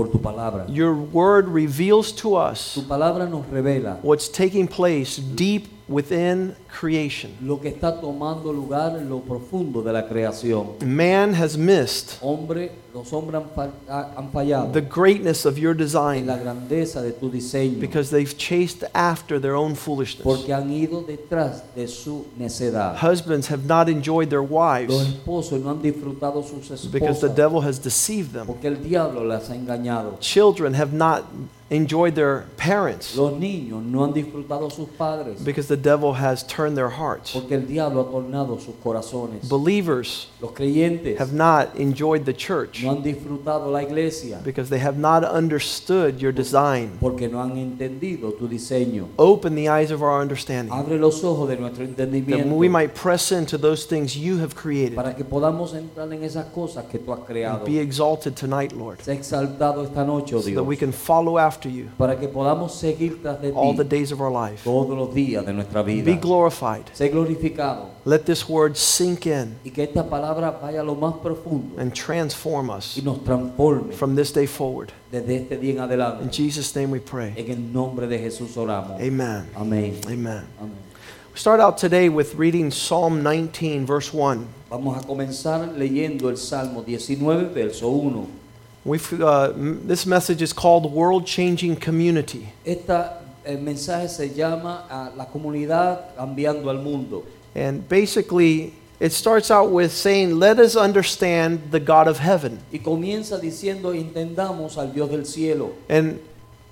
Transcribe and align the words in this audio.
Por 0.00 0.08
tu 0.08 0.18
palabra. 0.18 0.64
Your 0.68 0.94
word 0.94 1.46
reveals 1.48 2.10
to 2.12 2.30
Tu 2.30 2.36
us 2.36 2.78
palabra 2.88 3.28
nos 3.28 3.44
revela 3.46 3.98
what's 4.02 4.28
taking 4.28 4.66
place 4.66 5.18
deep 5.18 5.68
within 5.90 6.54
creation. 6.68 7.32
lo 7.42 7.60
que 7.60 7.68
está 7.68 8.00
tomando 8.00 8.52
lugar 8.52 8.96
en 8.96 9.08
lo 9.08 9.18
profundo 9.20 9.82
de 9.82 9.92
la 9.92 10.06
creación. 10.08 10.68
Man 10.84 11.34
has 11.34 11.56
missed 11.58 12.18
Hombre, 12.22 12.70
los 12.94 13.12
hombres 13.12 13.42
han, 13.42 13.50
fa- 13.88 14.12
han 14.16 14.30
fallado 14.30 14.72
the 14.72 14.80
greatness 14.80 15.44
of 15.44 15.58
your 15.58 15.72
en 15.72 15.78
la 15.78 15.84
design 15.84 16.26
grandeza 16.26 17.02
de 17.02 17.12
tu 17.12 17.28
diseño 17.30 17.80
because 17.80 18.10
they've 18.10 18.36
chased 18.38 18.84
after 18.94 19.40
their 19.40 19.54
own 19.56 19.74
foolishness. 19.74 20.22
porque 20.22 20.52
han 20.54 20.70
ido 20.70 21.02
detrás 21.02 21.62
de 21.74 21.88
su 21.88 22.24
necedad. 22.38 22.96
Husbands 23.02 23.48
have 23.48 23.64
not 23.66 23.88
enjoyed 23.88 24.28
their 24.30 24.42
Los 24.42 24.50
wives 24.50 24.94
esposos 25.08 25.60
no 25.60 25.70
han 25.70 25.82
disfrutado 25.82 26.42
sus 26.44 26.86
because 26.90 27.20
the 27.20 27.26
esposas 27.26 27.34
devil 27.36 27.60
has 27.60 27.78
deceived 27.82 28.32
them. 28.32 28.46
porque 28.46 28.68
el 28.68 28.80
diablo 28.82 29.24
las 29.24 29.50
ha 29.50 29.54
engañado. 29.56 30.16
Children 30.20 30.74
have 30.74 30.92
not 30.92 31.24
enjoyed 31.70 32.16
their 32.16 32.46
parents 32.56 33.16
Los 33.16 33.32
niños 33.34 33.82
no 33.84 34.04
han 34.04 34.12
disfrutado 34.12 34.70
sus 34.70 34.88
padres 34.88 35.40
because 35.44 35.68
the 35.68 35.76
devil 35.76 36.12
has 36.14 36.42
turned 36.44 36.76
their 36.76 36.90
hearts. 36.90 37.32
porque 37.32 37.52
el 37.54 37.66
diablo 37.66 38.00
ha 38.02 38.10
tornado 38.10 38.58
sus 38.58 38.74
corazones. 38.82 39.48
Believers 39.48 40.26
Los 40.40 40.52
creyentes 40.52 41.18
have 41.18 41.32
not 41.32 41.76
enjoyed 41.76 42.24
the 42.24 42.32
church 42.34 42.82
no 42.82 42.90
han 42.90 43.02
disfrutado 43.02 43.70
la 43.70 43.82
iglesia 43.82 44.40
because 44.44 44.68
they 44.68 44.80
have 44.80 44.98
not 44.98 45.22
understood 45.24 46.20
your 46.20 46.32
design. 46.32 46.98
porque 47.00 47.28
no 47.30 47.40
han 47.40 47.56
entendido 47.56 48.32
tu 48.36 48.48
diseño. 48.48 49.06
Open 49.16 49.54
the 49.54 49.68
eyes 49.68 49.92
of 49.92 50.02
our 50.02 50.20
understanding 50.20 50.72
Abre 50.72 50.98
los 50.98 51.22
ojos 51.22 51.48
de 51.48 51.56
nuestro 51.56 51.86
that 51.86 52.08
we 52.10 52.68
might 52.68 52.94
press 52.94 53.30
into 53.30 53.56
those 53.56 53.84
things 53.86 54.16
you 54.16 54.38
have 54.38 54.56
created. 54.56 54.96
para 54.96 55.14
que 55.14 55.24
podamos 55.24 55.72
entrar 55.74 56.12
en 56.12 56.24
esas 56.24 56.46
cosas 56.46 56.86
que 56.90 56.98
tú 56.98 57.12
has 57.12 57.20
creado. 57.20 57.64
Be 57.64 57.78
exalted 57.78 58.34
tonight, 58.34 58.72
Lord, 58.72 58.98
exaltado 59.06 59.84
esta 59.84 60.04
noche, 60.04 60.34
oh 60.34 60.40
so 60.40 60.50
that 60.50 60.64
we 60.64 60.76
can 60.76 60.92
follow 60.92 61.38
after 61.38 61.59
you 61.68 61.86
para 61.98 62.16
que 62.18 62.28
podamos 62.28 62.72
seguir 62.74 63.20
tras 63.22 63.40
de 63.42 63.52
all 63.54 63.74
the 63.76 63.84
ti 63.84 63.88
days 63.96 64.12
of 64.12 64.20
our 64.20 64.30
life. 64.30 64.62
todos 64.64 64.96
los 64.96 65.12
días 65.14 65.44
de 65.44 65.52
nuestra 65.52 65.82
Be 65.82 66.00
vida. 66.02 66.16
glorified. 66.20 66.84
Sé 66.94 67.08
glorificado 67.10 67.90
Let 68.04 68.20
this 68.24 68.48
word 68.48 68.76
sink 68.76 69.26
in 69.26 69.56
y 69.64 69.70
que 69.70 69.82
esta 69.82 70.08
palabra 70.08 70.50
vaya 70.62 70.80
a 70.80 70.84
lo 70.84 70.94
más 70.94 71.14
profundo 71.22 71.78
and 71.80 71.92
transform 71.92 72.70
y 72.70 72.76
us 72.78 73.02
nos 73.02 73.22
transforme 73.24 73.92
from 73.92 74.14
this 74.16 74.32
day 74.32 74.46
forward. 74.46 74.92
desde 75.12 75.36
este 75.36 75.56
día 75.58 75.72
en 75.72 75.76
In 75.78 75.82
adelante. 75.82 76.30
Jesus' 76.32 76.74
name 76.74 76.90
we 76.90 77.00
pray. 77.00 77.34
En 77.36 77.50
el 77.50 77.72
nombre 77.72 78.06
de 78.06 78.18
Jesús 78.18 78.56
oramos. 78.56 79.00
Amen. 79.00 79.46
Amén. 79.56 80.00
Amen. 80.06 80.44
Amén. 80.58 80.90
We 81.32 81.38
start 81.38 81.60
out 81.60 81.76
today 81.78 82.08
with 82.08 82.34
reading 82.36 82.70
Psalm 82.72 83.22
19, 83.22 83.86
verse 83.86 84.12
1. 84.12 84.46
Vamos 84.68 84.96
a 84.98 85.06
comenzar 85.06 85.76
leyendo 85.76 86.28
el 86.28 86.36
Salmo 86.36 86.82
19, 86.82 87.52
verso 87.54 87.88
1. 87.88 88.39
We've, 88.84 89.20
uh, 89.20 89.52
this 89.54 90.06
message 90.06 90.40
is 90.40 90.54
called 90.54 90.90
World 90.90 91.26
Changing 91.26 91.76
Community. 91.76 92.48
Esta, 92.64 93.18
el 93.44 93.58
mensaje 93.58 94.08
se 94.08 94.30
llama 94.30 94.86
a 94.88 95.12
la 95.14 95.26
comunidad 95.26 96.16
cambiando 96.16 96.70
al 96.70 96.78
mundo. 96.78 97.26
And 97.54 97.86
basically, 97.88 98.72
it 98.98 99.12
starts 99.12 99.50
out 99.50 99.70
with 99.70 99.92
saying, 99.92 100.38
Let 100.38 100.58
us 100.58 100.76
understand 100.76 101.70
the 101.72 101.80
God 101.80 102.08
of 102.08 102.18
heaven. 102.18 102.60
Y 102.72 102.78
comienza 102.78 103.38
diciendo, 103.38 103.92
entendamos 103.92 104.78
al 104.78 104.92
Dios 104.92 105.10
del 105.10 105.26
cielo. 105.26 105.72
And 105.88 106.18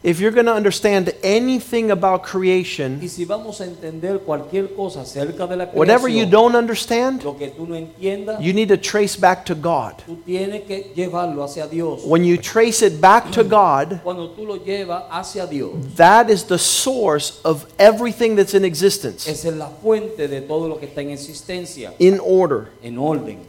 if 0.01 0.21
you're 0.21 0.31
going 0.31 0.47
to 0.47 0.55
understand 0.55 1.13
anything 1.25 1.91
about 1.91 2.23
creation, 2.23 3.01
Y 3.03 3.09
si 3.09 3.25
vamos 3.25 3.61
a 3.61 3.65
entender 3.65 4.21
cualquier 4.21 4.69
cosa 4.77 5.01
acerca 5.01 5.47
de 5.49 5.57
la 5.57 5.65
whatever 5.67 6.09
you 6.09 6.25
don't 6.25 6.55
understand, 6.55 7.25
lo 7.25 7.37
que 7.37 7.49
tú 7.49 7.67
no 7.67 7.75
entiendas, 7.75 8.41
you 8.41 8.53
need 8.53 8.69
to 8.69 8.77
trace 8.77 9.17
back 9.17 9.45
to 9.45 9.57
God. 9.57 9.95
tú 10.07 10.17
tienes 10.25 10.63
que 10.67 10.93
llevarlo 10.95 11.43
hacia 11.43 11.67
Dios. 11.67 12.05
When 12.05 12.23
you 12.25 12.37
trace 12.37 12.81
it 12.83 13.01
back 13.01 13.33
to 13.33 13.43
God, 13.43 14.01
Cuando 14.05 14.31
tú 14.31 14.47
lo 14.47 14.59
llevas 14.59 15.05
hacia 15.11 15.47
Dios, 15.49 15.73
that 15.97 16.31
is 16.31 16.45
the 16.45 16.59
source 16.59 17.41
of 17.45 17.67
everything 17.79 18.37
that's 18.37 18.55
in 18.55 18.65
existence, 18.65 19.27
esa 19.27 19.49
es 19.49 19.55
la 19.57 19.69
fuente 19.69 20.29
de 20.29 20.43
todo 20.43 20.69
lo 20.69 20.77
que 20.79 20.87
está 20.87 21.01
en 21.01 21.11
existencia, 21.11 21.93
in 21.99 22.21
order. 22.23 22.69
en 22.85 22.99
orden. 22.99 23.41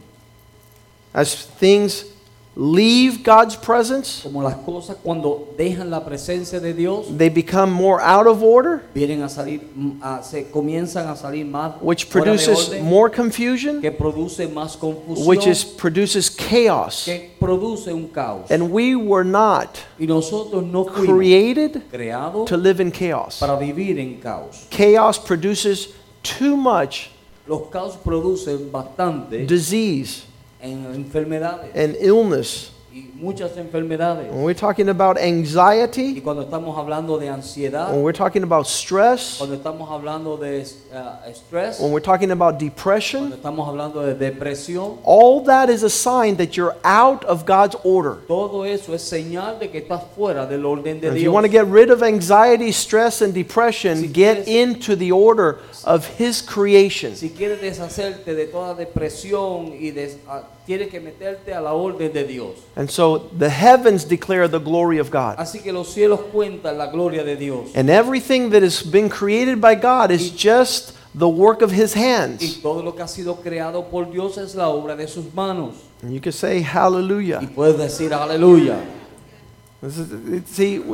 As 1.14 1.44
things 1.44 2.04
leave 2.56 3.22
God's 3.22 3.56
presence, 3.56 4.22
Como 4.22 4.42
las 4.42 4.56
cosas 4.56 4.96
cuando 5.02 5.54
dejan 5.56 5.88
la 5.88 6.04
presencia 6.04 6.60
de 6.60 6.74
Dios, 6.74 7.06
they 7.16 7.28
become 7.28 7.70
more 7.70 8.00
out 8.02 8.26
of 8.26 8.42
order, 8.42 8.82
vienen 8.92 9.22
a 9.22 9.28
salir, 9.28 9.60
mm, 9.74 10.00
a- 10.02 10.22
se 10.22 10.50
comienzan 10.50 11.06
a 11.08 11.14
salir 11.16 11.46
más 11.46 11.74
which 11.80 12.08
produces 12.10 12.68
orden, 12.68 12.84
more 12.84 13.08
confusion, 13.08 13.80
que 13.80 13.92
produce 13.92 14.48
más 14.48 14.76
confusión, 14.76 15.26
which 15.26 15.46
is 15.46 15.64
produces 15.64 16.28
chaos. 16.28 17.04
que 17.04 17.30
produce 17.38 17.92
un 17.92 18.08
caos. 18.08 18.50
And 18.50 18.70
we 18.72 18.96
were 18.96 19.24
not 19.24 19.78
y 19.98 20.06
nosotros 20.06 20.64
no 20.64 20.84
created 20.86 21.82
creados 21.90 22.48
to 22.48 22.56
live 22.56 22.80
in 22.82 22.90
chaos. 22.90 23.38
para 23.38 23.56
vivir 23.56 23.98
en 23.98 24.20
caos. 24.20 24.66
Chaos 24.70 25.18
produces 25.18 25.90
too 26.22 26.56
much 26.56 27.10
Los 27.46 27.62
caos 27.70 27.96
producen 28.04 28.70
bastante 28.70 29.46
disease 29.46 30.24
en 30.62 30.86
enfermedades 30.94 31.70
and 31.74 31.96
illness. 32.00 32.70
Y 32.92 33.10
muchas 33.14 33.56
enfermedades. 33.56 34.30
When 34.30 34.42
we're 34.42 34.54
talking 34.54 34.88
about 34.88 35.16
anxiety, 35.18 36.20
cuando 36.20 36.42
estamos 36.42 36.76
hablando 36.76 37.18
de 37.18 37.28
ansiedad, 37.28 37.90
when 37.92 38.02
we're 38.02 38.12
talking 38.16 38.42
about 38.42 38.66
stress, 38.66 39.36
cuando 39.38 39.54
estamos 39.56 39.88
hablando 39.90 40.36
de 40.36 40.62
uh, 40.92 41.28
estrés, 41.28 41.80
when 41.80 41.92
we're 41.92 42.00
talking 42.00 42.30
about 42.32 42.58
cuando 42.58 42.64
depression, 42.64 43.32
estamos 43.32 43.68
hablando 43.68 44.02
de 44.04 44.14
depresión, 44.14 44.98
all 45.04 45.42
that 45.44 45.68
is 45.70 45.82
a 45.82 45.90
sign 45.90 46.36
that 46.36 46.56
you're 46.56 46.74
out 46.84 47.24
of 47.26 47.44
God's 47.46 47.76
order. 47.84 48.16
es 48.92 49.02
señal 49.02 49.58
de 49.58 49.70
que 49.70 49.78
estás 49.80 50.02
fuera 50.16 50.46
del 50.46 50.64
orden 50.66 51.00
de 51.00 51.08
If 51.08 51.22
you 51.22 51.30
want 51.32 51.46
to 51.46 51.50
get 51.52 51.66
rid 51.66 51.90
of 51.90 52.02
anxiety, 52.02 52.72
stress, 52.72 53.22
and 53.22 53.32
depression, 53.32 53.98
Si 53.98 54.08
get 54.08 54.44
quieres- 54.44 54.48
into 54.48 54.96
the 54.96 55.12
order 55.12 55.58
of 55.84 56.06
His 56.18 56.42
creation. 56.42 57.14
Si 57.14 57.30
quieres 60.70 60.90
deshacerte 60.90 60.90
de 60.90 60.90
toda 60.90 60.90
depresión 60.90 60.90
y 60.90 60.90
des- 60.90 60.90
tienes 60.90 60.90
que 60.90 61.00
meterte 61.00 61.54
a 61.54 61.60
la 61.60 61.72
orden 61.72 62.12
de 62.12 62.24
Dios. 62.24 62.50
And 62.76 62.88
so 62.90 63.18
the 63.38 63.48
heavens 63.50 64.04
declare 64.04 64.48
the 64.48 64.58
glory 64.60 64.98
of 64.98 65.10
God. 65.10 65.36
Así 65.38 65.60
que 65.62 65.72
los 65.72 65.88
cielos 65.92 66.20
cuentan 66.32 66.78
la 66.78 66.86
gloria 66.90 67.24
de 67.24 67.36
Dios. 67.36 67.70
And 67.74 67.90
everything 67.90 68.50
that 68.50 68.62
has 68.62 68.82
been 68.82 69.08
created 69.08 69.60
by 69.60 69.74
God 69.74 70.10
is 70.10 70.30
just 70.30 70.92
the 71.14 71.28
work 71.28 71.60
of 71.62 71.72
His 71.72 71.94
hands. 71.94 72.42
Y 72.42 72.60
todo 72.62 72.82
lo 72.82 72.94
que 72.94 73.02
ha 73.02 73.08
sido 73.08 73.36
creado 73.42 73.90
por 73.90 74.06
Dios 74.10 74.38
es 74.38 74.54
la 74.54 74.68
obra 74.68 74.94
de 74.96 75.08
sus 75.08 75.32
manos. 75.34 75.74
And 76.02 76.12
you 76.14 76.20
can 76.20 76.32
say 76.32 76.58
Y 76.58 76.62
hallelujah. 76.62 77.40
puedes 77.54 77.76
decir 77.76 78.12
aleluya. 78.14 78.78
This 79.82 79.98
is, 79.98 80.12
it- 80.12 80.46
see, 80.48 80.78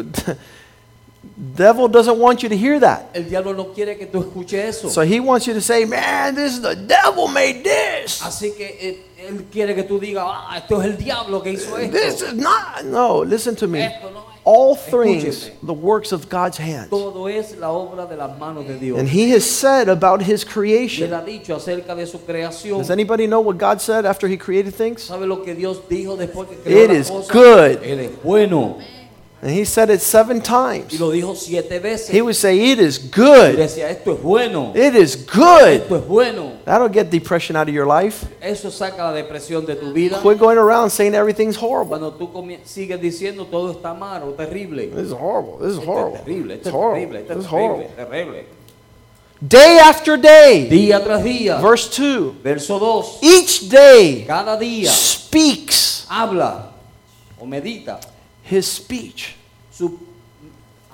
devil 1.55 1.89
doesn't 1.89 2.19
want 2.19 2.43
you 2.43 2.49
to 2.49 2.57
hear 2.57 2.79
that. 2.81 3.11
El 3.15 3.25
diablo 3.25 3.53
no 3.53 3.65
quiere 3.75 3.97
que 3.99 4.07
tú 4.07 4.23
escuches 4.23 4.65
eso. 4.65 4.89
So 4.89 5.03
he 5.03 5.21
wants 5.21 5.47
you 5.47 5.55
to 5.55 5.61
say, 5.61 5.85
man, 5.85 6.35
this 6.35 6.55
is 6.55 6.63
the 6.63 6.77
devil 6.77 7.29
made 7.29 7.63
this. 7.65 8.23
Así 8.23 8.57
que 8.57 8.77
eh, 8.81 9.06
él, 9.29 9.45
quiere 9.51 9.75
que 9.75 9.83
tú 9.83 9.99
digas, 9.99 10.25
ah, 10.27 10.57
esto 10.59 10.81
es 10.81 10.87
el 10.89 10.97
diablo 10.97 11.43
que 11.43 11.53
hizo 11.53 11.75
This 11.77 12.23
is 12.23 12.35
not. 12.35 12.85
No, 12.85 13.23
listen 13.25 13.55
to 13.57 13.67
me. 13.67 13.85
Esto 13.85 14.11
no 14.11 14.21
es. 14.21 14.37
All 14.49 14.77
things, 14.77 15.25
Escúcheme. 15.25 15.67
the 15.67 15.73
works 15.73 16.13
of 16.13 16.29
God's 16.29 16.57
hands. 16.57 16.89
Todo 16.89 17.27
es 17.29 17.57
la 17.59 17.71
obra 17.73 18.07
de 18.07 18.17
las 18.17 18.39
manos 18.39 18.65
de 18.69 18.79
Dios. 18.79 18.97
And 18.97 19.09
he 19.09 19.33
has 19.33 19.45
said 19.45 19.89
about 19.89 20.23
his 20.23 20.45
Y 20.45 20.47
él 20.47 20.53
creation. 20.53 21.13
ha 21.15 21.23
dicho 21.25 21.57
acerca 21.57 21.97
de 21.97 22.07
su 22.07 22.21
creación. 22.25 22.79
Does 22.79 22.91
anybody 22.91 23.27
know 23.27 23.41
what 23.41 23.59
God 23.59 23.81
said 23.81 24.07
after 24.07 24.29
he 24.29 24.37
created 24.39 24.73
things? 24.73 25.03
¿Sabe 25.03 25.27
lo 25.27 25.43
que 25.43 25.53
Dios 25.55 25.83
dijo 25.89 26.17
después 26.17 26.49
que 26.49 26.57
creó 26.59 26.85
It 26.85 26.89
las 26.91 26.99
is 27.07 27.11
cosas? 27.11 27.33
good. 27.33 27.83
Él 27.83 27.99
es 28.01 28.23
bueno. 28.23 28.79
And 29.47 29.55
he 29.55 29.65
said 29.65 29.91
it 29.91 30.01
seven 30.01 30.39
Y 30.39 30.43
times. 30.43 30.99
lo 30.99 31.11
dijo 31.13 31.37
siete 31.37 31.79
veces. 31.79 32.11
He 32.13 32.21
would 32.21 32.35
say, 32.35 32.73
It 32.73 32.81
is 32.81 32.99
Y 32.99 33.11
good. 33.15 33.57
decía, 33.57 33.89
esto 33.91 34.15
es 34.15 34.21
bueno. 34.21 34.73
It 34.75 34.97
is 34.97 35.15
good. 35.15 35.69
Esto 35.69 35.95
es 35.99 36.05
bueno. 36.05 36.55
That'll 36.65 36.89
get 36.89 37.11
depression 37.13 37.55
out 37.57 37.69
of 37.69 37.73
your 37.73 37.87
life. 37.87 38.27
Eso 38.41 38.73
saca 38.73 39.05
la 39.05 39.13
depresión 39.13 39.65
de 39.65 39.77
tu 39.77 39.93
vida. 39.93 40.21
Quit 40.21 40.37
going 40.41 40.59
around 40.59 40.91
saying 40.91 41.15
everything's 41.15 41.55
horrible. 41.57 41.97
Cuando 41.97 42.13
tú 42.15 42.29
sigues 42.65 43.01
diciendo 43.01 43.47
todo 43.47 43.71
está 43.71 43.95
mal 43.95 44.25
o 44.25 44.33
terrible. 44.33 44.89
This 44.89 45.07
is 45.07 45.13
horrible. 45.13 45.59
This 45.61 45.75
is 45.75 45.79
Esto 45.79 45.93
horrible. 45.93 46.17
es 46.17 46.25
terrible, 46.25 46.55
It's 46.57 46.67
esto 46.67 46.69
es 46.69 46.75
horrible. 46.75 47.21
esto 47.21 47.39
es 47.39 47.47
horrible. 47.47 47.89
terrible. 47.97 48.45
Day 49.47 49.79
after 49.79 50.17
day. 50.21 50.67
Día 50.69 51.05
tras 51.05 51.23
día. 51.23 51.61
Verse 51.61 51.89
2. 51.89 52.43
Verso 52.43 52.81
2. 52.81 53.19
Each 53.23 53.69
day 53.69 54.25
Cada 54.27 54.59
día 54.59 54.91
speaks 54.91 56.05
habla 56.09 56.73
o 57.39 57.47
medita 57.47 58.01
his 58.49 58.67
speech. 58.67 59.37
su 59.71 59.99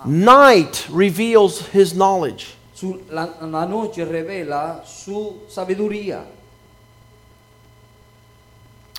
Night 0.05 0.89
reveals 0.91 1.69
his 1.69 1.95
knowledge. 1.95 2.55
Su- 2.75 3.01
la, 3.11 3.29
la 3.41 3.67
noche 3.67 4.05
revela 4.05 4.85
su 4.85 5.43
sabiduría. 5.49 6.25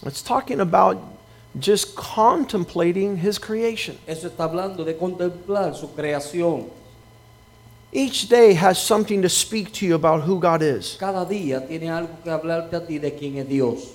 It's 0.05 0.21
talking 0.21 0.61
about 0.61 0.97
just 1.59 1.95
contemplating 1.95 3.17
his 3.17 3.37
creation. 3.37 3.97
Eso 4.07 4.29
está 4.29 4.49
hablando 4.49 4.85
de 4.85 4.93
contemplar 4.93 5.75
su 5.75 5.87
creación. 5.87 6.69
Each 7.91 8.27
day 8.27 8.53
has 8.53 8.81
something 8.81 9.21
to 9.21 9.29
speak 9.29 9.71
to 9.73 9.85
you 9.85 9.95
about 9.95 10.23
who 10.23 10.39
God 10.39 10.61
is. 10.61 10.97
Cada 10.99 11.25
día 11.25 11.67
tiene 11.67 11.89
algo 11.89 12.23
que 12.23 12.31
hablarte 12.31 12.73
a 12.73 12.85
ti 12.85 12.97
de 12.97 13.11
quién 13.11 13.37
es 13.37 13.47
Dios. 13.47 13.93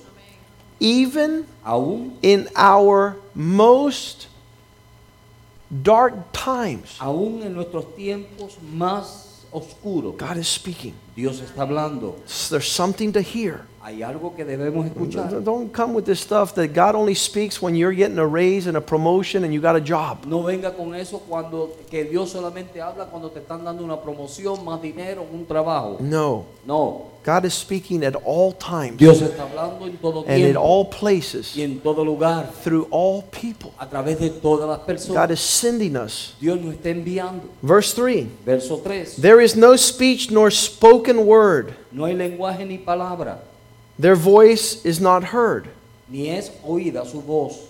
Even 0.79 1.45
Aún, 1.65 2.17
in 2.21 2.47
our 2.55 3.17
most 3.35 4.27
dark 5.69 6.31
times, 6.31 6.97
aún 6.99 7.43
en 7.43 7.53
nuestros 7.53 7.95
tiempos 7.95 8.57
más 8.73 9.45
oscuros, 9.51 10.17
God 10.17 10.37
is 10.37 10.47
speaking. 10.47 10.93
Dios 11.15 11.39
está 11.41 11.63
hablando. 11.63 12.15
There's 12.49 12.67
something 12.67 13.11
to 13.13 13.21
hear. 13.21 13.68
Hay 13.81 14.03
algo 14.03 14.35
que 14.35 14.43
debemos 14.43 14.85
escuchar. 14.85 15.43
Don't 15.43 15.71
come 15.71 15.93
with 15.93 16.03
this 16.03 16.19
stuff 16.19 16.53
that 16.55 16.73
God 16.73 16.95
only 16.95 17.15
speaks 17.15 17.61
when 17.61 17.75
you're 17.75 17.95
getting 17.95 18.19
a 18.19 18.27
raise 18.27 18.67
and 18.67 18.75
a 18.75 18.81
promotion 18.81 19.43
and 19.43 19.53
you 19.53 19.61
got 19.61 19.75
a 19.75 19.81
job. 19.81 20.25
No 20.25 20.43
venga 20.43 20.71
con 20.75 20.93
eso 20.95 21.19
cuando 21.19 21.75
que 21.89 22.03
Dios 22.03 22.31
solamente 22.31 22.81
habla 22.81 23.05
cuando 23.05 23.29
te 23.29 23.39
están 23.39 23.63
dando 23.63 23.83
una 23.83 24.01
promoción, 24.01 24.63
más 24.65 24.81
dinero, 24.81 25.25
un 25.31 25.45
trabajo. 25.45 25.97
No. 26.01 26.45
No, 26.65 27.07
God 27.25 27.45
is 27.45 27.53
speaking 27.53 28.03
at 28.03 28.15
all 28.23 28.53
times 28.53 28.97
Dios 28.97 29.21
está 29.21 29.43
hablando 29.43 29.87
en 29.87 29.97
todo 29.97 30.23
and 30.27 30.43
in 30.43 30.55
all 30.55 30.85
places 30.85 31.55
y 31.55 31.63
en 31.63 31.79
todo 31.79 32.03
lugar, 32.03 32.47
through 32.63 32.87
all 32.91 33.23
people. 33.23 33.71
a 33.79 33.89
través 33.89 34.19
de 34.19 34.29
todas 34.29 34.67
las 34.67 35.07
God 35.07 35.31
is 35.31 35.39
sending 35.39 35.97
us. 35.97 36.35
Dios 36.39 36.59
nos 36.59 36.75
está 36.75 36.89
enviando. 36.89 37.49
Verse 37.61 37.93
3 37.95 38.27
Verso 38.45 38.77
3. 38.77 39.15
There 39.19 39.43
is 39.43 39.55
no 39.55 39.75
speech 39.75 40.29
nor 40.29 40.51
spoken 40.51 41.25
word, 41.25 41.73
No 41.91 42.05
hay 42.05 42.13
lenguaje 42.13 42.65
ni 42.65 42.77
palabra, 42.77 43.39
their 43.99 44.15
voice 44.15 44.83
is 44.85 44.99
not 44.99 45.23
heard. 45.25 45.67
ni 46.07 46.29
es 46.29 46.51
oída 46.65 47.05
su 47.05 47.21
voz. 47.21 47.67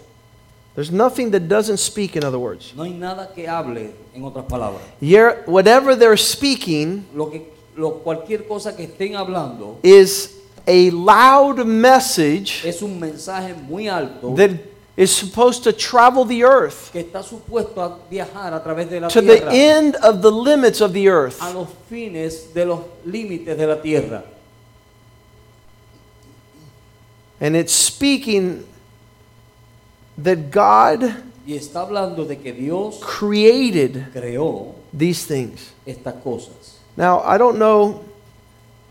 There's 0.76 0.92
nothing 0.92 1.32
that 1.32 1.50
doesn't 1.50 1.78
speak, 1.78 2.16
in 2.16 2.24
other 2.24 2.40
words. 2.40 2.74
No 2.76 2.84
hay 2.84 2.94
nada 2.94 3.32
que 3.36 3.48
hable, 3.48 3.92
en 4.16 4.24
otras 4.24 4.46
palabras. 4.46 4.82
Yet, 5.02 5.48
whatever 5.48 5.96
they're 5.96 6.16
speaking 6.16 7.06
Lo 7.14 7.30
que, 7.30 7.52
lo, 7.76 8.00
cualquier 8.04 8.48
cosa 8.48 8.76
que 8.76 8.86
estén 8.86 9.16
hablando 9.16 9.80
is 9.84 10.38
a 10.68 10.90
loud 10.92 11.66
message 11.66 12.64
es 12.66 12.82
un 12.82 13.00
mensaje 13.00 13.56
muy 13.68 13.88
alto 13.88 14.36
that 14.36 14.52
is 14.96 15.16
supposed 15.16 15.64
to 15.64 15.74
travel 15.74 16.26
the 16.26 16.44
earth 16.44 16.92
que 16.92 17.02
está 17.02 17.24
supuesto 17.24 17.82
a 17.82 17.98
viajar 18.10 18.54
a 18.54 18.64
través 18.64 18.90
de 18.90 19.00
la 19.00 19.08
to 19.08 19.22
the 19.22 19.44
end 19.50 19.96
of 20.04 20.22
the 20.22 20.32
limits 20.32 20.82
of 20.82 20.94
the 20.94 21.08
earth. 21.10 21.42
a 21.42 21.52
los 21.54 21.68
fines 21.90 22.54
de 22.54 22.66
los 22.66 22.82
límites 23.06 23.58
de 23.58 23.68
la 23.68 23.82
tierra. 23.82 24.24
And 27.42 27.56
it's 27.56 27.74
speaking 27.74 28.66
that 30.18 30.52
God 30.52 31.04
Y 31.48 31.54
está 31.56 31.82
hablando 31.82 32.28
de 32.28 32.36
que 32.36 32.54
Dios 32.54 33.00
created 33.02 34.08
creó 34.14 34.76
these 34.94 35.26
things. 35.26 35.72
estas 35.86 36.16
cosas. 36.24 36.78
Now, 36.98 37.22
I 37.22 37.38
don't 37.38 37.58
know. 37.58 38.04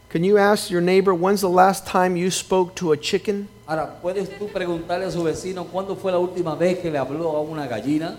Can 0.08 0.24
you 0.24 0.38
ask 0.38 0.70
your 0.70 0.80
neighbor 0.80 1.14
when's 1.14 1.42
the 1.42 1.50
last 1.50 1.86
time 1.86 2.16
you 2.16 2.30
spoke 2.30 2.74
to 2.76 2.92
a 2.92 2.96
chicken? 2.96 3.48
Ahora, 3.68 4.00
¿puedes 4.02 4.30
tú 4.38 4.48
preguntarle 4.50 5.04
a 5.04 5.10
su 5.10 5.22
vecino 5.22 5.66
cuándo 5.66 5.94
fue 5.94 6.10
la 6.10 6.18
última 6.18 6.56
vez 6.58 6.78
que 6.78 6.90
le 6.90 6.98
habló 6.98 7.36
a 7.36 7.42
una 7.42 7.66
gallina, 7.68 8.16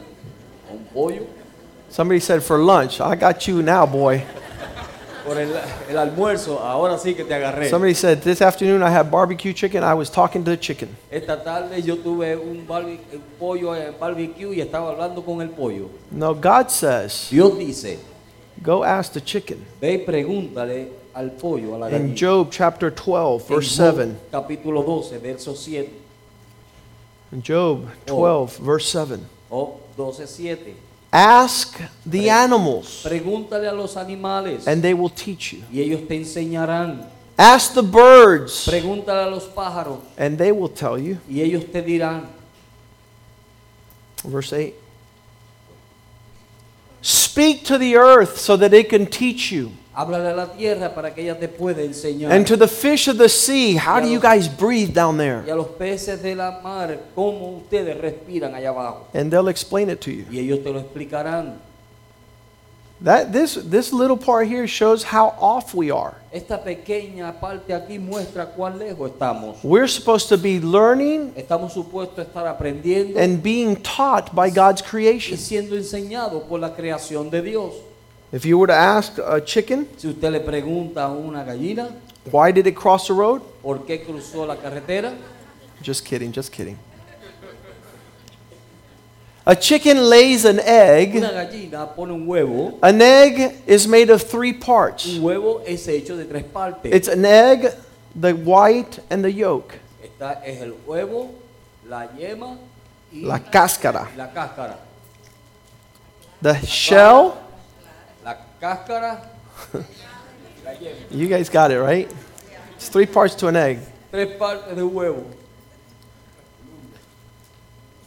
a 0.69 0.71
un 0.71 0.85
pollo? 0.93 1.25
Somebody 1.89 2.19
said 2.19 2.43
for 2.43 2.59
lunch. 2.59 3.01
I 3.01 3.15
got 3.15 3.47
you 3.47 3.63
now, 3.63 3.87
boy. 3.87 4.23
Por 5.29 5.37
el, 5.37 5.51
el 5.87 5.95
almuerzo, 5.99 6.57
ahora 6.59 6.97
sí 6.97 7.13
que 7.13 7.23
te 7.23 7.35
agarré. 7.35 7.69
Somebody 7.69 7.93
said 7.93 8.17
this 8.23 8.41
afternoon 8.41 8.81
I 8.81 8.89
had 8.89 9.11
barbecue 9.11 9.53
chicken. 9.53 9.83
I 9.83 9.93
was 9.93 10.09
talking 10.09 10.43
to 10.43 10.49
the 10.49 10.57
chicken. 10.57 10.89
Esta 11.11 11.43
tarde 11.43 11.83
yo 11.83 11.97
tuve 11.97 12.35
un, 12.35 12.65
barbe- 12.67 12.97
pollo 13.37 13.75
en 13.75 13.93
barbecue 13.99 14.55
y 14.55 14.59
estaba 14.61 14.89
hablando 14.89 15.23
con 15.23 15.39
el 15.41 15.49
pollo. 15.51 15.91
No, 16.09 16.33
God 16.33 16.71
says, 16.71 17.29
Dios 17.29 17.55
dice, 17.59 17.99
go 18.63 18.83
ask 18.83 19.13
the 19.13 19.21
chicken. 19.21 19.63
ve 19.79 19.93
y 19.93 19.97
pregúntale 19.99 20.87
al 21.13 21.29
pollo, 21.33 21.75
a 21.75 21.77
la 21.77 21.89
gallina. 21.89 22.09
In. 22.09 22.15
Job 22.15 22.49
chapter 22.49 22.89
12, 22.89 23.43
En 23.49 23.55
verse 23.55 23.77
Job, 23.77 23.95
7. 23.97 24.15
Capítulo 24.31 24.83
12, 24.83 25.19
verso 25.19 25.53
7. 25.53 25.89
In 27.33 27.43
Job 27.43 27.85
12, 28.07 28.57
verse 28.63 28.87
7. 28.87 29.19
O 29.51 29.79
12, 29.95 30.25
7. 30.25 30.88
Ask 31.11 31.79
the 32.05 32.29
animals, 32.29 33.03
Pregúntale 33.03 33.67
a 33.67 33.73
los 33.73 33.95
animales 33.97 34.67
and 34.67 34.81
they 34.83 34.93
will 34.93 35.09
teach 35.09 35.53
you. 35.53 35.63
y 35.71 35.79
ellos 35.81 36.07
te 36.07 36.15
enseñarán. 36.15 37.03
Ask 37.37 37.73
the 37.73 37.81
birds, 37.81 38.67
Pregúntale 38.67 39.23
a 39.25 39.29
los 39.29 39.45
pájaros 39.45 39.99
and 40.17 40.37
they 40.37 40.51
will 40.51 40.69
tell 40.69 40.99
you. 40.99 41.17
y 41.27 41.41
ellos 41.41 41.63
te 41.71 41.81
dirán. 41.81 42.27
Verse 44.23 44.53
8. 44.53 44.75
Speak 47.01 47.63
to 47.65 47.77
the 47.77 47.95
earth 47.95 48.37
so 48.37 48.57
that 48.57 48.73
it 48.73 48.89
can 48.89 49.05
teach 49.07 49.51
you. 49.51 49.71
Háblale 49.99 50.29
a 50.29 50.33
la 50.33 50.47
tierra 50.47 50.95
para 50.95 51.13
que 51.13 51.21
ella 51.21 51.37
te 51.37 51.49
pueda 51.49 51.81
enseñar. 51.81 52.31
And 52.31 52.47
to 52.47 52.55
the 52.55 52.69
fish 52.69 53.09
of 53.09 53.17
the 53.17 53.27
sea, 53.27 53.75
how 53.75 53.99
do 53.99 54.07
you 54.07 54.21
guys 54.21 54.47
breathe 54.47 54.93
down 54.93 55.17
there? 55.17 55.43
a 55.51 55.55
los 55.55 55.67
peces 55.77 56.21
de 56.21 56.35
la 56.35 56.61
mar, 56.63 56.97
cómo 57.13 57.57
ustedes 57.57 57.97
respiran 57.97 58.55
allá 58.55 58.69
abajo. 58.69 59.07
And 59.13 59.29
they'll 59.29 59.49
explain 59.49 59.89
it 59.89 59.99
to 59.99 60.09
you. 60.11 60.25
Y 60.31 60.39
ellos 60.39 60.63
te 60.63 60.71
lo 60.71 60.79
explicarán. 60.79 61.57
That 63.01 63.33
this 63.33 63.55
this 63.55 63.91
little 63.91 64.15
part 64.15 64.47
here 64.47 64.67
shows 64.67 65.03
how 65.03 65.33
off 65.37 65.73
we 65.73 65.91
are. 65.91 66.15
Esta 66.31 66.57
pequeña 66.63 67.33
parte 67.37 67.73
aquí 67.73 67.99
muestra 67.99 68.45
cuán 68.45 68.79
lejos 68.79 69.11
estamos. 69.11 69.61
We're 69.65 69.89
supposed 69.89 70.29
to 70.29 70.37
be 70.37 70.61
learning 70.61 71.33
Estamos 71.35 71.73
supuestos 71.73 72.25
estar 72.25 72.47
aprendiendo 72.47 73.19
and 73.19 73.43
being 73.43 73.75
taught 73.83 74.33
by 74.33 74.49
God's 74.49 74.81
y 74.81 74.85
creation. 74.85 75.37
siendo 75.37 75.75
enseñados 75.75 76.43
por 76.43 76.57
la 76.57 76.73
creación 76.73 77.29
de 77.29 77.41
Dios. 77.41 77.73
If 78.31 78.45
you 78.45 78.57
were 78.59 78.67
to 78.67 78.73
ask 78.75 79.17
a 79.17 79.41
chicken, 79.41 79.87
Si 79.97 80.07
usted 80.07 80.31
le 80.31 80.39
pregunta 80.41 81.05
a 81.05 81.09
una 81.11 81.43
gallina 81.43 81.89
why 82.31 82.51
did 82.51 82.67
it 82.67 82.75
cross 82.75 83.07
the 83.07 83.13
road? 83.13 83.41
por 83.63 83.79
qué 83.85 84.03
cruzó 84.05 84.45
la 84.45 84.55
carretera, 84.55 85.13
Just 85.81 86.05
kidding, 86.05 86.31
just 86.31 86.51
kidding. 86.51 86.77
A 89.45 89.55
chicken 89.55 89.97
lays 90.09 90.45
an 90.45 90.59
egg. 90.59 91.15
una 91.15 91.31
gallina 91.31 91.87
pone 91.95 92.11
un 92.13 92.27
huevo. 92.27 92.77
An 92.83 93.01
egg 93.01 93.55
is 93.65 93.87
made 93.87 94.09
of 94.11 94.21
three 94.21 94.53
parts. 94.53 95.07
Un 95.07 95.23
huevo 95.23 95.63
es 95.65 95.87
hecho 95.87 96.15
de 96.17 96.25
tres 96.25 96.43
partes. 96.43 96.93
It's 96.93 97.07
an 97.07 97.25
egg, 97.25 97.71
the 98.13 98.33
white, 98.33 98.99
and 99.09 99.23
the 99.23 99.31
yolk. 99.31 99.73
Esta 100.03 100.41
es 100.45 100.61
el 100.61 100.73
huevo, 100.85 101.31
la 101.87 102.07
yema 102.15 102.57
y 103.11 103.21
La 103.25 103.39
cáscara. 103.39 104.07
la 104.15 104.27
cáscara. 104.31 104.77
The 106.43 106.53
shell, 106.65 107.33
cáscara, 108.61 109.19
you 111.11 111.27
guys 111.27 111.49
got 111.49 111.71
it, 111.71 111.79
right? 111.79 112.11
It's 112.75 112.89
three 112.89 113.05
parts 113.05 113.35
to 113.35 113.47
an 113.47 113.55
egg. 113.55 113.79
Tres 114.11 114.37
partes 114.37 114.75
de 114.75 114.81
huevo. 114.81 115.23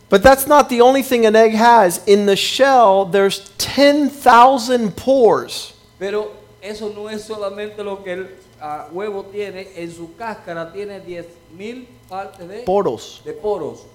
But 0.09 0.23
that's 0.23 0.47
not 0.47 0.69
the 0.69 0.83
only 0.83 1.03
thing 1.03 1.25
an 1.25 1.35
egg 1.35 1.53
has. 1.53 2.07
In 2.07 2.27
the 2.27 2.37
shell, 2.37 3.07
there's 3.07 3.49
10,000 3.57 4.95
pores. 4.95 5.73
Pero 5.99 6.33
eso 6.63 6.93
no 6.93 7.09
es 7.09 7.25
solamente 7.27 7.79
lo 7.79 7.97
que 7.97 8.13
el 8.13 8.27
ah, 8.61 8.89
huevo 8.93 9.25
tiene. 9.33 9.69
En 9.75 9.91
su 9.91 10.15
cáscara 10.19 10.71
tiene 10.71 11.01
10.000 11.01 11.87
partes 12.11 12.47
de, 12.47 12.63
Poros. 12.65 13.23
de 13.25 13.33
poros. 13.33 13.87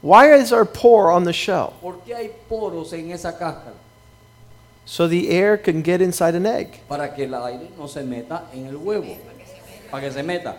Why 0.00 0.34
is 0.34 0.50
there 0.50 0.64
pore 0.64 1.10
on 1.10 1.24
the 1.24 1.32
shell? 1.32 1.74
¿Por 1.82 1.98
qué 2.06 2.14
hay 2.14 2.30
poros 2.48 2.92
en 2.94 3.10
esa 3.10 3.32
cáscara? 3.32 3.74
So 4.86 5.08
the 5.08 5.30
air 5.30 5.56
can 5.56 5.82
get 5.82 6.00
inside 6.02 6.34
an 6.34 6.46
egg. 6.46 6.80
Para 6.88 7.14
que 7.14 7.24
el 7.24 7.34
aire 7.34 7.68
no 7.78 7.86
se 7.86 8.02
meta 8.02 8.44
en 8.52 8.66
el 8.66 8.76
huevo. 8.76 9.16
Para 9.90 10.02
que 10.02 10.10
se 10.12 10.22
meta. 10.22 10.56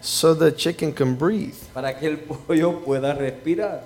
So 0.00 0.34
the 0.34 0.52
chicken 0.52 0.92
can 0.92 1.14
breathe. 1.16 1.56
Para 1.74 1.92
que 1.98 2.06
el 2.08 2.16
pollo 2.18 2.80
pueda 2.84 3.14
respirar. 3.14 3.82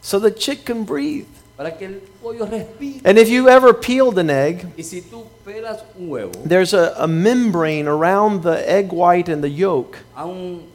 So 0.00 0.18
the 0.20 0.30
chick 0.30 0.64
can 0.64 0.84
breathe. 0.84 1.26
Para 1.56 1.70
que 1.76 1.86
el 1.86 2.00
pollo 2.22 2.46
respire. 2.46 3.00
And 3.04 3.18
if 3.18 3.28
you 3.28 3.48
ever 3.48 3.72
peeled 3.72 4.18
an 4.18 4.30
egg, 4.30 4.66
Y 4.76 4.82
si 4.82 5.00
tú 5.00 5.24
pelas 5.44 5.82
un 5.98 6.08
huevo, 6.10 6.32
there's 6.44 6.74
a, 6.74 6.94
a 6.98 7.06
membrane 7.08 7.88
around 7.88 8.42
the 8.42 8.68
egg 8.70 8.92
white 8.92 9.28
and 9.28 9.42
the 9.42 9.48
yolk. 9.50 9.96
a 10.16 10.26
un- 10.26 10.68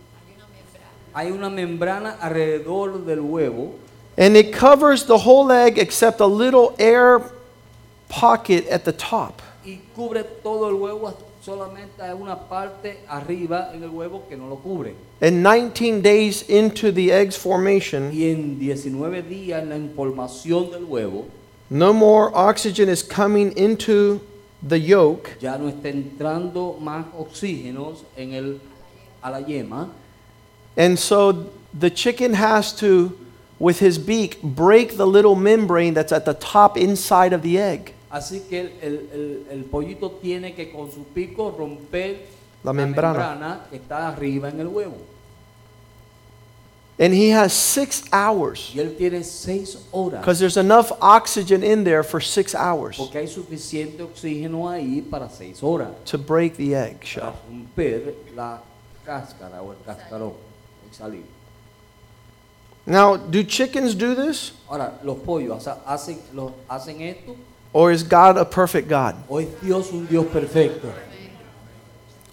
hay 1.14 1.32
una 1.32 1.50
membrana 1.50 2.18
alrededor 2.22 3.04
del 3.06 3.22
huevo 3.22 3.74
And 4.18 4.36
it 4.36 4.52
covers 4.52 5.06
the 5.06 5.20
whole 5.20 5.52
egg 5.52 5.78
except 5.78 6.20
a 6.20 6.26
little 6.26 6.76
air 6.80 7.22
pocket 8.10 8.66
at 8.68 8.84
the 8.86 8.94
top. 8.94 9.42
y 9.66 9.80
cubre 9.96 10.24
todo 10.42 10.70
el 10.70 10.76
huevo, 10.76 11.14
solamente 11.42 12.02
hay 12.02 12.14
una 12.14 12.36
parte 12.48 13.00
arriba 13.10 13.72
en 13.74 13.84
el 13.84 13.90
huevo 13.90 14.24
que 14.30 14.36
no 14.38 14.48
lo 14.48 14.56
cubre. 14.58 14.96
And 15.22 15.44
19 15.44 16.02
days 16.02 16.44
into 16.50 16.92
the 16.92 17.12
egg's 17.12 17.38
formation, 17.38 18.12
Y 18.14 18.30
en 18.32 18.58
19 18.60 19.24
días 19.24 19.62
en 19.64 19.70
la 19.70 19.76
información 19.78 20.72
del 20.72 20.86
huevo, 20.86 21.26
No 21.70 21.92
more 21.92 22.32
oxygen 22.34 22.88
is 22.88 23.04
coming 23.04 23.52
into 23.58 24.22
the 24.66 24.80
yolk, 24.80 25.38
Ya 25.42 25.58
no 25.58 25.68
está 25.68 25.90
entrando 25.90 26.78
más 26.82 27.06
oxígenos 27.18 28.04
en 28.16 28.34
el, 28.34 28.62
a 29.22 29.30
la 29.32 29.42
yema. 29.42 29.90
and 30.78 30.98
so 30.98 31.50
the 31.78 31.90
chicken 31.90 32.34
has 32.36 32.72
to, 32.74 33.12
with 33.60 33.80
his 33.82 33.98
beak, 33.98 34.42
break 34.44 34.98
the 34.98 35.06
little 35.08 35.36
membrane 35.36 35.94
that's 35.94 36.12
at 36.12 36.26
the 36.26 36.34
top 36.34 36.78
inside 36.78 37.34
of 37.34 37.42
the 37.42 37.58
egg. 37.60 37.94
Así 38.12 38.42
que 38.48 38.60
el, 38.62 38.72
el- 38.82 39.10
el- 39.14 39.46
el 39.52 39.64
pollito 39.66 40.12
tiene 40.22 40.54
que 40.56 40.72
con 40.72 40.90
su 40.92 41.04
pico 41.14 41.52
romper 41.58 42.20
La 42.64 42.72
membrana. 42.72 43.14
membrana 43.14 43.60
que 43.70 43.78
está 43.80 44.08
arriba 44.10 44.50
en 44.50 44.60
el 44.62 44.68
huevo. 44.68 44.98
And 47.00 47.14
he 47.14 47.30
has 47.30 47.54
six 47.54 48.04
hours 48.12 48.72
Y 48.74 48.80
él 48.80 48.96
tiene 48.98 49.24
seis 49.24 49.78
horas. 49.92 50.20
because 50.22 50.40
there's 50.40 50.58
enough 50.58 50.92
oxygen 51.00 51.62
in 51.64 51.84
there 51.84 52.02
for 52.02 52.20
six 52.20 52.56
hours 52.56 52.98
Porque 52.98 53.18
hay 53.20 53.28
suficiente 53.28 54.02
oxígeno 54.02 54.68
ahí 54.68 55.02
para 55.08 55.30
seis 55.30 55.62
horas. 55.62 55.90
to 56.06 56.18
break 56.18 56.56
the 56.58 56.74
egg 56.74 56.98
Para 57.00 57.06
shell. 57.06 57.34
romper 57.50 58.16
la 58.36 58.62
cáscara 59.06 59.62
o 59.62 59.74
el 59.74 59.78
cascarón. 59.86 60.34
el 60.90 60.94
salir. 60.96 61.26
Now, 62.88 63.18
do 63.18 63.44
chickens 63.44 63.94
do 63.94 64.16
this? 64.16 64.54
Ahora, 64.70 64.94
los 65.04 65.18
pollos 65.20 65.66
hace- 65.66 65.78
hacen, 65.86 66.18
los, 66.34 66.52
hacen 66.70 67.02
esto. 67.02 67.36
Or 67.74 67.92
is 67.92 68.02
God 68.02 68.38
a 68.38 68.46
perfect 68.46 68.88
God? 68.88 69.16
¿O 69.30 69.38
es 69.40 69.48
Dios 69.62 69.92
un 69.92 70.08
Dios 70.08 70.26
perfecto? 70.28 70.92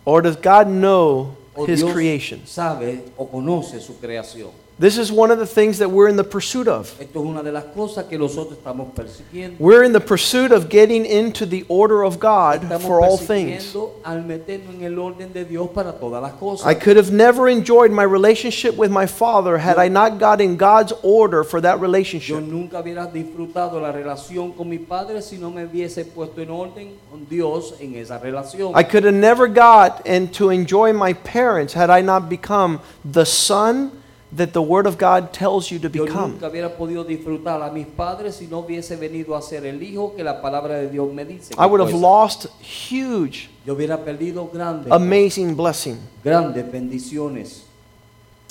Or 0.05 0.23
does 0.23 0.37
God 0.37 0.69
know 0.69 1.37
¿O 1.57 1.67
his 1.67 1.81
Dios 1.81 1.93
creation? 1.93 2.43
sabe 2.47 3.01
o 3.19 3.27
conoce 3.27 3.81
su 3.81 3.95
creación? 3.99 4.51
This 4.77 4.99
is 4.99 5.13
one 5.13 5.31
of 5.31 5.39
the 5.39 5.47
things 5.47 5.79
that 5.79 5.89
we're 5.89 6.09
in 6.09 6.17
the 6.17 6.25
pursuit 6.25 6.67
of. 6.67 7.01
Esto 7.01 7.21
es 7.23 7.27
una 7.27 7.45
de 7.45 7.53
las 7.53 7.63
cosas 7.67 8.07
que 8.07 8.19
nosotros 8.19 8.59
estamos 8.59 8.89
persiguiendo. 8.93 9.57
We're 9.61 9.85
in 9.85 9.93
the 9.93 10.01
pursuit 10.01 10.51
of 10.51 10.69
getting 10.69 11.07
into 11.07 11.47
the 11.47 11.65
order 11.69 12.03
of 12.03 12.19
God 12.19 12.63
Estamos 12.65 12.83
for 12.83 13.01
all 13.01 13.17
things. 13.17 13.73
al 14.05 14.25
meternos 14.25 14.75
en 14.75 14.83
el 14.83 14.99
orden 14.99 15.33
de 15.33 15.45
Dios 15.45 15.69
para 15.73 15.93
todas 15.93 16.21
las 16.21 16.33
cosas. 16.41 16.67
I 16.67 16.75
could 16.75 16.97
have 16.97 17.13
never 17.13 17.49
enjoyed 17.49 17.93
my 17.93 18.03
relationship 18.03 18.77
with 18.77 18.91
my 18.91 19.07
father 19.07 19.59
had 19.59 19.79
I 19.79 19.89
not 19.89 20.19
gotten 20.19 20.57
God's 20.57 20.93
order 21.05 21.45
for 21.45 21.61
that 21.61 21.77
Yo 21.77 21.81
relationship. 21.81 22.41
nunca 22.43 22.81
hubiera 22.81 23.07
disfrutado 23.07 23.81
la 23.81 23.93
relación 23.93 24.51
con 24.57 24.69
mi 24.69 24.79
padre 24.79 25.23
si 25.23 25.39
no 25.39 25.51
me 25.53 25.65
hubiese 25.67 26.05
puesto 26.05 26.41
en 26.43 26.51
orden 26.51 26.95
con 27.13 27.25
Dios 27.31 27.75
en 27.79 27.95
esa 27.95 28.19
relación. 28.19 28.73
I 28.75 28.83
could 28.83 29.05
have 29.05 29.15
never 29.15 29.47
got 29.47 30.03
and 30.05 30.33
to 30.35 30.51
enjoy 30.51 30.93
my 30.93 31.13
parents 31.13 31.75
had 31.75 31.91
I 31.91 32.03
not 32.03 32.29
become 32.29 32.81
the 33.05 33.25
son 33.25 33.93
that 34.37 34.53
the 34.53 34.61
word 34.63 34.87
of 34.87 34.99
God 34.99 35.33
tells 35.33 35.71
you 35.71 35.79
to 35.79 35.89
Yo 35.89 36.05
become. 36.07 36.33
nunca 36.33 36.49
hubiera 36.51 36.77
podido 36.77 37.05
disfrutar 37.05 37.63
a 37.63 37.71
mis 37.71 37.87
padres 37.87 38.37
si 38.37 38.47
no 38.47 38.61
hubiese 38.63 38.97
venido 38.97 39.37
a 39.37 39.43
ser 39.43 39.65
el 39.65 39.83
hijo 39.83 40.15
que 40.17 40.25
la 40.25 40.41
palabra 40.43 40.77
de 40.79 40.89
Dios 40.91 41.13
me 41.13 41.25
dice. 41.25 41.55
que 41.55 41.63
I 41.63 41.67
would 41.67 41.81
have 41.81 41.95
lost 41.95 42.47
huge, 42.61 43.49
Yo 43.65 43.75
hubiera 43.75 43.97
perdido 44.05 44.51
grandes, 44.53 44.91
amazing 44.93 45.55
blessing. 45.55 45.99
grandes 46.25 46.65
bendiciones. 46.71 47.63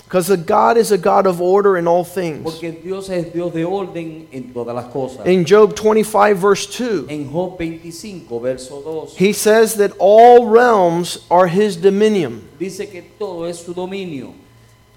Because 0.06 0.28
the 0.28 0.38
God 0.38 0.78
is 0.78 0.92
a 0.92 0.98
God 0.98 1.26
of 1.26 1.42
order 1.42 1.76
in 1.76 1.88
all 1.88 2.04
things. 2.04 2.44
Porque 2.44 2.72
Dios 2.84 3.10
es 3.10 3.34
Dios 3.34 3.52
de 3.52 3.66
orden 3.66 4.28
en 4.32 4.54
todas 4.54 4.76
las 4.76 4.86
cosas. 4.86 5.26
In 5.26 5.44
Job 5.44 5.76
25, 5.76 6.36
verse 6.36 6.68
2, 6.68 7.08
En 7.10 7.32
Job 7.32 7.58
25, 7.58 8.40
verso 8.40 8.82
2, 8.84 9.16
he 9.18 9.34
says 9.34 9.74
that 9.76 9.92
all 9.98 10.46
realms 10.50 11.26
are 11.32 11.48
his 11.48 11.76
dominion. 11.78 12.48
dice 12.60 12.90
que 12.92 13.02
todo 13.18 13.46
es 13.46 13.58
su 13.58 13.74
dominio. 13.74 14.34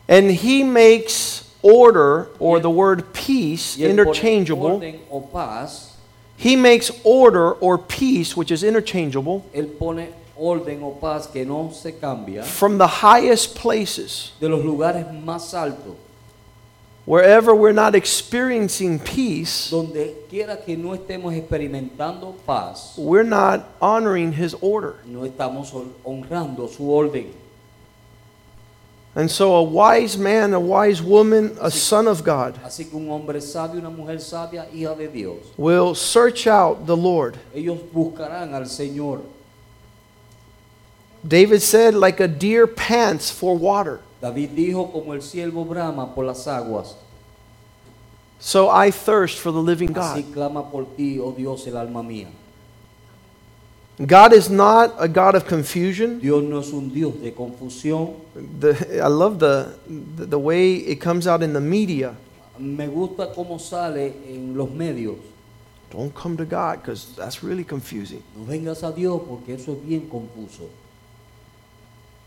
And 0.09 0.31
he 0.31 0.63
makes 0.63 1.45
order, 1.63 2.29
or 2.39 2.61
the 2.61 2.71
word 2.71 3.13
peace, 3.13 3.77
Y 3.77 3.83
él 3.85 3.89
pone 3.97 3.99
interchangeable. 3.99 4.67
orden 4.77 5.01
o 5.11 5.21
paz. 5.21 5.93
He 6.37 6.55
makes 6.55 6.91
order 7.03 7.53
or 7.53 7.79
peace, 7.79 8.37
which 8.37 8.51
is 8.53 8.63
interchangeable, 8.63 9.45
orden 10.39 10.83
o 10.83 10.91
paz 11.01 11.27
que 11.27 11.45
no 11.47 11.71
se 11.73 11.93
cambia 11.93 12.45
from 12.45 12.77
the 12.79 12.87
highest 12.87 13.57
places. 13.57 14.33
de 14.39 14.49
los 14.49 14.63
lugares 14.65 15.07
más 15.25 15.55
altos. 15.55 15.97
Wherever 17.07 17.55
we're 17.55 17.73
not 17.73 17.95
experiencing 17.95 18.99
peace, 18.99 19.71
Donde 19.71 20.27
quiera 20.29 20.57
que 20.57 20.77
no 20.77 20.93
estemos 20.95 21.35
experimentando 21.35 22.35
paz, 22.45 22.95
we're 22.99 23.23
not 23.23 23.65
honoring 23.81 24.33
his 24.33 24.55
order. 24.61 24.97
no 25.07 25.25
estamos 25.25 25.73
honrando 26.05 26.69
su 26.69 26.91
orden. 26.91 27.33
And 29.19 29.31
so, 29.31 29.55
a 29.57 29.63
wise 29.63 30.19
man, 30.19 30.53
a 30.53 30.61
wise 30.61 31.01
woman, 31.01 31.57
a 31.59 31.71
son 31.71 32.07
of 32.07 32.23
God 32.23 32.61
Así 32.63 32.85
que 32.85 32.99
un 32.99 33.09
hombre 33.09 33.41
sabio, 33.41 33.81
una 33.81 33.89
mujer 33.89 34.21
sabia, 34.21 34.67
hija 34.75 34.95
de 34.95 35.09
Dios, 35.09 35.39
will 35.57 35.95
search 35.95 36.47
out 36.47 36.87
the 36.87 36.97
Lord. 36.97 37.39
ellos 37.55 37.79
buscarán 37.95 38.53
al 38.53 38.65
Señor. 38.67 39.23
David 41.27 41.63
said, 41.63 41.95
like 41.95 42.21
a 42.21 42.29
deer 42.29 42.67
pants 42.67 43.31
for 43.31 43.57
water. 43.57 44.01
David 44.21 44.51
dijo 44.51 44.93
como 44.93 45.13
el 45.13 45.21
ciervo 45.23 45.65
brama 45.65 46.15
por 46.15 46.25
las 46.25 46.47
aguas, 46.47 46.95
So 48.39 48.69
I 48.69 48.91
thirst 48.91 49.39
for 49.39 49.51
the 49.51 49.63
living 49.63 49.93
God. 49.93 50.19
así 50.19 50.31
clama 50.31 50.71
por 50.71 50.85
ti, 50.95 51.19
oh 51.19 51.33
Dios, 51.33 51.67
el 51.67 51.77
alma 51.79 52.03
mía. 52.03 52.29
God 54.05 54.35
is 54.35 54.51
not 54.51 54.95
a 54.99 55.09
God 55.09 55.35
of 55.35 55.47
confusion. 55.47 56.19
Dios 56.19 56.43
no 56.43 56.59
es 56.59 56.71
un 56.71 56.91
Dios 56.93 57.15
de 57.15 57.33
confusión. 57.33 58.15
The, 58.61 59.01
I 59.03 59.07
love 59.07 59.39
the, 59.39 59.79
the, 60.17 60.27
the 60.27 60.39
way 60.39 60.75
it 60.75 61.01
comes 61.01 61.27
out 61.27 61.43
in 61.43 61.55
the 61.55 61.61
media. 61.61 62.15
Me 62.59 62.87
gusta 62.89 63.33
cómo 63.35 63.59
sale 63.59 64.13
en 64.29 64.55
los 64.55 64.69
medios. 64.69 65.17
Don't 65.91 66.15
come 66.15 66.37
to 66.37 66.45
God 66.45 66.83
because 66.83 67.15
that's 67.17 67.43
really 67.43 67.65
confusing. 67.65 68.23
No 68.37 68.45
vengas 68.45 68.83
a 68.83 68.93
Dios 68.93 69.23
porque 69.27 69.55
eso 69.55 69.73
es 69.73 69.79
bien 69.79 70.11
confuso. 70.11 70.69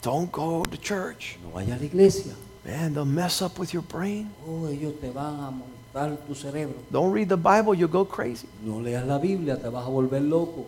Don't 0.02 0.32
go 0.32 0.64
to 0.64 0.78
church. 0.78 1.38
No 1.44 1.52
vayas 1.52 1.78
a 1.78 1.80
la 1.80 1.86
iglesia. 1.86 2.34
Man, 2.66 2.96
they'll 2.96 3.06
mess 3.06 3.44
up 3.44 3.60
with 3.60 3.74
your 3.74 3.84
brain. 3.84 4.32
Oh, 4.48 4.68
ellos 4.68 5.00
te 5.00 5.12
van 5.12 5.40
a 5.40 5.52
montar 5.52 6.18
tu 6.26 6.34
cerebro. 6.34 6.76
Don't 6.92 7.12
read 7.12 7.30
the 7.30 7.38
Bible, 7.38 7.76
you'll 7.76 7.90
go 7.90 8.06
crazy. 8.06 8.48
No 8.64 8.80
leas 8.80 9.06
la 9.06 9.20
Biblia, 9.20 9.56
te 9.56 9.70
vas 9.70 9.86
a 9.86 9.90
volver 9.90 10.28
loco. 10.28 10.66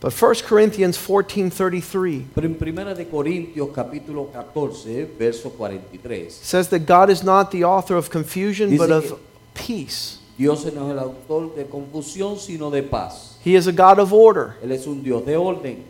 But 0.00 0.12
1 0.12 0.46
Corinthians 0.46 0.96
14:33 0.96 2.26
Pero 2.32 2.46
en 2.46 2.54
Primera 2.54 2.94
de 2.94 3.04
Corintios 3.06 3.70
capítulo 3.74 4.30
14, 4.32 5.04
verso 5.18 5.50
43, 5.50 6.32
says 6.32 6.68
that 6.68 6.86
God 6.86 7.10
is 7.10 7.24
not 7.24 7.50
the 7.50 7.64
author 7.64 7.96
of 7.96 8.08
confusion 8.08 8.76
but 8.76 8.90
of 8.90 9.18
peace. 9.54 10.18
Dios 10.36 10.64
no 10.66 10.86
es 10.86 10.92
el 10.92 10.98
autor 11.00 11.56
de 11.56 11.64
confusión, 11.64 12.38
sino 12.38 12.70
de 12.70 12.82
paz. 12.82 13.38
He 13.42 13.56
is 13.56 13.66
a 13.66 13.72
God 13.72 13.98
of 13.98 14.12
order. 14.12 14.54
Él 14.62 14.70
es 14.70 14.86
un 14.86 15.02
Dios 15.02 15.24
de 15.24 15.36
orden. 15.36 15.84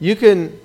You 0.00 0.16
can 0.16 0.58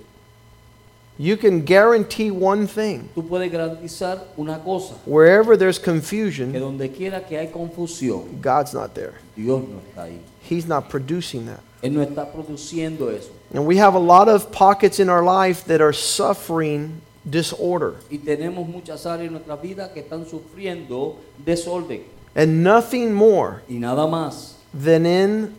you 1.17 1.37
can 1.37 1.61
guarantee 1.61 2.31
one 2.31 2.67
thing. 2.67 3.09
Tú 3.15 3.27
puedes 3.27 3.51
garantizar 3.51 4.21
una 4.37 4.59
cosa, 4.59 4.95
Wherever 5.05 5.55
there's 5.57 5.79
que 5.79 5.85
confusion, 5.85 6.51
donde 6.53 6.91
quiera 6.91 7.21
que 7.21 7.37
hay 7.37 7.47
confusión, 7.47 8.41
God's 8.41 8.73
not 8.73 8.93
there. 8.93 9.13
Dios 9.35 9.61
no 9.61 9.81
está 9.89 10.03
ahí. 10.03 10.19
He's 10.41 10.67
not 10.67 10.89
producing 10.89 11.45
that. 11.47 11.61
Él 11.81 11.93
no 11.93 12.01
está 12.01 12.31
produciendo 12.31 13.09
eso. 13.09 13.31
And 13.53 13.65
we 13.65 13.77
have 13.77 13.95
a 13.95 13.99
lot 13.99 14.27
of 14.27 14.51
pockets 14.51 14.99
in 14.99 15.09
our 15.09 15.23
life 15.23 15.65
that 15.65 15.81
are 15.81 15.93
suffering 15.93 17.01
disorder. 17.29 17.95
Y 18.11 18.17
tenemos 18.17 18.67
muchas 18.67 19.05
áreas 19.05 19.27
en 19.27 19.33
nuestra 19.33 19.55
vida 19.55 19.91
que 19.93 20.01
están 20.01 20.25
sufriendo 20.25 21.17
desorden. 21.43 22.03
And 22.35 22.63
nothing 22.63 23.13
more 23.13 23.61
Y 23.69 23.75
nada 23.75 24.05
más 24.07 24.55
than 24.73 25.05
in 25.05 25.55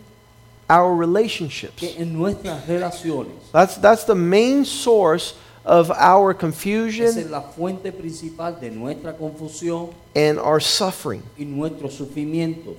our 0.69 0.95
relationships. 0.95 1.77
que 1.77 1.97
en 1.97 2.13
nuestras 2.13 2.67
relaciones. 2.67 3.33
That's, 3.53 3.77
that's 3.77 4.05
the 4.05 4.15
main 4.15 4.65
source 4.65 5.35
of 5.67 5.91
our 5.91 6.31
Esa 6.31 6.39
es 6.39 6.41
confusion 6.41 7.31
la 7.31 7.41
fuente 7.43 7.91
principal 7.93 8.59
de 8.61 8.71
nuestra 8.71 9.13
confusión 9.17 9.91
and 10.15 10.39
our 10.39 10.61
suffering. 10.61 11.23
y 11.37 11.45
nuestros 11.45 11.95
sufrimientos. 11.95 12.77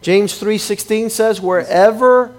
James 0.00 0.38
3:16 0.40 1.10
says 1.10 1.40
wherever 1.40 2.30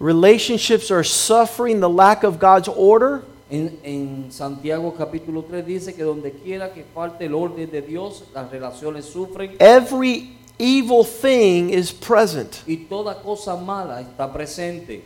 relationships 0.00 0.90
are 0.90 1.04
suffering 1.04 1.80
the 1.80 1.88
lack 1.88 2.24
of 2.24 2.38
God's 2.38 2.68
order, 2.68 3.22
En, 3.50 3.78
en 3.84 4.32
Santiago 4.32 4.94
capítulo 4.96 5.44
3 5.44 5.66
dice 5.66 5.94
que 5.94 6.02
donde 6.02 6.32
quiera 6.32 6.72
que 6.72 6.84
falte 6.94 7.26
el 7.26 7.34
orden 7.34 7.70
de 7.70 7.82
Dios, 7.82 8.24
las 8.34 8.50
relaciones 8.50 9.04
sufren 9.04 9.56
every 9.60 10.38
evil 10.58 11.04
thing 11.04 11.68
is 11.68 11.92
present. 11.92 12.62
y 12.66 12.86
toda 12.88 13.20
cosa 13.20 13.54
mala 13.56 14.00
está 14.00 14.32
presente. 14.32 15.02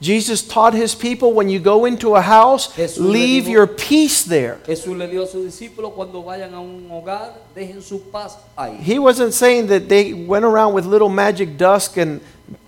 Jesus 0.00 0.42
taught 0.46 0.74
his 0.74 0.94
people 0.94 1.32
when 1.32 1.48
you 1.48 1.58
go 1.58 1.86
into 1.86 2.14
a 2.16 2.20
house, 2.20 2.68
Jesús 2.76 2.98
leave 2.98 3.44
dijo- 3.44 3.50
your 3.50 3.66
peace 3.66 4.24
there. 4.24 4.58
Jesús 4.66 4.96
le 4.96 5.06
dio 5.08 5.22
a 5.22 5.26
sus 5.26 5.46
discípulos 5.46 5.94
cuando 5.94 6.22
vayan 6.22 6.52
a 6.52 6.60
un 6.60 6.86
hogar, 6.90 7.32
dejen 7.54 7.80
su 7.82 8.00
paz 8.12 8.36
ahí. 8.58 8.78
He 8.78 8.98
wasn't 8.98 9.32
saying 9.32 9.68
that 9.68 9.88
they 9.88 10.12
went 10.12 10.44
around 10.44 10.74
with 10.74 10.84
little 10.84 11.08
magic 11.08 11.56
dust 11.56 11.96
and 11.96 12.20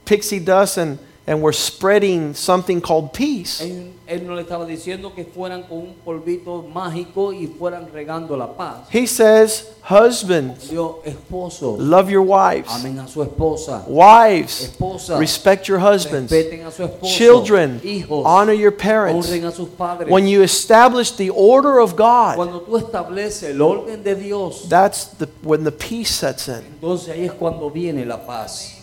pixie 0.07 0.41
dust 0.41 0.79
and, 0.79 0.99
and 1.29 1.43
were 1.43 1.53
spreading 1.53 2.33
something 2.33 2.81
called 2.81 3.13
peace. 3.13 3.61
Él, 3.61 3.93
él 4.07 4.27
no 4.27 4.35
le 4.35 4.41
estaba 4.43 4.65
diciendo 4.65 5.15
que 5.15 5.27
fueran 5.27 5.63
con 5.65 5.77
un 5.79 5.95
polvito 6.03 6.63
mágico 6.73 7.35
y 7.35 7.47
fueran 7.47 7.87
regando 7.93 8.35
la 8.35 8.47
paz. 8.57 8.89
He 8.91 9.07
says, 9.07 9.67
Husbands, 9.83 10.71
Dios, 10.71 10.97
love 11.79 12.09
your 12.11 12.23
wives. 12.23 12.71
amen 12.71 12.99
a 13.01 13.07
su 13.07 13.23
esposa. 13.23 13.85
Wives, 13.87 14.63
Esposa, 14.71 15.19
respect 15.19 15.69
your 15.69 15.79
husbands. 15.79 16.33
respeten 16.33 16.67
a 16.67 16.71
su 16.71 16.83
esposo. 16.85 17.15
Children, 17.15 17.81
hijos, 17.85 18.25
honor 18.25 18.55
your 18.55 18.73
parents. 18.73 19.29
honren 19.29 19.45
a 19.45 19.53
sus 19.53 19.69
padres. 19.69 20.11
When 20.11 20.27
you 20.27 20.43
establish 20.43 21.11
the 21.13 21.29
order 21.29 21.79
of 21.79 21.95
God, 21.95 22.37
Cuando 22.37 22.61
tú 22.63 22.79
estableces 22.79 23.51
el 23.51 23.61
orden 23.61 24.03
de 24.03 24.15
Dios, 24.15 24.67
that's 24.69 25.05
the, 25.19 25.27
when 25.43 25.65
the 25.65 25.73
peace 25.73 26.11
sets 26.11 26.49
in. 26.49 26.63
entonces 26.81 27.11
ahí 27.11 27.27
es 27.27 27.33
cuando 27.33 27.69
viene 27.71 28.07
la 28.07 28.17
paz. 28.27 28.78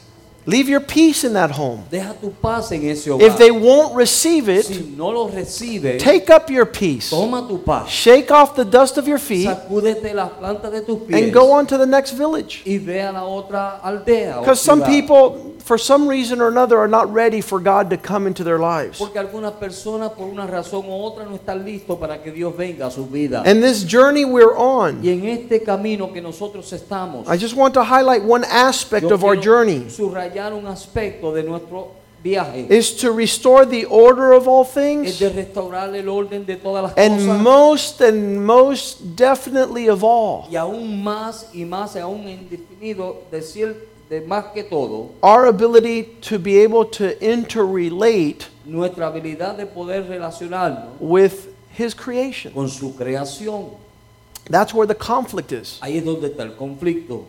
Leave 0.48 0.70
your 0.70 0.80
peace 0.80 1.24
in 1.24 1.34
that 1.34 1.50
home. 1.50 1.84
Deja 1.90 2.14
tu 2.14 2.30
paz 2.30 2.72
en 2.72 2.84
ese 2.84 3.08
hogar. 3.08 3.22
If 3.22 3.38
they 3.38 3.50
won't 3.50 3.96
receive 3.96 4.48
it, 4.48 4.66
si 4.66 4.94
no 4.96 5.10
lo 5.10 5.28
recibes, 5.28 6.02
take 6.02 6.30
up 6.30 6.52
your 6.52 6.68
peace. 6.68 7.10
toma 7.10 7.48
tu 7.48 7.58
paz. 7.58 7.90
Shake 7.90 8.30
off 8.30 8.56
the 8.56 8.64
dust 8.64 8.98
of 9.00 9.08
your 9.08 9.18
feet 9.18 9.48
Sacúdete 9.48 10.14
las 10.14 10.30
plantas 10.34 10.72
de 10.72 10.82
tus 10.82 11.00
pies 11.08 11.24
and 11.24 11.34
go 11.34 11.52
on 11.52 11.66
to 11.66 11.80
the 11.80 11.86
next 11.86 12.12
village. 12.12 12.62
y 12.64 12.78
ve 12.78 13.02
a 13.02 13.12
la 13.12 13.24
otra 13.24 13.80
aldea. 13.82 14.40
Because 14.40 14.62
some 14.62 14.84
people, 14.84 15.56
for 15.64 15.80
some 15.80 16.08
reason 16.08 16.40
or 16.40 16.48
another, 16.48 16.78
are 16.78 16.88
not 16.88 17.12
ready 17.12 17.42
for 17.42 17.60
God 17.60 17.90
to 17.90 17.98
come 17.98 18.28
into 18.28 18.44
their 18.44 18.60
lives. 18.60 19.00
Porque 19.00 19.18
algunas 19.18 19.54
personas 19.54 20.12
por 20.12 20.28
una 20.28 20.46
razón 20.46 20.86
u 20.86 20.92
otra 20.92 21.26
no 21.26 21.34
están 21.34 21.66
listos 21.66 21.98
para 21.98 22.22
que 22.22 22.32
Dios 22.32 22.56
venga 22.56 22.86
a 22.86 22.92
su 22.92 23.08
vida. 23.08 23.42
And 23.48 23.64
this 23.64 23.84
journey 23.84 24.26
we're 24.26 24.56
on, 24.56 25.04
y 25.04 25.10
en 25.10 25.26
este 25.26 25.64
camino 25.64 26.14
que 26.14 26.22
nosotros 26.22 26.72
estamos, 26.72 27.28
I 27.28 27.36
just 27.36 27.56
want 27.56 27.74
to 27.74 27.84
highlight 27.84 28.24
one 28.24 28.44
aspect 28.44 29.12
of 29.12 29.24
our 29.24 29.36
journey 29.36 29.90
subrayar 29.90 30.35
un 30.54 30.66
aspecto 30.68 31.34
de 31.34 31.44
nuestro 31.44 31.92
viaje. 32.24 32.68
is 32.70 32.96
to 32.98 33.12
restore 33.12 33.66
the 33.66 33.86
order 33.86 34.34
of 34.34 34.48
all 34.48 34.64
es 34.64 34.74
things 34.74 35.20
de 35.20 35.30
restaurar 35.30 35.94
el 35.96 36.08
orden 36.10 36.46
de 36.46 36.56
todas 36.58 36.84
las 36.84 36.94
and 36.98 37.20
cosas. 37.20 37.42
most 37.42 38.02
and 38.02 38.46
most 38.46 39.16
definitely 39.16 39.88
of 39.88 40.04
all 40.04 40.48
y 40.50 40.56
aún 40.56 41.04
más 41.04 41.48
y 41.54 41.64
más, 41.66 41.96
aún 41.96 42.28
indefinido, 42.28 43.18
decir 43.32 43.76
de 44.10 44.22
más 44.22 44.46
que 44.54 44.64
todo, 44.64 45.12
our 45.24 45.46
ability 45.48 46.04
to 46.22 46.38
be 46.40 46.62
able 46.64 46.86
to 46.86 47.12
interrelate 47.24 48.46
nuestra 48.66 49.08
habilidad 49.08 49.56
de 49.58 49.66
poder 49.66 50.08
relacionarnos 50.08 51.00
with 51.00 51.48
his 51.78 51.94
creation. 51.96 52.52
con 52.54 52.68
su 52.70 52.94
creación. 52.96 53.70
That's 54.50 54.74
where 54.76 54.86
the 54.88 54.96
conflict 54.96 55.52
is. 55.52 55.80
Ahí 55.82 55.98
es 55.98 56.06
donde 56.06 56.28
está 56.28 56.44
el 56.44 56.56
conflicto. 56.56 57.26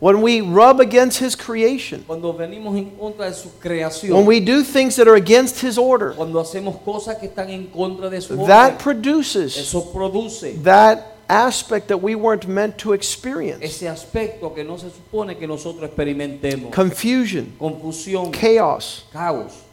When 0.00 0.22
we 0.22 0.40
rub 0.42 0.78
against 0.80 1.18
his 1.18 1.34
creation, 1.34 2.04
Cuando 2.06 2.32
venimos 2.32 2.76
en 2.76 2.90
contra 2.96 3.26
de 3.26 3.34
su 3.34 3.48
creación, 3.60 4.12
when 4.14 4.26
we 4.26 4.38
do 4.38 4.62
things 4.62 4.94
that 4.96 5.08
are 5.08 5.16
against 5.16 5.60
his 5.60 5.76
order, 5.76 6.12
cuando 6.14 6.38
hacemos 6.40 6.76
cosas 6.84 7.16
que 7.18 7.26
están 7.28 7.50
en 7.50 7.66
contra 7.66 8.08
de 8.08 8.20
su 8.20 8.36
that 8.46 8.74
orden, 8.74 8.78
produces 8.78 9.56
eso 9.58 9.90
produce 9.92 10.52
that 10.62 11.16
aspect 11.28 11.88
that 11.88 11.98
we 12.00 12.14
weren't 12.14 12.46
meant 12.46 12.78
to 12.78 12.92
experience. 12.92 13.60
ese 13.60 13.88
aspecto 13.88 14.54
que 14.54 14.62
no 14.62 14.76
se 14.78 14.88
supone 14.90 15.36
que 15.36 15.48
nosotros 15.48 15.82
experimentemos. 15.90 16.70
confusion, 16.72 17.52
Confusión, 17.58 18.30
chaos. 18.32 19.02
caos. 19.12 19.64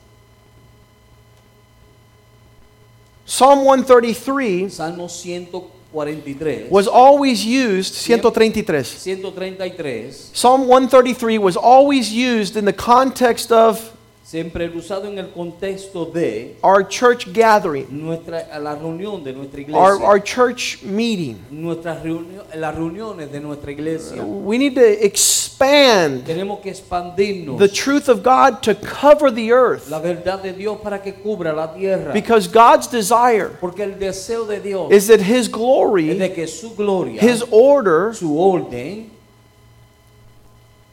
Psalm 3.28 3.64
133 3.64 4.70
Salmo 4.74 5.08
143. 5.96 6.68
was 6.70 6.88
always 6.88 7.46
used, 7.46 7.96
133. 8.10 9.24
133. 9.24 10.12
Psalm 10.12 10.68
133 10.68 11.38
was 11.38 11.56
always 11.56 12.12
used 12.12 12.58
in 12.58 12.66
the 12.66 12.74
context 12.74 13.52
of 13.52 13.96
Siempre 14.26 14.68
usado 14.76 15.08
en 15.08 15.20
el 15.20 15.30
contexto 15.30 16.04
de 16.04 16.56
our 16.64 16.84
church 16.84 17.28
gathering, 17.32 17.86
nuestra, 17.92 18.58
la 18.60 18.74
reunión 18.74 19.24
de 19.24 19.32
nuestra 19.32 19.62
iglesia. 19.62 19.80
our, 19.80 20.02
our 20.02 20.20
church 20.20 20.82
meeting. 20.82 21.38
Nuestras 21.52 22.00
las 22.56 22.74
reuniones 22.76 23.32
de 23.32 23.40
nuestra 23.40 23.72
iglesia. 23.72 24.24
We 24.24 24.58
need 24.58 24.74
to 24.74 25.06
expand 25.06 26.26
Tenemos 26.26 26.60
que 26.60 26.72
expandirnos 26.72 27.60
the 27.60 27.68
truth 27.68 28.10
of 28.10 28.24
God 28.24 28.64
to 28.64 28.74
cover 28.74 29.30
the 29.30 29.52
earth 29.52 29.92
la 29.92 30.00
verdad 30.00 30.42
de 30.42 30.54
Dios 30.54 30.80
para 30.82 31.04
que 31.04 31.14
cubra 31.14 31.54
la 31.54 31.68
tierra. 31.68 32.12
because 32.12 32.48
God's 32.48 32.88
desire 32.88 33.52
Porque 33.62 33.84
el 33.84 34.00
deseo 34.00 34.48
de 34.48 34.60
Dios 34.60 34.92
is 34.92 35.06
that 35.08 35.20
His 35.20 35.46
es 35.46 35.52
glory, 35.52 36.18
de 36.18 36.34
que 36.34 36.48
su 36.48 36.74
gloria, 36.74 37.22
His 37.22 37.44
order 37.52 38.16
su 38.16 38.40
orden, 38.40 39.12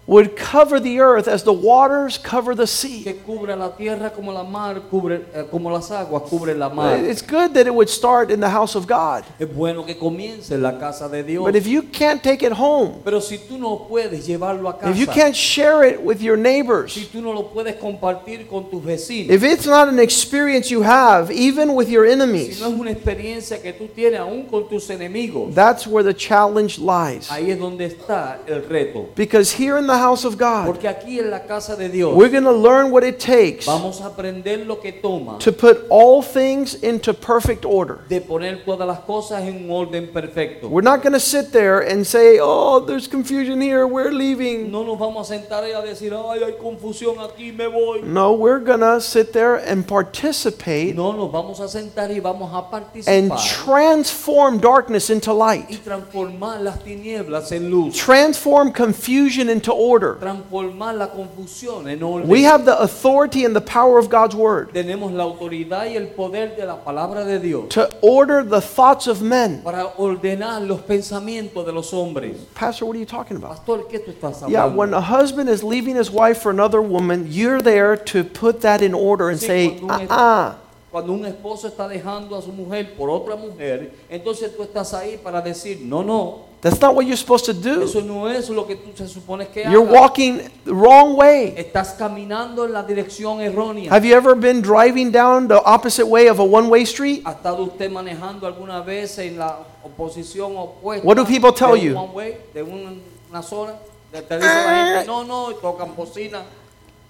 would 0.07 0.37
cover 0.37 0.81
the 0.81 0.99
earth 0.99 1.29
as 1.29 1.45
the 1.45 1.53
waters 1.53 2.19
cover 2.19 2.55
the 2.55 2.67
sea. 2.67 3.05
que 3.05 3.15
cubra 3.15 3.57
la 3.57 3.71
tierra 3.71 4.11
como 4.11 4.33
la 4.33 4.43
mar 4.43 4.81
cubre, 4.91 5.25
eh, 5.33 5.45
como 5.51 5.71
las 5.71 5.91
aguas 5.91 6.25
cubren 6.29 6.59
la 6.59 6.69
mar. 6.69 6.99
It's 6.99 7.23
good 7.23 7.55
that 7.55 7.67
it 7.67 7.75
would 7.75 7.89
start 7.89 8.31
in 8.31 8.41
the 8.41 8.51
house 8.51 8.75
of 8.75 8.87
God. 8.87 9.25
Es 9.39 9.49
bueno 9.49 9.85
que 9.85 9.95
comience 9.97 10.53
en 10.53 10.63
la 10.63 10.79
casa 10.79 11.09
de 11.09 11.23
Dios. 11.23 11.45
But 11.45 11.55
if 11.55 11.67
you 11.69 11.83
can't 11.83 12.21
take 12.23 12.43
it 12.43 12.53
home, 12.53 13.01
Pero 13.05 13.21
si 13.21 13.39
tú 13.39 13.59
no 13.59 13.87
puedes 13.89 14.27
llevarlo 14.27 14.69
a 14.69 14.79
casa, 14.79 14.91
if 14.91 14.99
you 14.99 15.07
can't 15.07 15.37
share 15.37 15.85
it 15.85 16.03
with 16.03 16.21
your 16.21 16.37
si 16.37 16.43
neighbors, 16.43 17.09
tú 17.13 17.23
no 17.23 17.33
lo 17.33 17.45
puedes 17.45 17.77
compartir 17.77 18.49
con 18.49 18.69
tus 18.69 18.83
vecinos, 18.83 19.31
if 19.31 19.45
it's 19.45 19.67
not 19.67 19.89
an 19.89 20.01
experience 20.01 20.69
you 20.69 20.83
have, 20.83 21.31
even 21.31 21.75
with 21.75 21.89
your 21.89 22.07
si 22.07 22.13
enemies, 22.13 22.61
no 22.61 22.69
es 22.69 22.75
una 22.75 22.91
experiencia 22.91 23.63
que 23.63 23.73
tú 23.73 23.87
tienes 23.87 24.19
aún 24.19 24.49
con 24.51 24.69
tus 24.69 24.91
enemigos, 24.91 25.55
that's 25.55 25.87
where 25.87 26.03
the 26.03 26.15
challenge 26.15 26.81
lies. 26.81 27.31
ahí 27.31 27.53
es 27.53 27.59
donde 27.59 27.87
está 27.87 28.41
el 28.49 28.63
reto. 28.63 29.09
Because 29.15 29.53
here 29.53 29.79
in 29.79 29.87
the 29.87 29.92
house 29.99 30.25
of 30.25 30.37
God, 30.37 30.67
Porque 30.67 30.89
aquí 30.89 31.19
en 31.19 31.31
la 31.31 31.41
casa 31.41 31.77
de 31.77 31.89
Dios 31.89 32.15
we're 32.15 32.31
going 32.31 32.45
to 32.45 32.53
learn 32.53 32.91
what 32.91 33.03
it 33.05 33.19
takes 33.19 33.67
vamos 33.67 34.01
a 34.01 34.07
aprender 34.07 34.67
lo 34.67 34.77
que 34.81 34.93
toma 34.93 35.39
to 35.39 35.53
put 35.53 35.87
all 35.91 36.23
things 36.23 36.75
into 36.83 37.13
perfect 37.15 37.65
order. 37.65 38.01
de 38.09 38.21
poner 38.21 38.65
todas 38.65 38.87
las 38.87 39.01
cosas 39.01 39.43
en 39.43 39.65
un 39.65 39.71
orden 39.71 40.09
perfecto. 40.13 40.69
We're 40.69 40.83
not 40.83 41.03
going 41.03 41.13
to 41.13 41.21
sit 41.21 41.53
there 41.53 41.81
and 41.81 42.07
say, 42.07 42.39
oh, 42.41 42.81
there's 42.81 43.07
confusion 43.09 43.61
here, 43.61 43.87
we're 43.87 44.11
leaving. 44.11 44.71
No 44.71 44.83
nos 44.85 44.99
vamos 44.99 45.31
a 45.31 45.35
sentar 45.35 45.65
y 45.65 45.73
a 45.73 45.83
decir, 45.83 46.13
ay, 46.15 46.43
hay 46.43 46.53
confusión 46.61 47.17
aquí, 47.21 47.53
me 47.53 47.67
voy. 47.67 48.03
No, 48.03 48.33
we're 48.33 48.61
going 48.61 48.81
to 48.81 49.01
sit 49.01 49.33
there 49.33 49.57
and 49.57 49.87
participate 49.87 50.95
No, 50.95 51.13
nos 51.13 51.31
vamos 51.31 51.61
a 51.61 51.69
sentar 51.69 52.11
y 52.11 52.21
vamos 52.21 52.51
a 52.53 52.63
and 53.07 53.31
transform 53.39 54.59
darkness 54.59 55.11
into 55.11 55.31
y 55.31 55.35
light, 55.35 55.85
transformar 55.85 56.61
las 56.61 56.83
tinieblas 56.83 57.53
en 57.53 57.71
luz. 57.71 57.97
transform 57.97 58.73
confusion 58.73 59.49
into 59.51 59.73
order. 59.83 60.15
Transformar 60.21 60.95
la 60.95 61.09
confusión 61.09 61.89
en 61.89 62.03
orden. 62.03 62.29
We 62.29 62.45
have 62.45 62.65
the 62.65 62.79
authority 62.81 63.45
and 63.45 63.55
the 63.55 63.61
power 63.61 63.99
of 63.99 64.09
God's 64.09 64.35
word 64.35 64.73
Tenemos 64.73 65.13
la 65.13 65.25
autoridad 65.25 65.87
y 65.91 65.97
el 65.97 66.09
poder 66.09 66.55
de 66.57 66.65
la 66.67 66.77
palabra 66.77 67.25
de 67.25 67.39
Dios 67.39 67.69
to 67.71 67.89
order 68.01 68.43
the 68.43 68.61
thoughts 68.61 69.07
of 69.07 69.21
men. 69.23 69.63
para 69.63 69.93
ordenar 69.99 70.67
los 70.67 70.81
pensamientos 70.83 71.65
de 71.67 71.73
los 71.73 71.93
hombres. 71.93 72.37
Pastor, 72.55 72.87
what 72.87 72.97
are 72.97 73.01
you 73.01 73.07
talking 73.07 73.37
about? 73.37 73.57
Pastor, 73.57 73.89
¿qué 73.91 73.99
tú 73.99 74.13
estás 74.13 74.49
Yeah, 74.49 74.67
when 74.67 74.95
a 74.95 75.01
husband 75.01 75.49
is 75.49 75.63
leaving 75.65 75.97
his 75.97 76.11
wife 76.11 76.41
for 76.41 76.51
another 76.51 76.81
woman, 76.81 77.27
you're 77.29 77.61
there 77.61 77.97
to 77.97 78.23
put 78.25 78.61
that 78.63 78.83
in 78.83 78.95
order 78.95 79.31
and 79.31 79.39
Sí, 79.41 79.47
say, 79.47 79.79
un, 79.81 79.91
uh-uh. 79.91 80.55
cuando 80.91 81.13
un 81.13 81.25
esposo 81.25 81.69
está 81.69 81.89
dejando 81.89 82.37
a 82.37 82.43
su 82.43 82.53
mujer 82.53 82.95
por 82.97 83.09
otra 83.09 83.35
mujer, 83.35 83.93
entonces 84.11 84.55
tú 84.55 84.63
estás 84.63 84.93
ahí 84.95 85.17
para 85.17 85.41
decir, 85.41 85.81
no, 85.81 86.03
no, 86.03 86.52
That's 86.63 86.81
not 86.81 86.95
what 86.95 87.07
you're 87.07 87.17
supposed 87.17 87.45
to 87.47 87.53
do. 87.53 87.83
eso 87.83 88.01
no 88.03 88.29
es 88.29 88.49
lo 88.49 88.65
que 88.69 88.77
tú 88.77 88.97
se 88.97 89.09
supone 89.09 89.49
que 89.49 89.65
You're 89.65 89.83
hagas. 89.85 90.01
walking 90.01 90.39
the 90.65 90.73
wrong 90.73 91.17
way. 91.17 91.55
Estás 91.57 91.95
caminando 91.99 92.65
en 92.65 92.73
la 92.73 92.85
dirección 92.85 93.41
errónea. 93.41 93.91
Have 93.93 94.07
you 94.07 94.15
ever 94.15 94.37
been 94.37 94.63
driving 94.63 95.11
down 95.11 95.49
the 95.49 95.61
opposite 95.65 96.07
way 96.07 96.29
of 96.29 96.39
a 96.39 96.45
one-way 96.45 96.85
street? 96.85 97.23
¿Ha 97.27 97.33
estado 97.33 97.65
usted 97.65 97.91
manejando 97.91 98.47
alguna 98.47 98.81
vez 98.81 99.19
en 99.19 99.39
la 99.39 99.59
oposición 99.83 100.57
opuesta? 100.57 101.05
What 101.05 101.17
do 101.17 101.25
people 101.25 101.53
tell 101.53 101.73
de 101.75 101.81
un 101.81 101.81
you? 101.81 101.97
one 101.97 102.13
way, 102.15 102.37
de 102.55 102.63
un- 102.63 103.03
una 103.29 103.43
zona. 103.43 103.75
De- 104.13 104.23
Te 104.23 104.37
dice 104.37 104.47
la 104.47 104.87
gente, 104.95 105.07
no, 105.09 105.25
no, 105.25 105.53
tocan 105.55 105.97
bocina. 105.97 106.43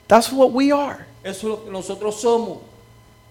That's 0.07 0.33
what 0.33 0.53
we 0.53 0.73
are. 0.73 1.05
Eso 1.23 1.31
es 1.39 1.45
lo 1.45 1.65
que 1.65 1.71
nosotros 1.71 2.19
somos. 2.21 2.59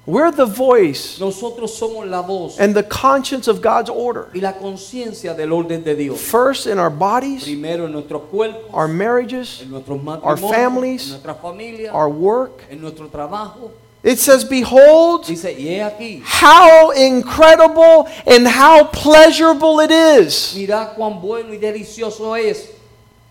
We're 0.08 0.32
the 0.32 0.48
voice 0.48 1.20
Nosotros 1.20 1.78
somos 1.78 2.10
la 2.10 2.24
voz 2.24 2.60
and 2.60 2.74
the 2.76 2.82
conscience 2.84 3.48
of 3.48 3.62
God's 3.62 3.90
order. 3.90 4.30
y 4.34 4.40
la 4.42 4.54
conciencia 4.54 5.36
del 5.36 5.54
orden 5.54 5.84
de 5.84 5.96
Dios. 5.96 6.20
First 6.20 6.66
in 6.66 6.80
our 6.80 6.90
bodies, 6.90 7.44
Primero 7.44 7.86
en 7.86 7.92
nuestros 7.92 8.24
cuerpos, 8.32 8.74
our 8.74 8.88
marriages, 8.88 9.62
en 9.62 9.70
nuestros 9.70 10.00
our 10.00 10.38
matrimonios, 10.38 10.52
families, 10.56 11.04
en 11.06 11.10
nuestra 11.12 11.36
familia, 11.36 11.92
our 11.94 12.10
work. 12.10 12.64
en 12.72 12.82
nuestro 12.82 13.08
trabajo. 13.10 13.70
It 14.04 14.18
says, 14.18 14.44
Behold, 14.44 15.28
Dice, 15.28 15.46
y 15.56 15.68
he 15.76 15.80
aquí, 15.84 16.24
how 16.26 16.90
incredible 16.90 18.08
and 18.26 18.48
how 18.48 18.86
pleasurable 18.86 19.80
it 19.82 19.92
is 19.92 20.56
mira 20.56 20.96
cuán 20.98 21.22
bueno 21.22 21.54
y 21.54 21.58
delicioso 21.58 22.34
es 22.36 22.72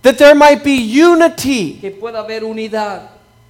that 0.02 0.16
there 0.16 0.37
might 0.37 0.62
be 0.62 0.76
unity, 0.76 1.80
que 1.80 1.90
pueda 1.90 2.20
haber 2.20 2.44
unidad, 2.44 3.09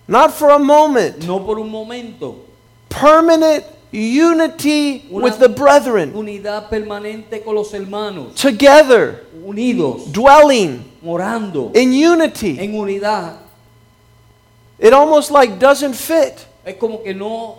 not 0.08 0.32
for 0.32 0.48
a 0.52 0.58
moment, 0.58 1.22
no 1.26 1.38
por 1.40 1.58
un 1.58 1.68
momento, 1.70 2.46
permanent 2.90 3.64
unity 3.92 5.04
Una- 5.10 5.24
with 5.24 5.38
the 5.38 5.48
brethren, 5.48 6.12
unidad 6.14 6.68
permanente 6.68 7.42
con 7.42 7.54
los 7.54 7.72
hermanos, 7.72 8.34
together, 8.34 9.24
unidos, 9.44 10.12
dwelling 10.12 10.84
morando 11.02 11.70
in 11.74 11.92
unity. 11.92 12.58
en 12.60 12.74
unidad. 12.74 13.36
It 14.78 14.92
almost 14.92 15.30
like 15.30 15.58
doesn't 15.58 15.94
fit. 15.94 16.46
Es 16.64 16.76
como 16.76 17.02
que 17.02 17.14
no, 17.14 17.56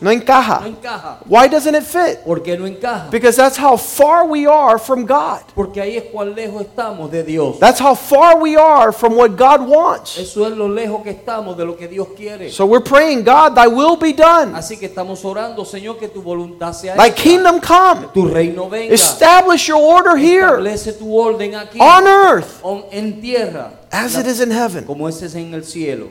no, 0.00 0.10
encaja. 0.10 0.60
no 0.60 0.66
encaja. 0.66 1.18
Why 1.26 1.48
doesn't 1.48 1.74
it 1.74 1.84
fit? 1.84 2.18
¿Por 2.24 2.42
qué 2.42 2.58
no 2.58 2.66
encaja? 2.66 3.10
Because 3.10 3.34
that's 3.36 3.56
how 3.56 3.76
far 3.78 4.26
we 4.26 4.46
are 4.46 4.78
from 4.78 5.06
God. 5.06 5.40
Porque 5.54 5.80
ahí 5.80 5.96
es 5.96 6.04
cuán 6.12 6.34
lejos 6.34 6.60
estamos 6.62 7.10
de 7.10 7.22
Dios. 7.22 7.58
That's 7.58 7.80
how 7.80 7.94
far 7.94 8.38
we 8.38 8.56
are 8.56 8.92
from 8.92 9.14
what 9.16 9.30
God 9.38 9.66
wants. 9.66 10.18
Eso 10.18 10.46
es 10.46 10.52
lo 10.56 10.68
lejos 10.68 11.02
que 11.02 11.10
estamos 11.10 11.56
de 11.56 11.64
lo 11.64 11.76
que 11.76 11.88
Dios 11.88 12.08
quiere. 12.14 12.50
So 12.50 12.66
we're 12.66 12.84
praying, 12.84 13.24
God, 13.24 13.54
thy 13.54 13.66
will 13.66 13.96
be 13.96 14.12
done. 14.12 14.54
Así 14.54 14.76
que 14.78 14.86
estamos 14.86 15.24
orando, 15.24 15.64
Señor, 15.64 15.98
que 15.98 16.08
tu 16.08 16.20
voluntad 16.20 16.74
sea 16.74 16.94
Thy 16.94 17.08
hecha. 17.08 17.22
kingdom 17.22 17.60
come. 17.60 18.08
Tu 18.12 18.26
reino 18.28 18.68
venga. 18.68 18.92
Establish 18.94 19.66
your 19.68 19.80
order 19.80 20.16
here 20.16 20.58
Establece 20.58 20.92
tu 20.98 21.16
orden 21.18 21.54
aquí. 21.54 21.78
on 21.80 22.06
earth 22.06 22.60
on- 22.62 22.84
en 22.92 23.20
tierra. 23.20 23.72
as 23.90 24.14
La- 24.14 24.20
it 24.20 24.26
is 24.26 24.40
in 24.40 24.50
heaven. 24.50 24.84
como 24.84 25.08
es 25.08 25.22
en 25.34 25.54
el 25.54 25.64
cielo. 25.64 26.08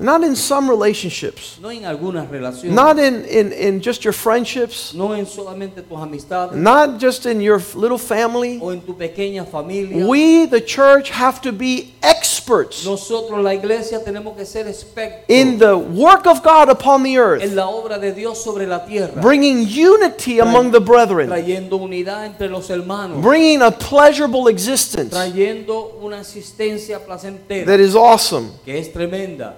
Not 0.00 0.22
in 0.22 0.36
some 0.36 0.70
relationships, 0.70 1.58
No 1.60 1.70
en 1.70 1.84
algunas 1.84 2.28
relaciones. 2.30 2.72
not 2.72 2.98
in, 3.00 3.24
in, 3.24 3.52
in 3.52 3.80
just 3.80 4.04
your 4.04 4.12
friendships, 4.12 4.94
no 4.94 5.12
en 5.12 5.26
solamente 5.26 5.82
tus 5.82 5.98
amistades. 5.98 6.54
not 6.54 7.00
just 7.00 7.26
in 7.26 7.40
your 7.40 7.60
little 7.74 7.98
family. 7.98 8.60
o 8.62 8.70
en 8.70 8.80
tu 8.80 8.94
pequeña 8.94 9.44
familia. 9.44 10.06
We, 10.06 10.46
the 10.46 10.60
church, 10.60 11.10
have 11.10 11.40
to 11.42 11.50
be 11.52 11.94
experts 12.00 12.84
Nosotros, 12.86 13.42
la 13.42 13.54
iglesia, 13.54 13.98
tenemos 14.04 14.36
que 14.36 14.46
ser 14.46 14.68
expertos 14.68 15.24
in 15.28 15.58
the 15.58 15.76
work 15.76 16.26
of 16.26 16.42
God 16.44 16.68
upon 16.68 17.02
the 17.02 17.14
en 17.14 17.20
earth, 17.20 17.52
la 17.52 17.66
obra 17.68 17.98
de 17.98 18.12
Dios 18.12 18.42
sobre 18.42 18.66
la 18.66 18.86
tierra, 18.86 19.20
bringing 19.20 19.66
unity 19.66 20.38
among 20.38 20.70
the 20.70 20.80
brethren, 20.80 21.28
trayendo 21.28 21.76
unidad 21.76 22.24
entre 22.24 22.48
los 22.48 22.70
hermanos, 22.70 23.20
bringing 23.20 23.62
a 23.62 23.70
pleasurable 23.72 24.46
existence 24.48 25.10
trayendo 25.12 25.98
una 26.00 26.20
existencia 26.20 27.00
placentera 27.04 27.66
that 27.66 27.80
is 27.80 27.96
awesome. 27.96 28.50
que 28.64 28.78
es 28.78 28.92
tremenda. 28.92 29.56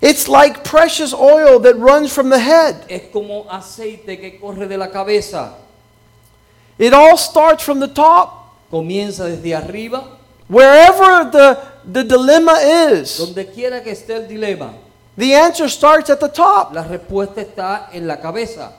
It's 0.00 0.28
like 0.28 0.64
precious 0.64 1.12
oil 1.12 1.60
that 1.60 1.76
runs 1.76 2.12
from 2.12 2.30
the 2.30 2.38
head. 2.38 2.84
Es 2.88 3.02
como 3.12 3.46
aceite 3.50 4.18
que 4.18 4.38
corre 4.40 4.66
de 4.66 4.76
la 4.78 4.88
cabeza, 4.88 5.54
It 6.78 6.94
all 6.94 7.18
starts 7.18 7.62
from 7.62 7.80
the 7.80 7.88
top. 7.88 8.30
comienza 8.70 9.24
desde 9.26 9.54
arriba, 9.54 10.16
Wherever 10.48 11.30
the, 11.30 11.58
the 11.84 12.02
dilemma 12.04 12.58
is, 12.62 13.18
donde 13.18 13.46
quiera 13.52 13.82
que 13.82 13.92
esté 13.92 14.14
el 14.16 14.26
dilema, 14.26 14.72
the 15.16 15.34
answer 15.34 15.68
starts 15.68 16.08
at 16.10 16.18
the 16.18 16.28
top 16.28 16.72
la 16.74 16.82
respuesta 16.84 17.40
está 17.42 17.88
en 17.92 18.06
la 18.06 18.16
cabeza, 18.16 18.72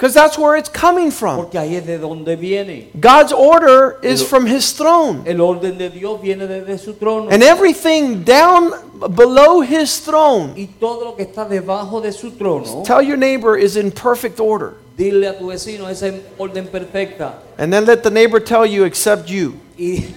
because 0.00 0.14
that's 0.14 0.38
where 0.38 0.56
it's 0.56 0.70
coming 0.70 1.10
from. 1.10 1.36
porque 1.36 1.58
ahí 1.58 1.76
es 1.76 1.84
de 1.84 1.98
donde 1.98 2.34
viene. 2.34 2.88
God's 2.98 3.34
order 3.34 3.98
is 4.02 4.22
from 4.22 4.46
His 4.46 4.72
throne. 4.72 5.24
El 5.26 5.42
orden 5.42 5.76
de 5.76 5.90
Dios 5.90 6.22
viene 6.22 6.46
desde 6.46 6.78
su 6.78 6.94
trono. 6.94 7.28
And 7.30 7.42
everything 7.42 8.24
down 8.24 8.72
below 9.14 9.60
His 9.60 10.00
throne, 10.00 10.54
Y 10.56 10.68
todo 10.80 11.04
lo 11.04 11.16
que 11.16 11.26
está 11.26 11.46
debajo 11.46 12.00
de 12.00 12.12
su 12.12 12.30
trono, 12.30 12.82
tell 12.82 13.02
your 13.02 13.18
neighbor, 13.18 13.58
is 13.58 13.76
in 13.76 13.92
perfect 13.92 14.40
order. 14.40 14.72
dile 14.96 15.28
a 15.28 15.38
tu 15.38 15.48
vecino 15.48 15.86
esa 15.90 16.06
en 16.06 16.22
orden 16.38 16.66
perfecta. 16.68 17.34
And 17.58 17.70
then 17.70 17.84
let 17.84 18.02
the 18.02 18.10
neighbor 18.10 18.40
tell 18.40 18.64
you, 18.64 18.84
except 18.84 19.28
you. 19.28 19.60
Y, 19.76 20.14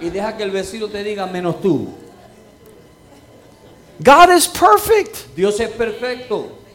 y 0.00 0.08
deja 0.08 0.36
que 0.36 0.44
el 0.44 0.52
vecino 0.52 0.88
te 0.88 1.02
diga 1.02 1.26
menos 1.26 1.60
tú. 1.60 1.88
God 4.00 4.30
is 4.30 4.46
perfect. 4.46 5.34
Dios 5.34 5.58
es 5.58 5.70
perfecto. 5.70 6.65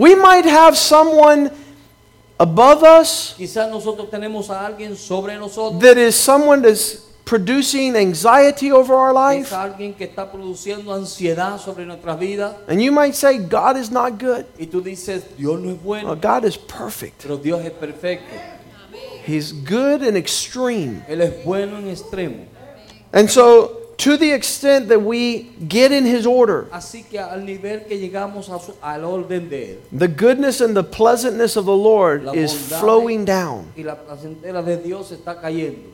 We 0.00 0.14
might 0.14 0.46
have 0.46 0.76
someone 0.78 1.50
above 2.38 2.82
us 2.82 3.34
Quizás 3.36 3.68
nosotros 3.70 4.08
tenemos 4.10 4.48
a 4.48 4.64
alguien 4.66 4.96
sobre 4.96 5.36
nosotros. 5.36 5.80
that 5.82 5.98
is 5.98 6.14
someone 6.16 6.62
that's 6.62 7.02
producing 7.26 7.94
anxiety 7.94 8.72
over 8.72 8.94
our 8.94 9.10
Es 9.10 9.50
life. 9.50 9.52
alguien 9.54 9.94
que 9.94 10.04
está 10.06 10.30
produciendo 10.32 10.92
ansiedad 10.94 11.58
sobre 11.60 11.84
nuestras 11.84 12.18
vidas. 12.18 12.56
And 12.66 12.80
you 12.82 12.90
might 12.92 13.14
say, 13.14 13.38
God 13.38 13.76
is 13.76 13.90
not 13.90 14.18
good. 14.18 14.46
Y 14.58 14.66
tú 14.66 14.80
dices, 14.82 15.22
Dios 15.36 15.60
no 15.60 15.70
es 15.96 16.02
No, 16.02 16.16
God 16.16 16.44
is 16.46 16.56
perfect. 16.56 17.22
pero 17.22 17.36
Dios 17.36 17.60
es 17.64 17.72
perfecto. 17.72 18.34
He's 19.26 19.52
good 19.52 20.02
and 20.02 20.16
extreme. 20.16 21.04
Él 21.08 21.20
es 21.20 21.44
bueno 21.44 21.76
en 21.78 21.88
extremo. 21.88 22.46
And 23.12 23.28
so, 23.28 23.79
to 24.00 24.16
the 24.16 24.32
extent 24.32 24.88
that 24.88 25.00
we 25.02 25.50
get 25.68 25.92
in 25.92 26.04
His 26.06 26.26
order, 26.26 26.66
Así 26.72 27.04
que 27.08 27.18
al 27.18 27.44
nivel 27.44 27.84
que 27.86 27.98
llegamos 27.98 28.46
su- 28.46 28.74
al 28.82 29.04
orden 29.04 29.48
de 29.50 29.72
Él 29.74 29.78
the 29.92 30.08
goodness 30.08 30.60
and 30.60 30.74
the 30.74 30.82
pleasantness 30.82 31.56
of 31.56 31.64
the 31.66 31.76
Lord 31.76 32.24
is 32.34 32.52
flowing 32.80 33.24
down. 33.24 33.66
y 33.76 33.82
la 33.82 33.96
placentera 33.96 34.62
de 34.64 34.78
Dios 34.78 35.10
está 35.12 35.40
cayendo. 35.40 35.88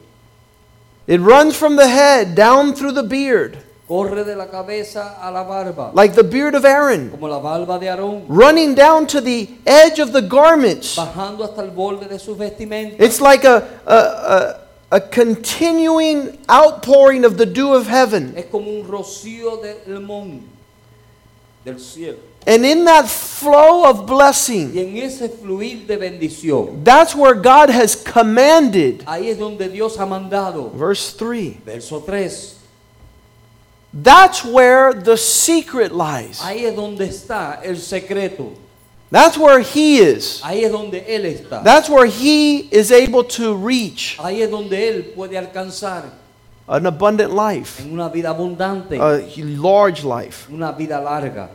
It 1.08 1.20
runs 1.20 1.56
from 1.56 1.76
the 1.76 1.88
head 1.88 2.34
down 2.34 2.74
through 2.74 2.92
the 2.92 3.02
beard, 3.04 3.58
Corre 3.88 4.24
de 4.24 4.34
la 4.34 4.46
cabeza 4.46 5.16
a 5.22 5.30
la 5.30 5.44
barba, 5.44 5.92
like 5.94 6.14
the 6.16 6.24
beard 6.24 6.56
of 6.56 6.64
Aaron, 6.64 7.08
como 7.10 7.28
la 7.28 7.38
barba 7.38 7.78
de 7.78 7.86
Aarón, 7.86 8.24
running 8.28 8.74
down 8.74 9.06
to 9.06 9.20
the 9.20 9.48
edge 9.64 10.00
of 10.00 10.12
the 10.12 10.20
garments. 10.22 10.96
bajando 10.96 11.44
hasta 11.44 11.62
el 11.62 11.70
borde 11.70 12.08
de 12.08 12.18
sus 12.18 12.36
vestimentas. 12.36 13.00
It's 13.00 13.20
like 13.20 13.44
a, 13.44 13.62
a, 13.86 13.94
a, 13.94 14.65
a 14.90 15.00
continuing 15.00 16.38
outpouring 16.48 17.24
of 17.24 17.36
the 17.36 17.46
dew 17.46 17.74
of 17.74 17.86
heaven. 17.86 18.34
Es 18.36 18.46
como 18.46 18.70
un 18.70 18.86
rocío 18.86 19.60
del 19.60 20.00
mundo, 20.00 20.44
del 21.64 21.78
cielo. 21.78 22.18
And 22.46 22.64
in 22.64 22.84
that 22.84 23.08
flow 23.08 23.84
of 23.84 24.02
Y 24.02 24.06
blessing, 24.06 24.78
en 24.78 24.96
ese 24.98 25.28
fluir 25.28 25.84
de 25.84 25.96
bendición, 25.96 26.84
that's 26.84 27.12
where 27.16 27.34
God 27.34 27.70
has 27.70 27.96
commanded. 27.96 29.04
ahí 29.06 29.30
es 29.30 29.38
donde 29.38 29.68
Dios 29.68 29.96
ha 29.96 30.06
mandado. 30.06 30.70
Verse 30.72 31.12
3. 31.14 31.56
Verso 31.64 32.00
3. 32.00 32.54
That's 33.92 34.44
where 34.44 34.92
the 34.92 35.16
secret 35.16 35.90
lies. 35.90 36.40
Ahí 36.40 36.64
es 36.64 36.76
donde 36.76 37.06
está 37.08 37.60
el 37.64 37.76
secreto. 37.78 38.52
That's 39.10 39.38
where 39.38 39.60
He 39.60 39.98
is. 39.98 40.40
Ahí 40.42 40.64
es 40.64 40.72
donde 40.72 41.04
Él 41.06 41.26
está. 41.26 41.62
That's 41.62 41.88
where 41.88 42.06
He 42.06 42.68
is 42.72 42.90
able 42.90 43.22
to 43.24 43.54
reach 43.54 44.16
Ahí 44.18 44.42
es 44.42 44.50
donde 44.50 44.88
Él 44.88 45.12
puede 45.14 45.38
alcanzar 45.38 46.04
an 46.68 46.86
abundant 46.86 47.32
life, 47.32 47.80
en 47.80 47.92
una 47.92 48.08
vida 48.08 48.30
abundante, 48.30 48.98
a 48.98 49.20
large 49.36 50.02
life. 50.02 50.48
una 50.50 50.72
vida 50.72 51.00
larga. 51.00 51.48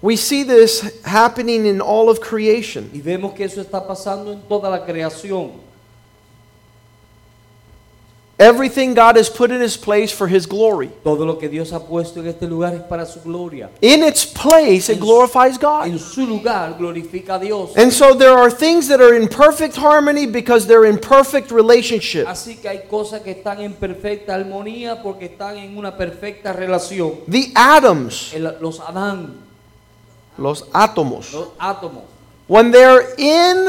We 0.00 0.16
see 0.16 0.44
this 0.44 1.02
happening 1.04 1.66
in 1.66 1.80
all 1.80 2.08
of 2.08 2.20
creation. 2.20 2.90
Y 2.94 3.00
vemos 3.00 3.34
que 3.34 3.44
eso 3.44 3.60
está 3.60 3.86
pasando 3.86 4.32
en 4.32 4.40
toda 4.48 4.70
la 4.70 4.86
creación. 4.86 5.67
Everything 8.40 8.94
God 8.94 9.16
has 9.16 9.28
put 9.28 9.50
in 9.50 9.60
His 9.60 9.76
place 9.76 10.12
for 10.12 10.28
His 10.28 10.46
glory. 10.46 10.90
Todo 11.02 11.24
lo 11.26 11.38
que 11.38 11.48
Dios 11.48 11.72
ha 11.72 11.80
puesto 11.80 12.20
en 12.20 12.28
este 12.28 12.42
lugar 12.48 12.72
es 12.72 12.82
para 12.82 13.04
su 13.04 13.20
gloria. 13.20 13.68
In 13.82 14.04
its 14.04 14.24
place, 14.24 14.88
it 14.88 15.00
glorifies 15.00 15.58
God. 15.58 15.86
En 15.88 15.98
su 15.98 16.24
lugar 16.24 16.76
glorifica 16.78 17.34
a 17.34 17.40
Dios. 17.40 17.76
And 17.76 17.92
so 17.92 18.14
there 18.14 18.32
are 18.38 18.48
things 18.48 18.86
that 18.88 19.00
are 19.00 19.12
in 19.12 19.26
perfect 19.26 19.74
harmony 19.76 20.26
because 20.26 20.68
they're 20.68 20.84
in 20.88 20.98
perfect 20.98 21.50
relationship. 21.50 22.26
Así 22.28 22.56
que 22.62 22.68
hay 22.68 22.82
cosas 22.88 23.22
que 23.22 23.32
están 23.32 23.60
en 23.60 23.72
perfecta 23.74 24.36
armonía 24.36 25.02
porque 25.02 25.24
están 25.24 25.56
en 25.56 25.76
una 25.76 25.96
perfecta 25.96 26.52
relación. 26.52 27.14
The 27.28 27.50
atoms, 27.56 28.32
El- 28.34 28.56
los 28.60 28.78
Adán, 28.78 29.34
los 30.36 30.64
átomos, 30.72 31.32
los 31.32 31.48
átomos, 31.58 32.04
when 32.48 32.70
they're 32.70 33.14
in 33.18 33.66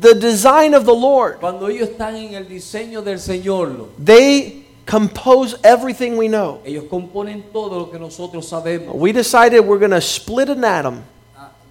the 0.00 0.14
design 0.14 0.74
of 0.74 0.84
the 0.84 0.94
Lord, 0.94 1.40
cuando 1.40 1.68
ellos 1.68 1.88
están 1.88 2.14
en 2.14 2.34
el 2.34 2.44
diseño 2.46 3.02
del 3.02 3.18
Señor, 3.18 3.88
they 3.98 4.66
compose 4.86 5.54
everything 5.64 6.16
we 6.16 6.28
know. 6.28 6.60
ellos 6.64 6.84
componen 6.88 7.42
todo 7.52 7.78
lo 7.78 7.90
que 7.90 7.98
nosotros 7.98 8.46
sabemos. 8.46 8.94
We 8.94 9.12
decided 9.12 9.60
we're 9.60 9.78
going 9.78 9.92
to 9.92 10.00
split 10.00 10.50
an 10.50 10.62
atom, 10.62 11.02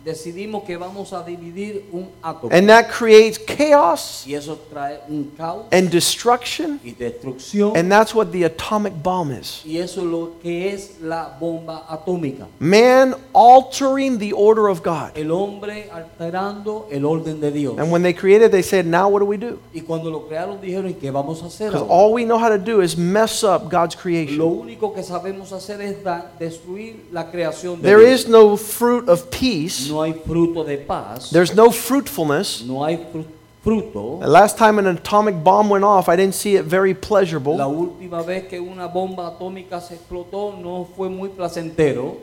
Decidimos 0.08 0.63
que 0.63 0.78
vamos 0.78 1.12
a 1.12 1.22
dividir 1.22 1.84
un 1.91 2.08
átomo 2.24 2.50
and 2.54 2.70
that 2.70 2.88
creates 2.89 3.38
chaos 3.38 4.24
y 4.26 4.36
eso 4.36 4.58
trae 4.72 5.02
un 5.10 5.34
caos 5.36 5.65
and 5.74 5.89
destruction, 5.89 6.80
y 6.82 6.91
destrucción 6.93 7.76
and 7.76 7.91
that's 7.91 8.15
what 8.15 8.32
the 8.32 8.46
atomic 8.46 8.93
bomb 9.04 9.32
is. 9.34 9.62
y 9.65 9.78
eso 9.80 10.00
es 10.00 10.08
lo 10.08 10.32
que 10.41 10.74
es 10.74 11.02
la 11.02 11.36
bomba 11.38 11.86
atómica. 11.89 12.48
Man 12.60 13.15
altering 13.34 14.17
the 14.17 14.32
order 14.32 14.70
of 14.70 14.82
God. 14.82 15.12
El 15.17 15.30
hombre 15.30 15.89
alterando 15.91 16.88
el 16.89 17.04
orden 17.04 17.41
de 17.41 17.52
Dios. 17.52 17.78
And 17.78 17.91
when 17.91 18.02
they 18.02 18.13
created, 18.13 18.52
they 18.52 18.63
said, 18.63 18.86
Now 18.86 19.10
what 19.10 19.20
do 19.20 19.26
we 19.26 19.38
do? 19.38 19.60
Y 19.74 19.82
cuando 19.82 20.10
lo 20.10 20.26
crearon 20.28 20.62
dijeron, 20.62 20.89
¿y 20.89 20.93
qué 20.93 21.12
vamos 21.12 21.43
a 21.43 21.48
hacer 21.48 21.72
Because 21.72 21.88
all 21.89 22.13
we 22.13 22.24
know 22.24 22.38
how 22.38 22.48
to 22.48 22.58
do 22.58 22.82
is 22.82 22.96
mess 22.96 23.43
up 23.43 23.70
God's 23.70 23.96
Lo 23.96 24.02
creation. 24.02 24.39
único 24.41 24.93
que 24.93 25.04
sabemos 25.04 25.52
hacer 25.52 25.82
es 25.82 25.98
destruir 26.39 27.08
la 27.12 27.30
creación 27.30 27.82
de 27.82 27.88
There 27.89 28.06
Dios. 28.06 28.22
is 28.22 28.28
no 28.30 28.56
fruit 28.56 29.10
of 29.10 29.30
peace, 29.30 29.89
No 29.89 29.97
hay 30.02 30.14
fruto 30.14 30.64
de 30.66 30.78
paz. 30.78 31.30
there's 31.32 31.54
no 31.56 31.70
fruitfulness. 31.72 32.64
No 32.64 32.84
hay 32.84 32.98
fru- 33.12 33.26
fruto. 33.64 34.20
The 34.22 34.28
last 34.28 34.58
time 34.58 34.80
an 34.80 34.88
atomic 34.88 35.44
bomb 35.44 35.70
went 35.70 35.84
off, 35.84 36.08
I 36.10 36.16
didn't 36.16 36.36
see 36.36 36.56
it 36.56 36.64
very 36.66 36.94
La 36.94 37.00
pleasurable. 37.00 37.58
última 37.58 38.24
vez 38.26 38.48
que 38.50 38.60
una 38.62 38.88
bomba 38.88 39.28
atómica 39.28 39.82
se 39.82 39.96
explotó 39.96 40.54
no 40.62 40.88
fue 40.96 41.10
muy 41.10 41.30
placentero. 41.30 42.18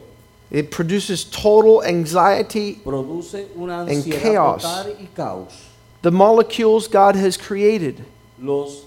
It 0.51 0.71
produces 0.71 1.25
total 1.25 1.83
anxiety. 1.85 2.75
Produce 2.85 3.47
una 3.57 3.81
And 3.81 4.05
chaos. 4.23 4.65
y 5.01 5.07
caos. 5.15 5.53
The 6.03 6.11
molecules 6.11 6.87
God 6.87 7.17
has 7.17 7.37
created 7.37 8.05
Los, 8.39 8.85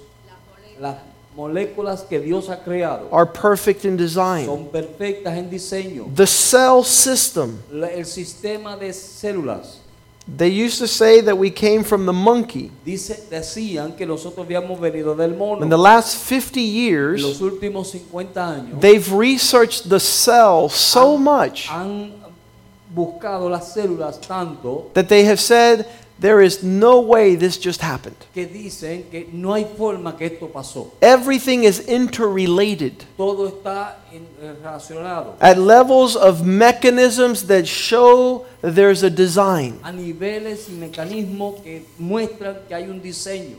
las 0.79 0.97
moléculas 1.37 2.01
que 2.01 2.19
Dios 2.19 2.49
ha 2.49 2.57
creado 2.63 3.07
are 3.11 3.25
perfect 3.31 3.85
in 3.85 3.95
design. 3.95 4.45
son 4.47 4.65
perfectas 4.71 5.37
en 5.37 5.49
diseño. 5.49 6.07
The 6.15 6.25
cell 6.25 6.83
system, 6.83 7.59
La- 7.71 7.87
El 7.89 8.05
sistema 8.05 8.75
de 8.75 8.91
células 8.91 9.81
they 10.27 10.49
used 10.49 10.77
to 10.79 10.87
say 10.87 11.21
that 11.21 11.37
we 11.37 11.49
came 11.49 11.83
from 11.85 12.05
the 12.05 12.11
monkey. 12.11 12.69
dice, 12.83 13.23
decían 13.29 13.95
que 13.95 14.05
nosotros 14.05 14.45
habíamos 14.45 14.77
venido 14.79 15.15
del 15.15 15.33
mono. 15.35 15.61
In 15.63 15.69
the 15.69 15.77
last 15.77 16.17
50 16.27 16.59
En 16.59 16.65
years, 16.65 17.21
los 17.21 17.39
últimos 17.39 17.91
50 17.91 18.45
años 18.55 18.79
they've 18.81 19.09
researched 19.13 19.87
the 19.89 19.99
cell 19.99 20.67
so 20.69 21.17
much 21.17 21.69
han 21.69 22.11
buscado 22.93 23.49
las 23.49 23.73
células 23.73 24.19
tanto 24.19 24.89
that 24.93 25.07
they 25.07 25.23
have 25.25 25.39
said 25.39 25.85
there 26.19 26.41
is 26.43 26.63
no 26.63 26.99
way 26.99 27.35
this 27.35 27.57
just 27.57 27.81
happened. 27.81 28.15
que 28.33 28.45
dicen 28.47 29.03
que 29.11 29.27
no 29.31 29.53
hay 29.53 29.65
forma 29.77 30.15
que 30.17 30.25
esto 30.27 30.47
pasó. 30.47 30.91
Everything 31.01 31.63
is 31.63 31.79
interrelated 31.87 32.93
Todo 33.15 33.47
está 33.47 33.97
en- 34.11 34.25
eh, 34.41 34.53
relacionado 34.63 35.35
at 35.39 35.57
levels 35.57 36.15
of 36.15 36.43
mechanisms 36.45 37.45
that 37.47 37.65
show 37.65 38.45
there's 38.61 39.03
a 39.03 39.09
design. 39.09 39.79
a 39.83 39.91
niveles 39.91 40.67
y 40.69 40.73
mecanismos 40.73 41.61
que 41.63 41.85
muestran 41.99 42.57
que 42.67 42.73
hay 42.75 42.89
un 42.89 43.01
diseño. 43.01 43.57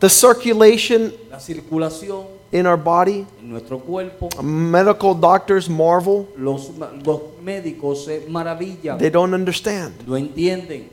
The 0.00 0.08
circulation 0.08 1.12
La 1.30 1.40
circulación 1.40 2.26
in 2.52 2.66
our 2.66 2.76
body, 2.76 3.26
en 3.40 3.50
nuestro 3.50 3.78
cuerpo, 3.80 4.28
medical 4.42 5.12
doctors 5.14 5.68
marvel, 5.68 6.28
los, 6.36 6.70
los 7.04 7.20
médicos 7.42 8.04
se 8.04 8.24
maravillan, 8.28 8.96
they 8.98 9.10
don't 9.10 9.34
understand. 9.34 9.92
lo 10.06 10.16
entienden. 10.16 10.88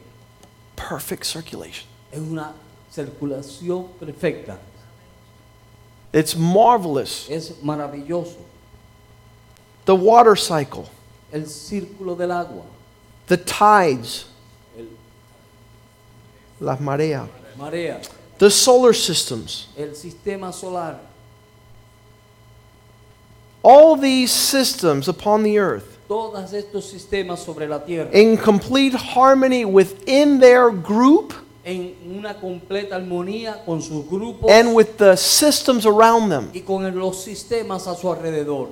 Perfect 0.88 1.26
circulation. 1.26 1.88
Es 2.12 2.20
una 2.20 2.54
circulación 2.92 3.90
perfecta. 4.00 4.58
It's 6.14 6.36
marvelous. 6.36 7.28
Es 7.30 7.52
maravilloso. 7.64 8.38
The 9.86 9.96
water 9.96 10.36
cycle, 10.36 10.90
El 11.32 11.44
círculo 11.44 12.16
del 12.16 12.32
agua, 12.32 12.64
the 13.28 13.38
tides, 13.38 14.26
el 14.78 14.88
las 16.60 16.80
mareas, 16.80 17.28
marea, 17.58 18.02
the 18.38 18.50
solar 18.50 18.94
systems, 18.94 19.68
el 19.78 19.90
sistema 19.96 20.54
solar, 20.54 21.00
all 23.62 23.96
these 23.96 24.32
systems 24.32 25.08
upon 25.08 25.44
the 25.44 25.58
earth 25.58 25.95
todos 26.08 26.54
estos 26.54 26.86
sistemas 26.86 27.40
sobre 27.40 27.68
la 27.68 27.84
tierra, 27.84 28.10
in 28.14 28.38
complete 28.38 28.96
harmony 28.96 29.66
within 29.66 30.40
their 30.40 30.70
group 30.70 31.34
en 31.64 31.96
una 32.16 32.40
completa 32.40 32.96
armonía 32.96 33.64
con 33.66 33.82
sus 33.82 34.06
grupos 34.08 34.52
and 34.52 34.76
with 34.76 34.98
the 34.98 35.16
systems 35.18 35.86
around 35.86 36.30
them. 36.30 36.50
y 36.54 36.62
con 36.62 36.96
los 36.96 37.24
sistemas 37.24 37.88
a 37.88 37.96
su 37.96 38.12
alrededor. 38.12 38.70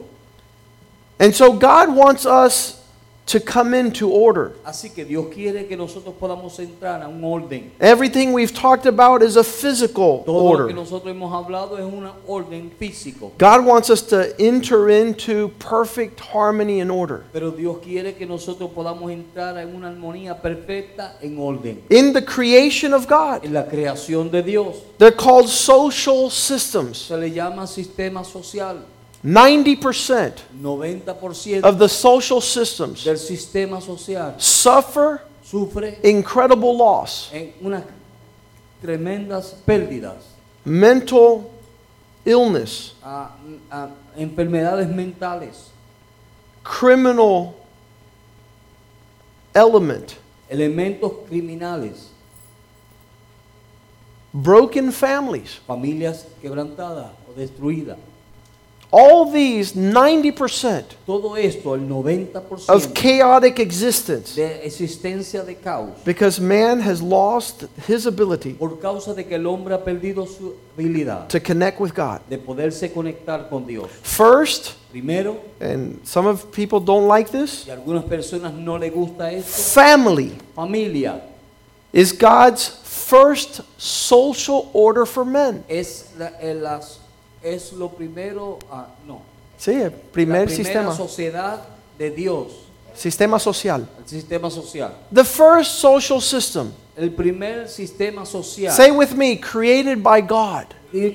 And 1.19 1.33
so 1.33 1.53
God 1.53 1.95
wants 1.95 2.25
us 2.25 2.82
to 3.25 3.39
come 3.39 3.73
into 3.73 4.09
order. 4.11 4.51
Así 4.65 4.89
que 4.93 5.05
Dios 5.05 5.27
quiere 5.33 5.65
que 5.65 5.77
nosotros 5.77 6.13
podamos 6.19 6.59
entrar 6.59 7.01
a 7.01 7.07
un 7.07 7.23
orden. 7.23 7.71
Everything 7.79 8.33
we've 8.33 8.53
talked 8.53 8.85
about 8.85 9.23
is 9.23 9.37
a 9.37 9.43
physical 9.43 10.23
Todo 10.25 10.43
lo 10.43 10.57
que 10.57 10.63
order. 10.65 10.75
nosotros 10.75 11.09
hemos 11.15 11.31
hablado 11.33 11.77
es 11.77 11.85
un 11.85 12.09
orden 12.27 12.69
físico. 12.77 13.31
God 13.37 13.65
wants 13.65 13.89
us 13.89 14.01
to 14.07 14.37
enter 14.39 14.89
into 14.89 15.47
perfect 15.59 16.19
harmony 16.19 16.81
and 16.81 16.91
order. 16.91 17.23
Pero 17.31 17.51
Dios 17.51 17.77
quiere 17.81 18.13
que 18.15 18.25
nosotros 18.25 18.71
podamos 18.71 19.09
entrar 19.09 19.57
en 19.57 19.73
una 19.73 19.87
armonía 19.89 20.41
perfecta 20.41 21.15
en 21.21 21.39
orden. 21.39 21.81
In 21.89 22.11
the 22.11 22.21
creation 22.25 22.93
of 22.93 23.07
God, 23.07 23.45
En 23.45 23.53
la 23.53 23.65
creación 23.67 24.29
de 24.31 24.43
Dios 24.43 24.75
they're 24.97 25.15
called 25.15 25.47
social 25.47 26.29
systems. 26.29 26.97
se 26.97 27.15
le 27.15 27.31
llama 27.31 27.67
sistema 27.67 28.23
social. 28.25 28.79
90% 29.23 30.41
90% 30.61 31.63
of 31.63 31.77
the 31.79 31.87
social 31.87 32.41
systems 32.41 33.03
del 33.05 33.17
sistema 33.17 33.79
social 33.79 34.35
suffer 34.37 35.21
sufre 35.43 35.97
incredible 36.03 36.75
loss, 36.75 37.29
en 37.33 37.53
unas 37.61 37.83
tremendas 38.81 39.55
pérdidas, 39.65 40.23
mental 40.65 41.49
illness, 42.25 42.93
a- 43.01 43.31
a 43.71 43.89
enfermedades 44.17 44.87
mentales, 44.89 45.69
criminal 46.63 47.53
element, 49.55 50.15
elementos 50.49 51.11
criminales, 51.29 52.09
broken 54.33 54.91
families. 54.91 55.59
familias 55.67 56.25
quebrantadas 56.41 57.11
o 57.29 57.33
destruidas. 57.39 57.97
All 58.95 59.25
these 59.31 59.73
90% 59.75 60.83
Todo 61.07 61.35
esto, 61.35 61.73
el 61.73 61.81
90% 61.89 62.69
of 62.69 62.93
chaotic 62.93 63.57
existence 63.59 64.35
de 64.35 64.63
existencia 64.67 65.43
de 65.43 65.55
caos, 65.55 65.89
because 66.05 66.39
man 66.39 66.79
has 66.79 67.01
lost 67.01 67.63
his 67.87 68.05
ability 68.05 68.53
por 68.53 68.79
causa 68.79 69.15
de 69.15 69.23
que 69.25 69.35
el 69.35 69.47
hombre 69.47 69.73
ha 69.73 69.83
perdido 69.83 70.27
su 70.27 70.53
habilidad 70.77 71.27
to 71.29 71.39
connect 71.39 71.79
with 71.79 71.91
God. 71.95 72.21
de 72.29 72.37
poderse 72.37 72.91
conectar 72.93 73.49
con 73.49 73.65
Dios. 73.65 73.89
First, 74.03 74.75
Primero, 74.91 75.37
and 75.59 75.99
some 76.05 76.27
of 76.27 76.51
people 76.51 76.79
don't 76.79 77.07
like 77.07 77.31
this, 77.31 77.65
y 77.65 77.71
a 77.71 77.73
algunas 77.73 78.03
personas 78.05 78.53
no 78.53 78.77
les 78.77 78.93
gusta 78.93 79.31
esto, 79.31 79.49
family 79.51 80.33
familia 80.55 81.19
is 81.91 82.11
God's 82.13 82.67
first 82.83 83.61
social 83.79 84.69
order 84.71 85.07
for 85.07 85.25
men. 85.25 85.63
es, 85.67 86.11
la- 86.15 86.31
eh, 86.39 86.53
las- 86.53 86.99
es 87.43 87.73
lo 87.73 87.89
primero, 87.89 88.59
ah, 88.71 88.87
no, 89.05 89.21
Sí, 89.57 89.71
el 89.71 89.91
primer 89.91 90.49
sistema, 90.49 90.95
sociedad 90.95 91.61
de 91.97 92.09
Dios, 92.09 92.47
sistema 92.95 93.39
social. 93.39 93.87
el 93.99 94.09
sistema 94.09 94.49
social. 94.49 94.93
The 95.13 95.23
first 95.23 95.75
social 95.79 96.21
system, 96.21 96.71
El 96.95 97.11
primer 97.11 97.67
sistema 97.69 98.25
social, 98.25 98.73
say 98.73 98.91
with 98.91 99.11
me, 99.15 99.39
created 99.39 100.01
by 100.03 100.21
God 100.21 100.67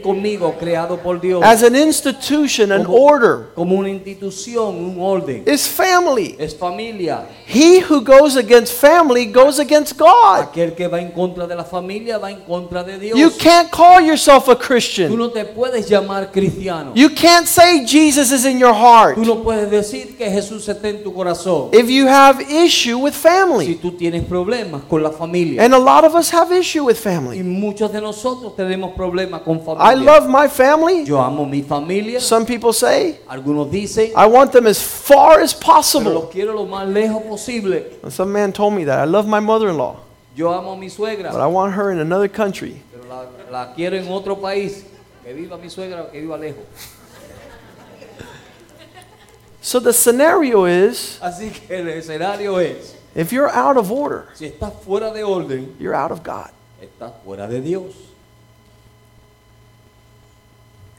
conmigo, 0.03 0.55
creado 0.59 0.99
por 0.99 1.21
Dios, 1.21 1.43
as 1.45 1.63
an 1.63 1.77
institution, 1.77 2.73
an 2.73 2.85
como, 2.85 2.99
order, 2.99 3.47
como 3.55 3.77
una 3.77 3.89
institución, 3.89 4.77
un 4.77 5.01
orden, 5.01 5.45
is 5.47 5.69
family. 5.69 6.35
es 6.39 6.55
familia. 6.55 7.27
He 7.47 7.81
who 7.81 8.01
goes 8.01 8.37
against 8.37 8.73
family 8.75 9.25
goes 9.27 9.59
against 9.59 9.97
God. 9.97 10.41
Aquel 10.41 10.75
que 10.75 10.89
va 10.89 11.01
en 11.01 11.11
contra 11.13 11.47
de 11.47 11.55
la 11.55 11.65
familia 11.65 12.19
va 12.19 12.31
en 12.31 12.41
contra 12.41 12.83
de 12.83 12.99
Dios. 12.99 13.19
You 13.19 13.31
can't 13.39 13.71
call 13.71 14.01
yourself 14.05 14.49
a 14.49 14.55
Tú 14.57 14.67
Christian. 14.67 15.17
no 15.17 15.31
te 15.31 15.45
puedes 15.45 15.89
llamar 15.89 16.31
cristiano. 16.33 16.93
You 16.95 17.11
can't 17.15 17.47
say 17.47 17.85
Jesus 17.87 18.33
is 18.33 18.45
in 18.45 18.59
your 18.59 18.75
heart 18.75 19.15
Tú 19.15 19.25
no 19.25 19.43
puedes 19.43 19.71
decir 19.71 20.17
que 20.17 20.29
Jesús 20.31 20.69
está 20.69 20.89
en 20.89 21.03
tu 21.03 21.13
corazón. 21.15 21.71
if 21.73 21.89
you 21.89 22.07
have 22.09 22.43
issue 22.51 22.99
with 22.99 23.15
Si 23.15 23.21
family. 23.21 23.75
tú 23.77 23.93
tienes 23.93 24.25
problemas 24.25 24.83
con 24.89 25.03
la 25.03 25.11
familia. 25.11 25.63
And 25.65 25.73
a 25.73 25.79
lot 25.79 26.05
of 26.05 26.15
us 26.15 26.31
have 26.33 26.53
issue 26.53 26.85
with 26.85 26.97
Y 26.97 27.01
family. 27.01 27.43
muchos 27.43 27.93
de 27.93 28.01
nosotros 28.01 28.57
tenemos 28.57 28.93
problemas 28.97 29.43
con 29.43 29.59
I 29.68 29.68
familia. 29.77 30.05
love 30.13 30.29
my 30.29 30.49
family. 30.49 31.05
Yo 31.05 31.19
amo 31.21 31.45
mi 31.45 31.63
familia. 31.63 32.21
Some 32.21 32.47
people 32.47 32.73
say 32.73 33.19
Algunos 33.29 33.71
dicen, 33.71 34.13
I 34.17 34.27
want 34.27 34.53
them 34.53 34.67
as 34.67 34.81
far 34.81 35.41
as 35.41 35.53
pero 35.55 35.75
possible. 35.75 36.13
los 36.15 36.31
quiero 36.31 36.55
lo 36.55 36.67
más 36.67 36.87
lejos 36.89 37.23
posible. 37.29 37.99
And 38.03 38.13
some 38.13 38.33
man 38.33 38.53
told 38.53 38.75
me 38.75 38.85
that. 38.85 38.99
I 38.99 39.05
love 39.05 39.27
my 39.27 39.41
mother-in-law, 39.41 39.97
Yo 40.37 40.53
amo 40.53 40.77
mi 40.77 40.89
suegra, 40.89 41.31
but 41.33 41.41
I 41.41 41.47
want 41.47 41.75
her 41.75 41.91
in 41.91 41.99
another 41.99 42.29
country. 42.29 42.81
pero 42.93 43.05
la, 43.09 43.27
la 43.51 43.75
quiero 43.75 43.97
en 43.97 44.09
otro 44.09 44.37
país. 44.37 44.85
Que 45.25 45.35
viva 45.35 45.59
mi 45.59 45.69
suegra, 45.69 46.11
que 46.11 46.21
viva 46.21 46.39
lejos. 46.39 46.65
So 49.61 49.81
the 49.81 49.93
scenario 49.93 50.65
is 50.67 51.19
Así 51.21 51.51
que 51.51 51.75
el 51.81 51.89
escenario 51.89 52.59
es, 52.59 52.95
if 53.15 53.33
you're 53.33 53.51
out 53.51 53.77
of 53.77 53.91
order, 53.93 54.29
si 54.35 54.47
estás 54.47 54.73
fuera 54.85 55.13
de 55.13 55.23
orden, 55.25 55.75
you're 55.79 55.95
out 55.95 56.11
of 56.11 56.23
God. 56.23 56.51
estás 56.81 57.13
fuera 57.25 57.47
de 57.49 57.61
Dios. 57.61 57.93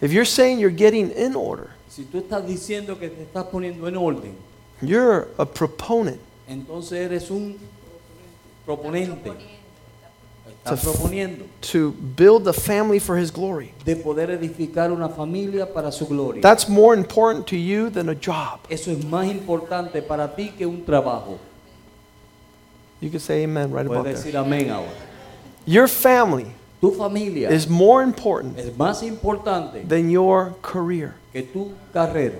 If 0.01 0.11
you're 0.13 0.25
saying 0.25 0.59
you're 0.59 0.75
getting 0.75 1.11
in 1.11 1.35
order, 1.35 1.71
Si 1.89 2.03
tú 2.05 2.19
estás 2.19 2.45
diciendo 2.45 2.97
que 2.99 3.09
te 3.09 3.23
estás 3.23 3.45
poniendo 3.45 3.87
en 3.87 3.97
orden, 3.97 4.35
you're 4.81 5.27
a 5.37 5.45
proponent 5.45 6.19
entonces 6.47 6.93
eres 6.99 7.29
un 7.29 7.57
proponente. 8.65 9.31
Estás 10.63 10.81
proponiendo 10.83 11.45
to 11.61 11.91
build 12.17 12.47
a 12.47 12.53
family 12.53 12.99
for 12.99 13.17
his 13.17 13.31
glory. 13.31 13.73
de 13.85 13.95
poder 13.95 14.29
edificar 14.29 14.91
una 14.91 15.07
familia 15.09 15.71
para 15.71 15.91
su 15.91 16.05
gloria. 16.07 16.41
That's 16.41 16.67
more 16.67 16.95
important 16.95 17.47
to 17.47 17.55
you 17.55 17.89
than 17.89 18.09
a 18.09 18.15
job. 18.15 18.59
Eso 18.69 18.91
es 18.91 19.03
más 19.05 19.27
importante 19.27 20.01
para 20.01 20.35
ti 20.35 20.51
que 20.57 20.65
un 20.65 20.83
trabajo. 20.85 21.39
You 22.99 23.09
can 23.09 23.19
say 23.19 23.43
amen 23.43 23.71
right 23.71 23.85
about 23.85 24.03
Puedes 24.03 24.23
that. 24.23 24.31
decir 24.31 24.37
amén 24.37 24.69
ahora. 24.69 24.91
Your 25.65 25.87
family 25.87 26.47
Tu 26.81 26.91
familia 26.91 27.49
is 27.49 27.67
more 27.67 28.03
important 28.03 28.57
es 28.57 28.75
más 28.77 29.03
importante 29.03 29.87
than 29.87 30.09
your 30.09 30.55
career. 30.61 31.15
que 31.33 31.43
tu 31.43 31.73
carrera. 31.93 32.37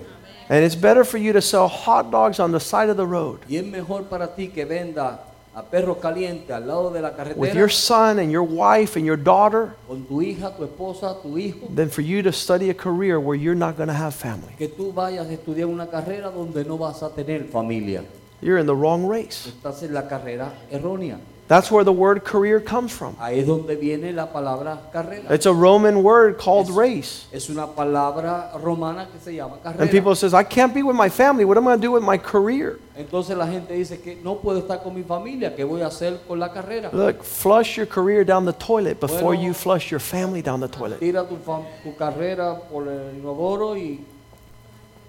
And 0.50 0.64
it's 0.64 0.76
better 0.76 1.04
for 1.04 1.18
you 1.18 1.34
to 1.34 1.42
sell 1.42 1.68
hot 1.68 2.10
dogs 2.10 2.40
on 2.40 2.52
the 2.52 2.60
side 2.60 2.90
of 2.90 2.98
the 2.98 3.06
road 3.06 3.40
Y 3.48 3.58
es 3.58 3.66
mejor 3.66 4.04
para 4.04 4.28
ti 4.28 4.48
que 4.48 4.66
venda 4.66 5.20
a 5.54 5.64
perros 5.64 5.98
calientes 5.98 6.50
al 6.52 6.66
lado 6.66 6.90
de 6.92 7.02
la 7.02 7.10
with 7.10 7.18
carretera 7.18 7.54
your 7.54 7.70
son 7.70 8.18
and 8.20 8.32
your 8.32 8.44
wife 8.44 8.96
and 8.96 9.06
your 9.06 9.18
daughter 9.18 9.76
con 9.88 10.06
tu 10.06 10.22
hija, 10.22 10.56
tu 10.56 10.66
esposa, 10.66 11.22
tu 11.22 11.38
hijo, 11.38 11.68
than 11.76 11.90
for 11.90 12.02
you 12.02 12.22
to 12.22 12.32
study 12.32 12.70
a 12.70 12.74
career 12.74 13.20
where 13.20 13.36
you're 13.36 13.56
not 13.56 13.76
going 13.76 13.90
to 13.90 13.94
have 13.94 14.16
family. 14.16 14.54
que 14.58 14.70
tú 14.70 14.94
vayas 14.94 15.28
a 15.28 15.34
estudiar 15.34 15.68
una 15.68 15.88
carrera 15.88 16.32
donde 16.32 16.64
no 16.66 16.78
vas 16.78 17.04
a 17.04 17.10
tener 17.10 17.44
familia. 17.52 18.04
You're 18.42 18.58
in 18.58 18.68
the 18.68 18.76
wrong 18.76 19.06
race. 19.06 19.50
Estás 19.50 19.84
en 19.84 19.94
la 19.94 20.08
carrera 20.08 20.54
errónea. 20.72 21.20
That's 21.50 21.72
where 21.72 21.84
the 21.84 21.92
word 21.92 22.24
career 22.26 22.60
comes 22.60 22.92
from. 22.94 23.16
Ahí 23.20 23.40
es 23.40 23.48
donde 23.48 23.76
viene 23.76 24.14
la 24.14 24.28
palabra 24.28 24.78
carrera. 24.94 25.34
It's 25.34 25.48
a 25.48 25.52
Roman 25.52 26.04
word 26.04 26.38
called 26.38 26.70
Es- 26.70 26.76
race. 26.76 27.26
Es 27.32 27.50
una 27.50 27.66
palabra 27.66 28.52
romana 28.62 29.08
que 29.12 29.20
se 29.20 29.34
llama 29.36 29.58
carrera. 29.64 29.82
And 29.82 29.90
people 29.90 30.14
says, 30.14 30.36
I 30.36 30.44
can't 30.44 30.76
be 30.76 30.84
with 30.84 30.96
my 30.96 31.10
family. 31.10 31.46
What 31.46 31.58
am 31.58 31.64
I 31.68 31.72
going 31.72 31.82
to 31.82 31.88
do 31.88 31.92
with 31.92 32.04
my 32.04 32.20
career? 32.20 32.78
Entonces 32.96 33.36
la 33.36 33.48
gente 33.48 33.74
dice 33.74 34.00
que 34.00 34.20
no 34.24 34.36
puedo 34.36 34.60
estar 34.60 34.84
con 34.84 34.94
mi 34.94 35.02
familia, 35.02 35.56
¿qué 35.56 35.64
voy 35.64 35.82
a 35.82 35.88
hacer 35.88 36.20
con 36.28 36.38
la 36.40 36.50
carrera? 36.54 36.92
Look, 36.94 37.24
flush 37.24 37.78
your 37.78 37.88
career 37.88 38.24
down 38.24 38.46
the 38.46 38.54
toilet 38.54 39.00
before 39.00 39.34
Bueno. 39.34 39.42
you 39.48 39.54
flush 39.56 39.90
your 39.90 40.00
family 40.00 40.44
down 40.44 40.60
the 40.60 40.68
toilet. 40.68 41.00
Tira 41.00 41.26
tu, 41.28 41.36
tu 41.84 41.96
carrera 41.98 42.60
por 42.72 42.88
el 42.88 43.16
inodoro 43.18 43.76
y 43.76 44.02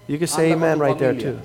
You 0.07 0.17
can 0.17 0.27
say 0.27 0.51
amen 0.51 0.79
right 0.79 0.97
there 0.97 1.13
too. 1.13 1.39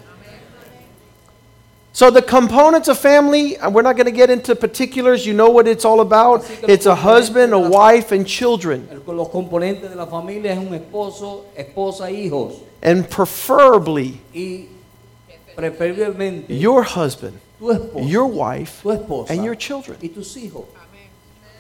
So 1.97 2.11
the 2.11 2.21
components 2.21 2.89
of 2.89 2.99
family, 2.99 3.57
and 3.57 3.75
we're 3.75 3.81
not 3.81 3.97
going 3.97 4.05
to 4.05 4.13
get 4.13 4.29
into 4.29 4.55
particulars. 4.55 5.25
You 5.25 5.33
know 5.33 5.49
what 5.49 5.67
it's 5.67 5.83
all 5.87 6.03
about. 6.03 6.43
Así 6.43 6.57
que 6.61 6.69
los 6.69 6.71
It's 6.71 6.85
a 6.87 6.95
husband, 6.95 7.55
a 7.55 7.57
componentes 7.57 7.71
de 7.71 7.71
la- 7.71 7.87
wife, 7.87 8.13
and 8.13 8.27
children. 8.27 8.89
los 9.07 9.29
componentes 9.31 9.89
de 9.89 9.97
la 9.97 10.05
familia 10.05 10.53
es 10.53 10.59
un 10.59 10.75
esposo, 10.75 11.45
esposa, 11.57 12.11
hijos 12.11 12.61
And 12.83 13.09
preferably 13.09 14.21
y 14.35 14.67
preferiblemente 15.57 16.45
your 16.51 16.83
husband, 16.83 17.41
tu 17.59 17.71
esposo, 17.73 18.07
your 18.07 18.27
wife, 18.27 18.83
tu 18.83 18.91
esposa 18.91 19.31
and 19.33 19.43
your 19.43 19.55
children. 19.57 19.97
y 20.03 20.09
tus 20.09 20.37
hijos, 20.37 20.67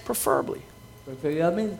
Preferably. 0.05 0.61
preferiblemente. 1.07 1.79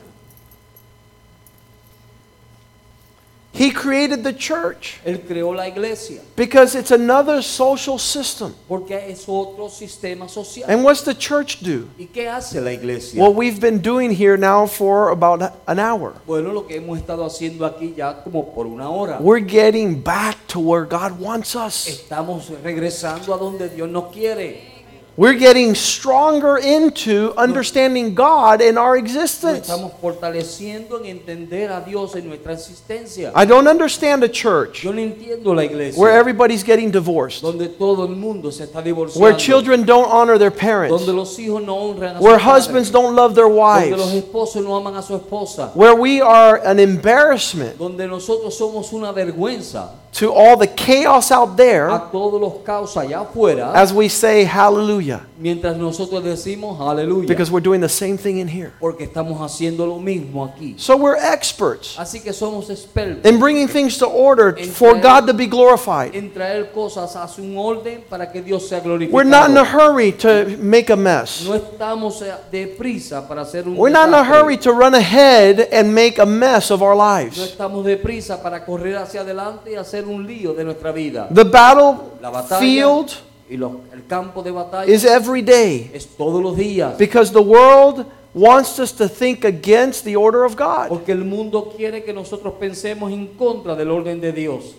He 3.57 3.71
created 3.71 4.23
the 4.23 4.35
church 4.35 5.01
Él 5.05 5.21
creó 5.27 5.55
la 5.55 5.67
iglesia 5.67 6.21
because 6.37 6.75
it's 6.75 6.91
another 6.91 7.43
social 7.43 7.99
system. 7.99 8.55
porque 8.69 8.93
es 9.09 9.25
otro 9.27 9.69
sistema 9.69 10.29
social. 10.29 10.69
And 10.69 10.85
what's 10.85 11.03
the 11.03 11.15
church 11.15 11.61
do? 11.63 11.89
¿Y 11.99 12.07
qué 12.13 12.29
hace 12.29 12.61
la 12.61 12.73
iglesia? 12.73 13.21
What 13.21 13.35
we've 13.35 13.59
been 13.61 13.81
doing 13.81 14.11
here 14.11 14.37
now 14.37 14.67
for 14.67 15.11
about 15.11 15.41
an 15.67 15.79
hour. 15.79 16.15
Bueno, 16.27 16.53
lo 16.53 16.67
que 16.67 16.77
hemos 16.77 16.99
estado 16.99 17.25
haciendo 17.25 17.65
aquí 17.65 17.95
ya 17.97 18.23
como 18.23 18.53
por 18.55 18.67
una 18.67 18.91
hora. 18.91 19.19
We're 19.21 19.41
getting 19.41 20.03
back 20.03 20.37
to 20.49 20.61
where 20.61 20.85
God 20.85 21.19
wants 21.19 21.55
us. 21.55 21.87
Estamos 21.89 22.51
regresando 22.63 23.33
a 23.33 23.39
donde 23.39 23.69
Dios 23.71 23.89
nos 23.89 24.13
quiere. 24.13 24.76
We're 25.19 25.33
getting 25.33 25.75
stronger 25.75 26.59
into 26.59 27.33
understanding 27.39 28.15
God 28.15 28.61
in 28.61 28.77
our 28.77 28.97
Nos 28.97 29.09
existence. 29.09 29.67
estamos 29.67 29.93
fortaleciendo 29.99 30.99
en 30.99 31.07
entender 31.07 31.73
a 31.73 31.81
Dios 31.81 32.15
en 32.17 32.29
nuestra 32.29 32.53
existencia. 32.53 33.33
I 33.35 33.47
don't 33.47 33.67
understand 33.67 34.23
a 34.25 34.29
church 34.29 34.85
Yo 34.85 34.93
no 34.93 35.01
entiendo 35.01 35.55
la 35.55 35.65
iglesia 35.65 35.99
where 35.99 36.13
everybody's 36.13 36.63
getting 36.63 36.91
divorced, 36.91 37.41
donde 37.41 37.67
todo 37.79 38.05
el 38.05 38.15
mundo 38.15 38.51
se 38.53 38.65
está 38.65 38.83
divorciando, 38.83 39.21
where 39.21 39.35
children 39.35 39.87
don't 39.87 40.11
honor 40.11 40.37
their 40.39 40.51
parents, 40.51 40.91
donde 40.91 41.15
los 41.15 41.39
hijos 41.39 41.63
no 41.65 41.77
honran 41.77 42.17
a 42.17 42.21
where 42.21 42.39
sus 42.39 42.45
padres, 42.45 42.67
husbands 42.67 42.91
don't 42.91 43.17
love 43.17 43.35
their 43.35 43.49
donde 43.49 43.93
los 43.93 44.13
wives, 44.13 44.23
esposos 44.23 44.63
no 44.63 44.77
aman 44.77 44.97
a 44.97 45.03
su 45.03 45.17
esposa, 45.17 45.71
where 45.75 45.95
we 45.95 46.21
are 46.21 46.61
an 46.63 46.79
embarrassment 46.79 47.79
donde 47.79 48.07
nosotros 48.07 48.55
somos 48.55 48.93
una 48.93 49.13
vergüenza 49.13 49.95
to 50.13 50.33
all 50.33 50.57
the 50.57 50.67
chaos 50.67 51.31
out 51.31 51.57
there 51.57 51.89
a 51.91 52.09
todos 52.11 52.41
los 52.41 52.65
caos 52.65 52.97
allá 52.97 53.21
afuera, 53.21 53.73
as 53.75 53.93
we 53.93 54.09
say 54.09 54.45
hallelujah, 54.45 55.21
mientras 55.39 55.77
nosotros 55.77 56.25
decimos 56.25 56.81
aleluya, 56.81 57.29
because 57.29 57.51
we're 57.51 57.61
doing 57.61 57.81
the 57.83 57.89
same 57.89 58.17
thing 58.17 58.39
in 58.39 58.49
here. 58.49 58.73
porque 58.81 59.05
estamos 59.05 59.39
haciendo 59.41 59.87
lo 59.87 59.99
mismo 59.99 60.45
aquí. 60.47 60.75
So 60.79 60.97
we're 60.97 61.17
experts 61.17 61.97
Así 61.99 62.21
que 62.23 62.33
somos 62.33 62.71
expertos 62.71 63.25
in 63.31 63.39
bringing 63.39 63.69
things 63.69 63.99
to 63.99 64.07
order 64.07 64.57
for 64.73 64.95
God 64.99 65.27
to 65.27 65.35
be 65.35 65.47
glorified. 65.47 66.15
en 66.15 66.33
traer 66.33 66.73
cosas 66.73 67.15
a 67.17 67.29
su 67.29 67.43
orden 67.59 68.03
para 68.09 68.31
que 68.33 68.41
Dios 68.41 68.67
sea 68.69 68.81
glorificado. 68.81 69.13
We're 69.13 69.29
not 69.29 69.51
in 69.51 69.57
a 69.59 69.65
hurry 69.65 70.13
to 70.13 70.57
make 70.59 70.91
a 70.91 70.97
mess. 70.97 71.45
No 71.47 71.55
estamos 71.55 72.23
eh, 72.23 72.33
deprisa 72.51 73.29
para 73.29 73.43
hacer 73.43 73.67
un 73.69 73.77
We're 73.77 73.93
not 73.93 74.09
in 74.09 74.15
a 74.15 74.25
hurry 74.25 74.57
to 74.59 74.73
run 74.73 74.95
ahead 74.95 75.69
and 75.73 75.95
make 75.95 76.19
a 76.19 76.27
mess 76.27 76.71
of 76.71 76.81
our 76.83 76.95
No 76.97 77.03
lives. 77.05 77.39
estamos 77.39 77.85
deprisa 77.85 78.43
para 78.43 78.65
correr 78.65 78.97
hacia 78.97 79.21
adelante 79.21 79.73
y 79.73 79.75
hacer 79.75 79.96
un 80.05 80.27
lío 80.27 80.53
de 80.55 80.65
nuestra 80.65 80.93
vida. 80.93 81.29
The 81.33 81.45
battle 81.45 81.97
La 82.21 82.31
batalla 82.31 82.61
field 82.61 83.11
y 83.49 83.57
lo- 83.57 83.81
el 83.93 84.05
campo 84.07 84.43
de 84.43 84.51
batalla 84.51 84.93
is 84.93 85.05
every 85.05 85.41
day 85.43 85.91
es 85.95 86.07
todos 86.07 86.43
los 86.43 86.57
días. 86.57 86.99
because 86.99 87.33
the 87.33 87.41
world 87.43 88.05
wants 88.35 88.79
us 88.79 88.93
to 88.93 89.09
think 89.09 89.45
against 89.45 90.05
the 90.05 90.15
order 90.17 90.45
of 90.45 90.57
God 90.57 90.89
Porque 90.89 91.13
el 91.13 91.25
mundo 91.25 91.73
quiere 91.77 92.03
que 92.05 92.13
nosotros 92.13 92.55
pensemos 92.61 93.11
en 93.13 93.29
contra 93.39 93.75
del 93.75 93.91
orden 93.91 94.21
de 94.21 94.33
Dios 94.33 94.75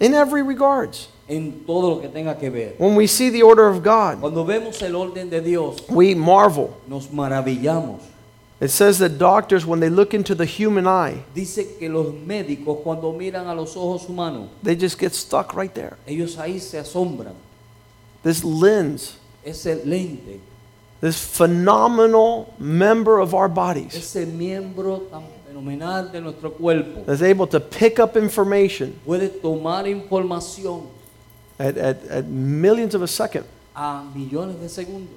in 0.00 0.14
every 0.14 0.42
regards. 0.42 1.08
en 1.28 1.64
todo 1.66 1.90
lo 1.96 2.00
que 2.00 2.08
tenga 2.08 2.38
que 2.38 2.48
ver. 2.48 2.74
When 2.78 2.96
we 2.96 3.06
see 3.06 3.30
the 3.30 3.42
order 3.42 3.66
of 3.68 3.82
God, 3.84 4.20
Cuando 4.20 4.44
vemos 4.46 4.80
el 4.80 4.96
orden 4.96 5.28
de 5.28 5.42
Dios, 5.42 5.76
we 5.90 6.14
marvel. 6.14 6.68
nos 6.88 7.12
maravillamos. 7.12 8.00
It 8.60 8.70
says 8.70 8.98
that 8.98 9.18
doctors, 9.18 9.64
when 9.64 9.78
they 9.78 9.88
look 9.88 10.14
into 10.14 10.34
the 10.34 10.44
human 10.44 10.86
eye, 10.86 11.22
Dice 11.32 11.78
que 11.78 11.88
los 11.88 12.08
médicos 12.12 12.82
cuando 12.82 13.12
miran 13.12 13.46
a 13.46 13.54
los 13.54 13.76
ojos 13.76 14.06
humanos, 14.08 14.48
they 14.62 14.74
just 14.74 14.98
get 14.98 15.14
stuck 15.14 15.54
right 15.54 15.72
there. 15.74 15.96
ellos 16.06 16.36
ahí 16.36 16.60
se 16.60 16.78
asombran. 16.78 17.34
This 18.24 18.42
lens, 18.42 19.16
Ese 19.44 19.84
lente, 19.84 20.40
this 21.00 21.24
phenomenal 21.24 22.52
member 22.58 23.20
of 23.20 23.32
our 23.32 23.48
bodies, 23.48 23.94
ese 23.94 24.26
miembro 24.26 25.08
tan 25.08 25.22
fenomenal 25.46 26.10
de 26.10 26.20
nuestro 26.20 26.50
cuerpo, 26.50 27.04
is 27.10 27.22
able 27.22 27.46
to 27.46 27.60
pick 27.60 28.00
up 28.00 28.16
information 28.16 28.98
puede 29.06 29.40
tomar 29.40 29.86
información 29.86 30.88
at, 31.60 31.76
at, 31.78 32.04
at 32.06 32.24
millions 32.26 32.94
of 32.96 33.02
a 33.02 33.06
second. 33.08 33.44
a 33.76 34.02
millones 34.12 34.58
de 34.60 34.68
segundos. 34.68 35.14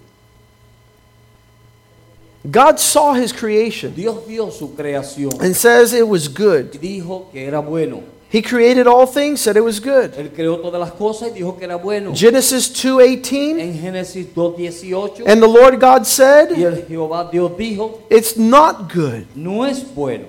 God 2.49 2.79
saw 2.79 3.13
his 3.13 3.31
creation 3.31 3.93
Dios 3.93 4.25
vio 4.27 4.49
su 4.49 4.69
creación 4.75 5.31
and 5.41 5.55
says 5.55 5.93
it 5.93 6.07
was 6.07 6.27
good. 6.27 6.71
dijo 6.71 7.31
que 7.31 7.45
era 7.45 7.61
bueno. 7.61 8.03
He 8.31 8.41
created 8.41 8.87
all 8.87 9.05
things, 9.05 9.41
said 9.41 9.57
it 9.57 9.61
was 9.61 9.81
good. 9.81 10.13
Él 10.13 10.31
creó 10.33 10.57
todas 10.61 10.79
las 10.79 10.93
cosas 10.93 11.31
y 11.31 11.39
dijo 11.41 11.57
que 11.57 11.65
era 11.65 11.75
bueno. 11.75 12.13
Genesis 12.15 12.69
2:18 12.71 13.59
En 13.59 13.73
Génesis 13.77 14.27
2.18, 14.33 15.27
and 15.27 15.41
the 15.41 15.47
Lord 15.47 15.81
God 15.81 16.03
y 16.03 16.05
said, 16.05 16.51
el 16.53 16.85
Jehová 16.87 17.29
Dios 17.29 17.51
dijo, 17.57 18.03
it's 18.09 18.37
not 18.37 18.91
good. 18.91 19.25
no 19.35 19.65
es 19.65 19.83
bueno. 19.83 20.27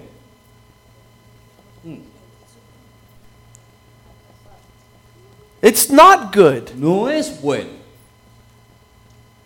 Hmm. 1.84 2.00
It's 5.62 5.88
not 5.88 6.34
good 6.34 6.74
No 6.76 7.08
es 7.08 7.30
bueno 7.40 7.81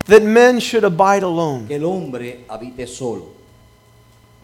that 0.06 0.22
men 0.22 0.60
should 0.60 0.84
abide 0.84 1.22
alone. 1.22 1.66
que 1.66 1.76
el 1.76 1.84
hombre 1.84 2.44
habite 2.48 2.86
solo. 2.86 3.28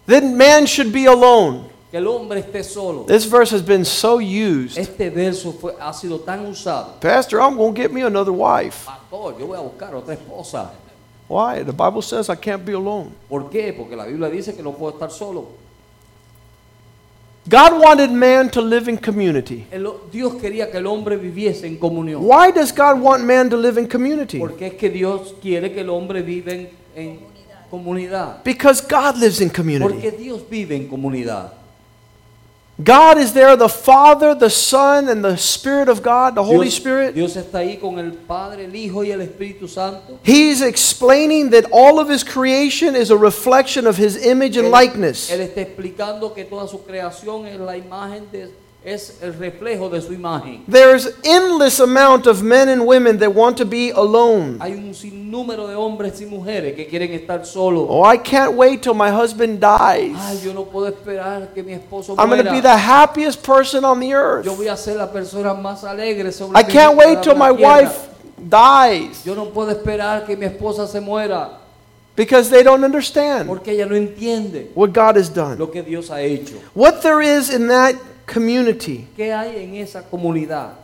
That 0.06 0.24
man 0.24 0.66
should 0.66 0.92
be 0.92 1.06
alone. 1.06 1.70
Que 1.90 1.98
el 1.98 2.06
hombre 2.06 2.40
esté 2.40 2.64
solo. 2.64 3.04
This 3.04 3.24
verse 3.24 3.50
has 3.50 3.62
been 3.62 3.84
so 3.84 4.18
used. 4.18 4.78
Este 4.78 5.10
verso 5.10 5.52
fue, 5.52 5.74
ha 5.78 5.92
sido 5.92 6.20
tan 6.20 6.46
usado. 6.46 7.00
Pastor, 7.00 7.40
I'm 7.40 7.56
going 7.56 7.74
to 7.74 7.80
get 7.80 7.92
me 7.92 8.02
another 8.02 8.32
wife. 8.32 8.86
Ah, 8.88 8.98
Pastor, 9.10 9.38
yo 9.38 9.46
voy 9.46 9.58
a 9.58 9.60
buscar 9.60 9.94
otra 9.94 10.14
esposa. 10.14 10.70
Why? 11.28 11.62
The 11.62 11.72
Bible 11.72 12.02
says 12.02 12.28
I 12.28 12.34
can't 12.34 12.64
be 12.64 12.72
alone. 12.72 13.12
¿Por 13.28 13.48
qué? 13.48 13.72
Porque 13.72 13.94
la 13.96 14.06
Biblia 14.06 14.28
dice 14.28 14.54
que 14.54 14.62
no 14.62 14.72
puedo 14.72 14.92
estar 14.92 15.10
solo. 15.10 15.61
God 17.48 17.72
wanted 17.80 18.10
man 18.12 18.48
to 18.50 18.60
live 18.60 18.88
in 18.88 18.96
community. 18.96 19.66
El- 19.72 19.94
Dios 20.12 20.34
quería 20.34 20.70
que 20.70 20.78
el 20.78 20.86
hombre 20.86 21.16
viviese 21.16 21.66
en 21.66 21.76
comunión. 21.76 22.22
Why 22.24 22.52
does 22.52 22.72
God 22.72 23.00
want 23.00 23.24
man 23.24 23.50
to 23.50 23.56
live 23.56 23.80
in 23.80 23.88
community? 23.88 24.38
Porque 24.38 24.66
es 24.68 24.74
que 24.74 24.88
Dios 24.88 25.34
quiere 25.42 25.72
que 25.72 25.80
el 25.80 25.90
hombre 25.90 26.22
viva 26.22 26.52
en, 26.52 26.68
en 26.94 27.18
comunidad. 27.68 28.44
Because 28.44 28.80
God 28.80 29.16
lives 29.16 29.40
in 29.40 29.50
community. 29.50 29.92
Porque 29.92 30.12
Dios 30.12 30.42
vive 30.48 30.76
en 30.76 30.86
comunidad. 30.86 31.52
God 32.82 33.18
is 33.18 33.32
there, 33.34 33.54
the 33.54 33.68
Father, 33.68 34.34
the 34.34 34.48
Son, 34.50 35.08
and 35.08 35.22
the 35.24 35.36
Spirit 35.36 35.88
of 35.88 36.02
God, 36.02 36.34
the 36.34 36.42
Holy 36.42 36.66
Dios, 36.66 36.74
Spirit. 36.74 37.14
Dios 37.14 37.36
está 37.36 37.58
ahí 37.58 37.78
con 37.78 37.98
el 37.98 38.12
Padre, 38.12 38.64
el 38.64 38.74
Hijo 38.74 39.02
y 39.04 39.10
el 39.10 39.20
Espíritu 39.20 39.68
Santo. 39.68 40.18
He's 40.24 40.62
explaining 40.62 41.50
that 41.50 41.66
all 41.70 42.00
of 42.00 42.08
His 42.08 42.24
creation 42.24 42.96
is 42.96 43.10
a 43.10 43.16
reflection 43.16 43.86
of 43.86 43.98
His 43.98 44.16
image 44.24 44.56
and 44.56 44.66
Él- 44.66 44.70
likeness. 44.72 45.30
Él 45.30 45.40
está 45.42 45.60
explicando 45.60 46.34
que 46.34 46.44
toda 46.44 46.66
su 46.66 46.78
creación 46.84 47.46
es 47.46 47.60
la 47.60 47.76
imagen 47.76 48.24
de, 48.32 48.48
es 48.84 49.18
el 49.22 49.34
reflejo 49.34 49.88
de 49.88 50.00
su 50.00 50.12
imagen. 50.12 50.64
There's 50.66 51.08
endless 51.24 51.78
amount 51.80 52.26
of 52.26 52.42
men 52.42 52.68
and 52.68 52.84
women 52.84 53.18
that 53.18 53.32
want 53.32 53.56
to 53.58 53.64
be 53.64 53.90
alone. 53.90 54.58
Hay 54.60 54.72
un 54.74 54.92
sinnúmero 54.92 55.68
de 55.68 55.74
hombres 55.76 56.20
y 56.20 56.26
mujeres 56.26 56.74
que 56.74 56.86
quieren 56.86 57.12
estar 57.12 57.44
solos. 57.46 57.86
Oh, 57.88 58.02
I 58.04 58.16
can't 58.18 58.54
wait 58.54 58.82
till 58.82 58.94
my 58.94 59.10
husband 59.10 59.60
dies. 59.60 60.16
Ay, 60.18 60.40
yo 60.44 60.52
no 60.52 60.64
puedo 60.64 60.88
esperar 60.88 61.54
que 61.54 61.62
mi 61.62 61.74
esposo 61.74 62.16
muera. 62.16 62.22
I'm 62.22 62.28
going 62.28 62.44
to 62.44 62.50
be 62.50 62.60
the 62.60 62.76
happiest 62.76 63.42
person 63.42 63.84
on 63.84 64.00
the 64.00 64.12
earth. 64.14 64.44
Yo 64.46 64.54
voy 64.54 64.68
a 64.68 64.76
ser 64.76 64.96
la 64.96 65.06
persona 65.06 65.54
más 65.54 65.84
alegre 65.84 66.32
sobre 66.32 66.58
I 66.58 66.64
can't 66.64 66.96
wait 66.96 67.22
till 67.22 67.36
my 67.36 67.54
tierra. 67.54 67.82
wife 67.82 68.08
dies 68.36 69.24
Yo 69.24 69.34
no 69.34 69.46
puedo 69.50 69.70
esperar 69.70 70.26
que 70.26 70.36
mi 70.36 70.46
esposa 70.46 70.88
se 70.88 71.00
muera 71.00 71.58
because 72.14 72.50
they 72.50 72.62
don't 72.62 72.84
understand 72.84 73.48
ella 73.66 73.86
no 73.86 73.96
what 74.74 74.92
God 74.92 75.16
has 75.16 75.30
done. 75.30 75.56
lo 75.56 75.68
que 75.68 75.82
Dios 75.82 76.10
ha 76.10 76.20
hecho. 76.20 76.56
What 76.74 77.02
there 77.02 77.22
is 77.22 77.48
in 77.48 77.68
that 77.68 77.94
community, 78.26 79.06
¿Qué 79.16 79.32
hay 79.32 79.64
en 79.64 79.74
esa 79.76 80.02
comunidad? 80.02 80.74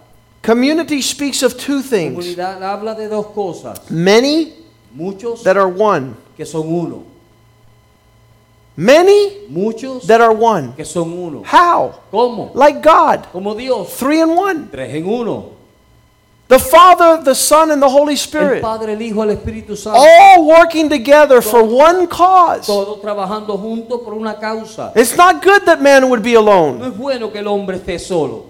community 0.43 1.03
speaks 1.03 1.43
of 1.43 1.57
two 1.57 1.82
things 1.82 2.14
comunidad 2.14 2.62
habla 2.62 2.95
de 2.95 3.09
dos 3.09 3.26
cosas. 3.34 3.91
many 3.91 4.53
Muchos 4.95 5.43
that 5.45 5.57
are 5.57 5.68
one, 5.68 6.14
que 6.36 6.47
son 6.47 6.66
uno. 6.66 7.05
many 8.76 9.47
Muchos 9.49 10.07
that 10.07 10.20
are 10.20 10.32
one. 10.34 10.72
que 10.76 10.84
son 10.84 11.12
uno. 11.12 11.43
How? 11.45 11.93
¿Cómo? 12.11 12.53
Like 12.55 12.80
God, 12.82 13.26
Como 13.32 13.55
Dios. 13.55 13.95
three 13.99 14.20
in 14.20 14.30
one. 14.30 14.68
Tres 14.70 14.95
en 14.95 15.07
uno. 15.07 15.51
The 16.49 16.59
Father, 16.59 17.22
the 17.22 17.34
Son, 17.34 17.70
and 17.70 17.82
the 17.82 17.88
Holy 17.90 18.14
El 18.14 18.18
Spirit, 18.18 18.62
Padre, 18.62 18.94
el 18.94 19.03
Hijo, 19.03 19.22
el 19.22 19.36
Espíritu 19.36 19.76
Santo. 19.76 19.99
all 20.01 20.46
working 20.46 20.88
together 20.88 21.42
for 21.42 21.62
one 21.62 22.07
cause. 22.07 22.66
Todos 22.66 23.03
trabajando 23.03 23.59
juntos 23.59 24.01
por 24.03 24.14
una 24.14 24.34
causa. 24.40 24.90
It's 24.96 25.14
not 25.14 25.42
good 25.42 25.66
that 25.66 25.82
man 25.82 26.09
would 26.09 26.22
be 26.22 26.32
No 26.32 26.40
alone. 26.40 26.82
es 26.86 26.96
bueno 26.96 27.30
que 27.30 27.40
el 27.40 27.49
hombre 27.49 27.76
esté 27.76 27.99
solo. 28.01 28.46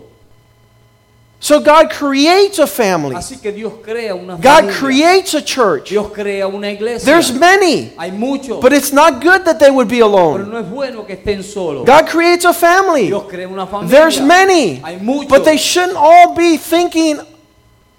So 1.40 1.61
God 1.61 1.90
creates 1.90 2.59
a 2.61 2.66
family. 2.68 3.14
Así 3.16 3.36
que 3.40 3.51
Dios 3.53 3.72
crea 3.84 4.14
una 4.14 4.34
God 4.36 4.42
familia. 4.42 4.74
creates 4.78 5.34
a 5.34 5.42
church. 5.42 5.90
Dios 5.90 6.11
crea 6.12 6.46
una 6.49 6.70
iglesia. 6.70 7.05
There's 7.05 7.32
many, 7.32 7.92
Hay 7.99 8.11
muchos. 8.12 8.61
but 8.61 8.72
it's 8.72 8.92
not 8.92 9.20
good 9.20 9.44
that 9.44 9.59
they 9.59 9.70
would 9.72 9.88
be 9.88 9.99
Pero 9.99 10.07
alone. 10.09 10.51
no 10.51 10.59
es 10.59 10.68
bueno 10.68 11.05
que 11.05 11.14
estén 11.16 11.42
solos. 11.44 11.84
God 11.84 12.07
creates 12.09 12.44
a 12.44 12.53
family. 12.53 13.07
Dios 13.09 13.24
crea 13.28 13.49
una 13.49 13.66
familia. 13.66 13.90
There's 13.90 14.20
many, 14.20 14.76
Hay 14.84 14.99
muchos. 15.01 15.28
but 15.30 15.44
they 15.44 15.57
shouldn't 15.57 15.96
all 15.96 16.34
be 16.34 16.57
thinking 16.57 17.18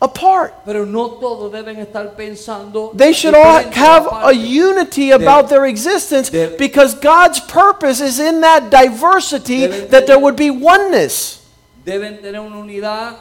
apart. 0.01 0.53
Pero 0.65 0.85
no 0.85 1.09
todos 1.19 1.51
deben 1.51 1.77
estar 1.79 2.15
pensando. 2.15 2.91
They 2.95 3.13
should 3.13 3.35
all 3.35 3.63
have 3.71 4.07
a 4.11 4.31
unity 4.33 5.11
about 5.11 5.49
their 5.49 5.65
existence 5.65 6.29
Debe- 6.29 6.57
because 6.57 6.95
God's 6.95 7.39
purpose 7.41 7.99
is 8.01 8.19
in 8.19 8.41
that 8.41 8.69
diversity 8.69 9.67
Deben 9.67 9.89
that 9.89 10.05
there 10.07 10.15
tener- 10.15 10.19
would 10.19 10.35
be 10.35 10.49
oneness. 10.49 11.39
Deben 11.85 12.21
tener 12.21 12.39
una 12.41 12.57
unidad 12.59 13.15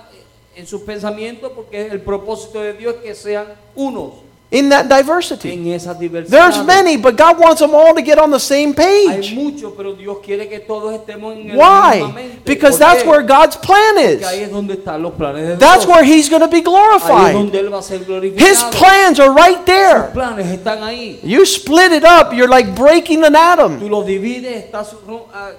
en 0.55 0.67
sus 0.67 0.83
pensamientos 0.83 1.53
porque 1.55 1.87
el 1.91 2.01
propósito 2.01 2.61
de 2.61 2.73
Dios 2.75 2.97
es 2.97 3.03
que 3.03 3.15
sean 3.15 3.47
unos 3.77 4.15
In 4.51 4.71
that 4.71 4.89
diversity. 4.89 5.55
There's 5.59 6.65
many, 6.65 6.97
but 6.97 7.17
God 7.17 7.39
wants 7.39 7.61
them 7.61 7.75
all 7.75 7.95
to 7.95 8.01
get 8.01 8.19
on 8.19 8.31
the 8.31 8.41
same 8.41 8.73
Hay 8.75 9.07
page. 9.21 9.35
muchos, 9.35 9.75
pero 9.77 9.95
Dios 9.95 10.19
que 10.25 10.61
todos 10.61 10.95
en 11.07 11.55
Why? 11.55 12.33
Because 12.47 12.79
that's 12.79 13.05
where 13.05 13.23
God's 13.23 13.57
plan 13.57 13.99
is. 13.99 14.23
es 14.23 14.51
donde 14.51 14.75
están 14.75 15.03
los 15.03 15.13
de 15.19 15.49
Dios. 15.49 15.59
That's 15.59 15.87
where 15.87 16.03
He's 16.03 16.31
going 16.31 16.41
to 16.41 16.49
be 16.49 16.63
glorified. 16.63 17.35
donde 17.35 17.59
él 17.61 17.71
va 17.71 17.81
a 17.81 17.83
ser. 17.83 18.01
His 18.39 18.63
plans 18.73 19.21
are 19.21 19.35
right 19.35 19.67
there. 19.67 20.11
planes 20.15 20.47
están 20.47 20.83
ahí. 20.83 21.21
You 21.23 21.45
split 21.45 21.93
it 21.93 22.05
up, 22.05 22.33
you're 22.33 22.49
like 22.49 22.75
breaking 22.75 23.25
an 23.25 23.37
atom. 23.37 23.79
Tú 23.79 23.91
los 23.91 24.07
divides, 24.07 24.65
estás 24.65 24.95
uh, 24.95 25.53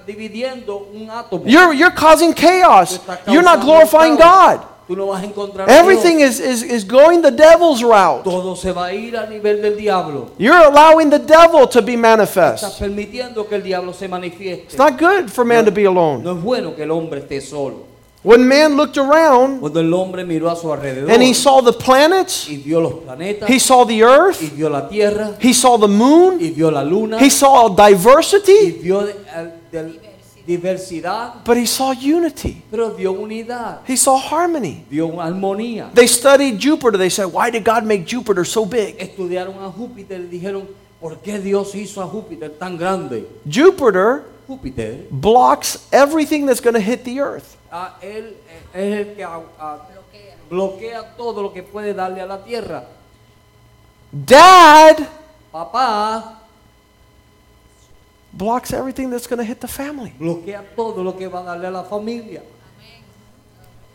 un 0.95 1.09
átomo. 1.11 1.43
You're, 1.45 1.73
you're 1.75 1.93
causing 1.93 2.33
chaos. 2.33 2.99
You're 3.27 3.43
not 3.43 3.61
glorifying. 3.61 4.15
God. 4.15 4.68
Tú 4.89 4.95
no 4.95 5.05
vas 5.05 5.21
a 5.21 5.25
encontrar 5.27 5.69
Everything 5.69 6.19
is, 6.19 6.39
is, 6.39 6.63
is 6.63 6.83
going 6.83 7.21
the 7.21 7.29
devil's 7.29 7.83
route. 7.83 8.23
Todo 8.23 8.55
se 8.55 8.71
va 8.71 8.85
a 8.87 8.91
ir 8.91 9.15
a 9.15 9.27
nivel 9.27 9.61
del 9.61 9.77
diablo. 9.77 10.31
You're 10.39 10.65
allowing 10.65 11.11
the 11.11 11.19
devil 11.19 11.67
to 11.67 11.83
be 11.83 11.93
Estás 11.93 11.99
manifest. 12.01 12.79
permitiendo 12.79 13.47
que 13.47 13.57
el 13.57 13.61
diablo 13.61 13.93
se 13.93 14.07
manifieste. 14.07 14.63
It's 14.63 14.77
not 14.79 14.97
good 14.97 15.29
for 15.29 15.45
man 15.45 15.65
to 15.65 15.71
be 15.71 15.85
alone. 15.85 16.23
No 16.23 16.31
es 16.31 16.41
bueno 16.41 16.75
que 16.75 16.81
el 16.81 16.89
hombre 16.89 17.19
esté 17.19 17.39
solo. 17.39 17.85
When 18.23 18.47
man 18.47 18.77
looked 18.77 18.97
around 18.97 19.59
Cuando 19.59 19.79
el 19.79 19.93
hombre 19.93 20.25
miró 20.25 20.49
a 20.49 20.55
su 20.55 20.73
alrededor 20.73 21.11
and 21.11 21.21
he 21.21 21.35
saw 21.35 21.61
the 21.61 21.71
planets, 21.71 22.49
y 22.49 22.57
vio 22.57 22.81
los 22.81 22.93
planetas, 22.93 23.47
he 23.47 23.59
saw 23.59 23.85
the 23.85 23.93
y 23.93 24.01
earth, 24.01 24.41
vio 24.55 24.71
la 24.71 24.89
tierra, 24.89 25.37
he 25.39 25.53
saw 25.53 25.77
the 25.77 25.87
moon, 25.87 26.39
y 26.41 26.49
vio 26.49 26.71
la 26.71 26.83
luna, 26.83 27.19
he 27.19 27.29
saw 27.29 27.69
y 27.69 27.75
diversity, 27.91 28.71
vio 28.81 29.07
eh, 29.07 29.15
del- 29.71 30.08
diversidad, 30.57 31.43
but 31.45 31.57
he 31.57 31.65
saw 31.65 31.91
unity. 31.91 32.61
pero 32.71 32.89
vio 32.95 33.11
unidad, 33.13 33.81
He 33.87 33.95
saw 33.95 34.17
harmony. 34.17 34.83
vio 34.89 35.19
armonía. 35.21 35.91
They 35.93 36.07
studied 36.07 36.59
Jupiter. 36.59 36.97
They 36.97 37.09
said, 37.09 37.27
Why 37.27 37.51
did 37.51 37.63
God 37.63 37.83
make 37.85 38.05
Jupiter 38.05 38.43
so 38.45 38.65
big? 38.65 38.97
Estudiaron 38.97 39.61
a 39.63 39.69
Júpiter 39.71 40.19
y 40.21 40.27
dijeron, 40.27 40.67
¿por 40.99 41.17
qué 41.19 41.39
Dios 41.39 41.73
hizo 41.75 42.01
a 42.01 42.07
Júpiter 42.07 42.49
tan 42.57 42.77
grande? 42.77 43.25
Jupiter 43.45 44.23
Júpiter, 44.47 45.05
blocks 45.11 45.87
everything 45.91 46.47
that's 46.47 46.59
going 46.61 46.73
to 46.73 46.81
hit 46.81 47.03
the 47.03 47.19
earth. 47.19 47.55
ah, 47.71 47.95
él 48.01 48.35
eh, 48.73 49.01
es 49.01 49.07
el 49.07 49.15
que 49.15 49.25
bloquea 50.49 51.15
todo 51.15 51.43
lo 51.43 51.53
que 51.53 51.61
puede 51.61 51.93
darle 51.93 52.21
a 52.21 52.25
la 52.25 52.43
tierra. 52.43 52.83
Dad 54.11 54.97
Papá 55.51 56.38
blocks 58.33 58.71
everything 58.73 59.09
that's 59.09 59.27
going 59.27 59.39
to 59.39 59.43
hit 59.45 59.59
the 59.59 59.67
family. 59.67 60.13
bloquea 60.19 60.63
todo 60.75 61.03
lo 61.03 61.13
que 61.17 61.27
va 61.27 61.39
a 61.41 61.43
darle 61.45 61.67
a 61.67 61.71
la 61.71 61.83
familia. 61.83 62.41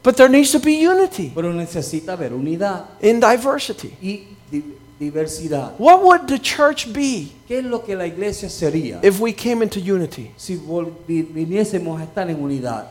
But 0.03 0.16
there 0.16 0.28
needs 0.28 0.51
to 0.53 0.59
be 0.59 0.72
unity 0.87 1.32
Pero 1.35 1.51
necesita 1.53 2.12
haber 2.12 2.32
unidad 2.35 2.85
in 3.01 3.20
diversity. 3.20 3.97
y 4.03 4.26
di- 4.51 4.62
diversidad. 5.01 5.72
What 5.78 6.03
would 6.03 6.26
the 6.28 6.39
church 6.39 6.93
be 6.93 7.32
¿Qué 7.49 7.59
es 7.61 7.64
lo 7.64 7.78
que 7.82 7.97
la 7.97 8.05
iglesia 8.07 8.49
sería 8.51 9.01
if 9.03 9.18
we 9.18 9.32
came 9.32 9.62
into 9.62 9.80
unity? 9.80 10.30
si 10.37 10.57
viniésemos 11.09 12.01
a 12.01 12.05
estar 12.05 12.28
en 12.28 12.37
unidad? 12.43 12.89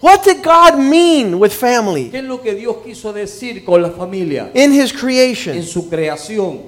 What 0.00 0.22
did 0.22 0.42
God 0.42 0.76
mean 0.78 1.38
with 1.38 1.52
family 1.52 2.10
¿Qué 2.10 2.18
es 2.18 2.24
lo 2.24 2.42
que 2.42 2.54
Dios 2.54 2.76
quiso 2.84 3.10
decir 3.14 3.64
con 3.64 3.80
la 3.80 3.90
familia? 3.90 4.50
in 4.54 4.70
His 4.70 4.92
En 4.92 4.98
creation? 4.98 5.62
su 5.62 5.88
creación, 5.88 6.60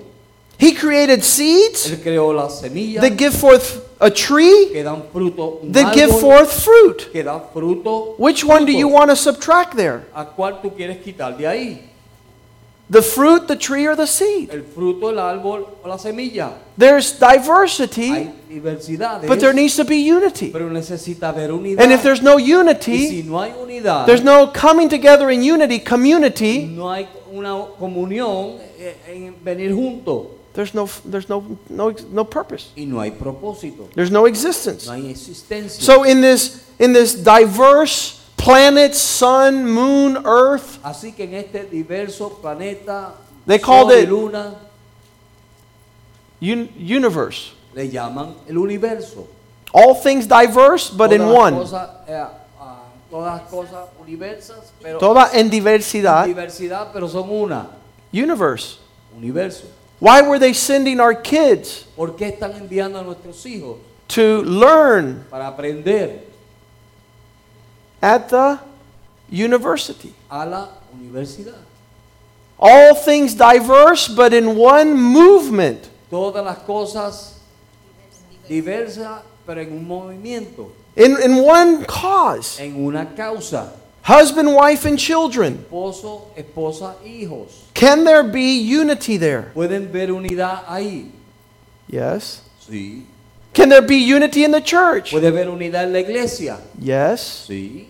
He 0.58 0.72
created 0.74 1.22
seeds 1.22 1.90
Él 1.90 2.00
creó 2.02 2.32
las 2.32 2.60
semillas 2.60 3.02
that 3.02 3.16
give 3.16 3.34
forth 3.34 3.82
a 4.00 4.10
tree 4.10 4.70
que 4.72 4.82
dan 4.82 5.02
fruto, 5.12 5.60
un 5.62 5.72
that 5.72 5.92
give 5.94 6.10
forth 6.18 6.50
fruit. 6.50 7.12
que 7.12 7.22
da 7.22 7.40
fruto. 7.40 8.18
Which 8.18 8.44
one 8.44 8.64
do 8.64 8.72
you 8.72 8.88
want 8.88 9.10
to 9.10 9.16
subtract 9.16 9.76
there? 9.76 10.06
¿A 10.14 10.24
cuál 10.24 10.62
tú 10.62 10.74
quieres 10.74 10.98
quitar 11.02 11.36
de 11.36 11.46
ahí? 11.46 11.82
The 12.88 13.02
fruit, 13.02 13.48
the 13.48 13.56
tree, 13.56 13.84
or 13.86 13.96
the 13.96 14.06
seed? 14.06 14.48
¿El 14.50 14.62
fruto, 14.62 15.10
el 15.10 15.18
árbol 15.18 15.66
o 15.82 15.88
la 15.88 15.98
semilla? 15.98 16.52
There's 16.78 17.18
diversity, 17.18 18.10
Hay 18.10 18.32
diversidades, 18.48 19.26
but 19.26 19.40
there 19.40 19.52
needs 19.52 19.74
to 19.76 19.84
be 19.84 19.96
unity. 19.96 20.50
pero 20.52 20.70
necesita 20.70 21.30
haber 21.30 21.50
unidad. 21.50 21.82
And 21.82 21.92
if 21.92 22.02
there's 22.02 22.22
no 22.22 22.38
y 22.38 22.44
si 22.44 22.52
unity, 22.54 23.22
no 23.24 23.40
hay 23.40 23.52
unidad, 23.60 24.06
there's 24.06 24.22
no 24.22 24.52
coming 24.52 24.88
together 24.88 25.30
in 25.30 25.42
unity, 25.42 25.80
community, 25.80 26.66
no 26.66 26.88
hay 26.92 27.08
una 27.32 27.66
comunión 27.76 28.58
eh, 28.78 28.94
en 29.08 29.34
venir 29.42 29.74
juntos 29.74 30.35
there's 30.56 30.74
no 30.74 30.88
there's 31.04 31.28
no 31.28 31.44
no 31.70 31.94
no 32.10 32.24
purpose. 32.24 32.72
y 32.76 32.84
no 32.86 33.00
hay 33.00 33.12
propósito, 33.12 33.88
There's 33.94 34.10
no 34.10 34.26
existence. 34.26 34.86
no 34.86 34.94
hay 34.94 35.08
existencia. 35.10 35.80
So 35.80 36.02
in 36.02 36.20
this 36.20 36.64
in 36.80 36.92
this 36.92 37.14
diverse 37.14 38.20
planet, 38.36 38.94
sun, 38.94 39.70
moon, 39.70 40.16
earth, 40.26 40.78
Así 40.82 41.12
que 41.14 41.24
en 41.24 41.34
este 41.34 41.64
diverso 41.70 42.40
planeta, 42.42 43.12
They 43.46 43.58
called 43.60 43.92
it- 43.92 44.08
luna, 44.08 44.54
un, 46.40 46.68
universe. 46.76 47.52
le 47.74 47.88
llaman 47.88 48.34
el 48.48 48.56
universo. 48.58 49.26
All 49.72 49.94
things 49.94 50.26
diverse, 50.26 50.90
but 50.90 51.12
in 51.12 51.18
Todas 51.20 51.32
las 51.32 51.38
one. 51.38 51.56
cosas, 51.56 51.90
eh, 52.08 52.24
ah, 52.60 52.82
todas 53.10 53.42
cosas 53.50 53.88
universas, 54.00 54.72
pero 54.82 54.98
Toda 54.98 55.30
en 55.34 55.50
diversidad. 55.50 56.24
diversidad, 56.26 56.92
pero 56.92 57.08
son 57.08 57.28
una, 57.30 57.68
Universe. 58.12 58.78
universo. 59.16 59.64
Why 59.98 60.20
were 60.22 60.38
they 60.38 60.52
sending 60.52 61.00
our 61.00 61.14
kids 61.14 61.84
¿Por 61.96 62.16
qué 62.16 62.28
están 62.38 62.52
enviando 62.56 62.98
a 62.98 63.02
nuestros 63.02 63.44
hijos 63.46 63.78
to 64.08 64.42
learn 64.42 65.24
para 65.30 65.48
aprender 65.48 66.20
at 68.02 68.28
the 68.28 68.58
university? 69.30 70.12
a 70.30 70.44
la 70.46 70.68
universidad? 70.94 71.54
All 72.58 72.94
things 72.94 73.34
diverse, 73.34 74.08
but 74.08 74.32
in 74.32 74.56
one 74.56 74.94
movement. 74.94 75.88
Todas 76.10 76.42
las 76.44 76.58
cosas 76.58 77.34
diversas, 78.48 79.22
pero 79.46 79.60
en 79.60 79.72
un 79.72 79.86
movimiento, 79.86 80.70
In, 80.96 81.16
in 81.22 81.42
one 81.44 81.84
cause. 81.84 82.58
en 82.60 82.76
una 82.82 83.14
causa. 83.14 83.72
Husband, 84.06 84.54
wife, 84.54 84.84
and 84.84 84.96
children. 84.96 85.64
Esposo, 85.68 86.28
esposa, 86.36 86.94
hijos. 87.04 87.64
Can 87.74 88.04
there 88.04 88.22
be 88.22 88.56
unity 88.56 89.16
there? 89.16 89.50
¿Pueden 89.52 89.90
ver 89.90 90.12
unidad 90.12 90.64
ahí? 90.68 91.10
Yes. 91.88 92.40
Sí. 92.60 93.02
Can 93.52 93.68
there 93.68 93.82
be 93.82 93.96
unity 93.96 94.44
in 94.44 94.52
the 94.52 94.60
church? 94.60 95.10
¿Puede 95.10 95.26
haber 95.26 95.48
unidad 95.48 95.82
en 95.82 95.92
la 95.92 95.98
iglesia? 95.98 96.58
Yes. 96.78 97.46
Sí. 97.48 97.88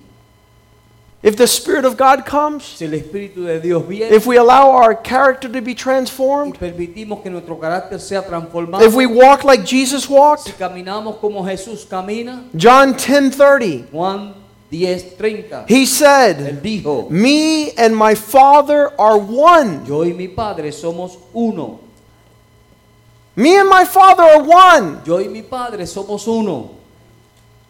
If 1.22 1.36
the 1.36 1.46
Spirit 1.46 1.84
of 1.84 1.98
God 1.98 2.24
comes, 2.24 2.64
Si 2.64 2.86
el 2.86 2.92
Espíritu 2.92 3.44
de 3.44 3.60
Dios 3.60 3.82
viene 3.86 4.10
if 4.10 4.26
we 4.26 4.38
allow 4.38 4.70
our 4.70 4.94
character 4.94 5.50
to 5.50 5.60
be 5.60 5.74
transformed, 5.74 6.58
permitimos 6.58 7.22
que 7.22 7.30
nuestro 7.30 7.58
carácter 7.58 8.00
sea 8.00 8.22
transformado, 8.22 8.82
if 8.82 8.94
we 8.94 9.04
walk 9.04 9.44
like 9.44 9.66
Jesus 9.66 10.04
si 10.04 10.52
caminamos 10.52 11.18
como 11.20 11.44
Jesús 11.44 11.84
camina, 11.84 12.44
John 12.56 12.94
10:30, 12.94 13.90
Juan 13.90 14.32
10:30. 14.32 14.45
He 14.70 15.86
said, 15.86 16.62
dijo, 16.62 17.08
Me 17.10 17.70
and 17.72 17.96
my 17.96 18.14
Father 18.14 18.90
are 18.98 19.18
one. 19.18 19.86
yo 19.86 20.02
y 20.02 20.12
mi 20.12 20.26
padre 20.28 20.72
somos 20.72 21.16
uno. 21.32 21.80
Me 23.36 23.58
and 23.58 23.68
my 23.68 23.84
Father 23.84 24.22
are 24.22 24.42
one. 24.42 25.00
Yo 25.04 25.18
y 25.18 25.28
mi 25.28 25.42
padre 25.42 25.86
somos 25.86 26.26
uno. 26.26 26.70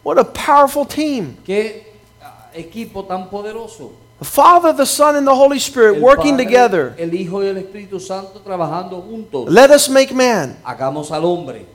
What 0.01 0.17
a 0.17 0.23
powerful 0.23 0.85
team. 0.85 1.37
Qué 1.45 1.83
ah, 2.21 2.49
equipo 2.55 3.05
tan 3.05 3.29
poderoso. 3.29 3.91
The 4.19 4.25
Father, 4.25 4.73
the 4.73 4.85
Son, 4.85 5.15
and 5.15 5.27
the 5.27 5.35
Holy 5.35 5.59
Spirit 5.59 5.97
El 5.97 6.01
working 6.01 6.37
Padre, 6.37 6.45
together. 6.45 6.95
El 6.97 7.13
Hijo 7.13 7.43
y 7.43 7.47
el 7.47 7.57
Espíritu 7.57 7.99
Santo 7.99 8.39
trabajando 8.39 8.99
juntos. 9.03 9.47
Let 9.49 9.69
us 9.69 9.87
make 9.89 10.11
man 10.11 10.57
Hagamos 10.65 11.11
al 11.11 11.23
hombre 11.25 11.65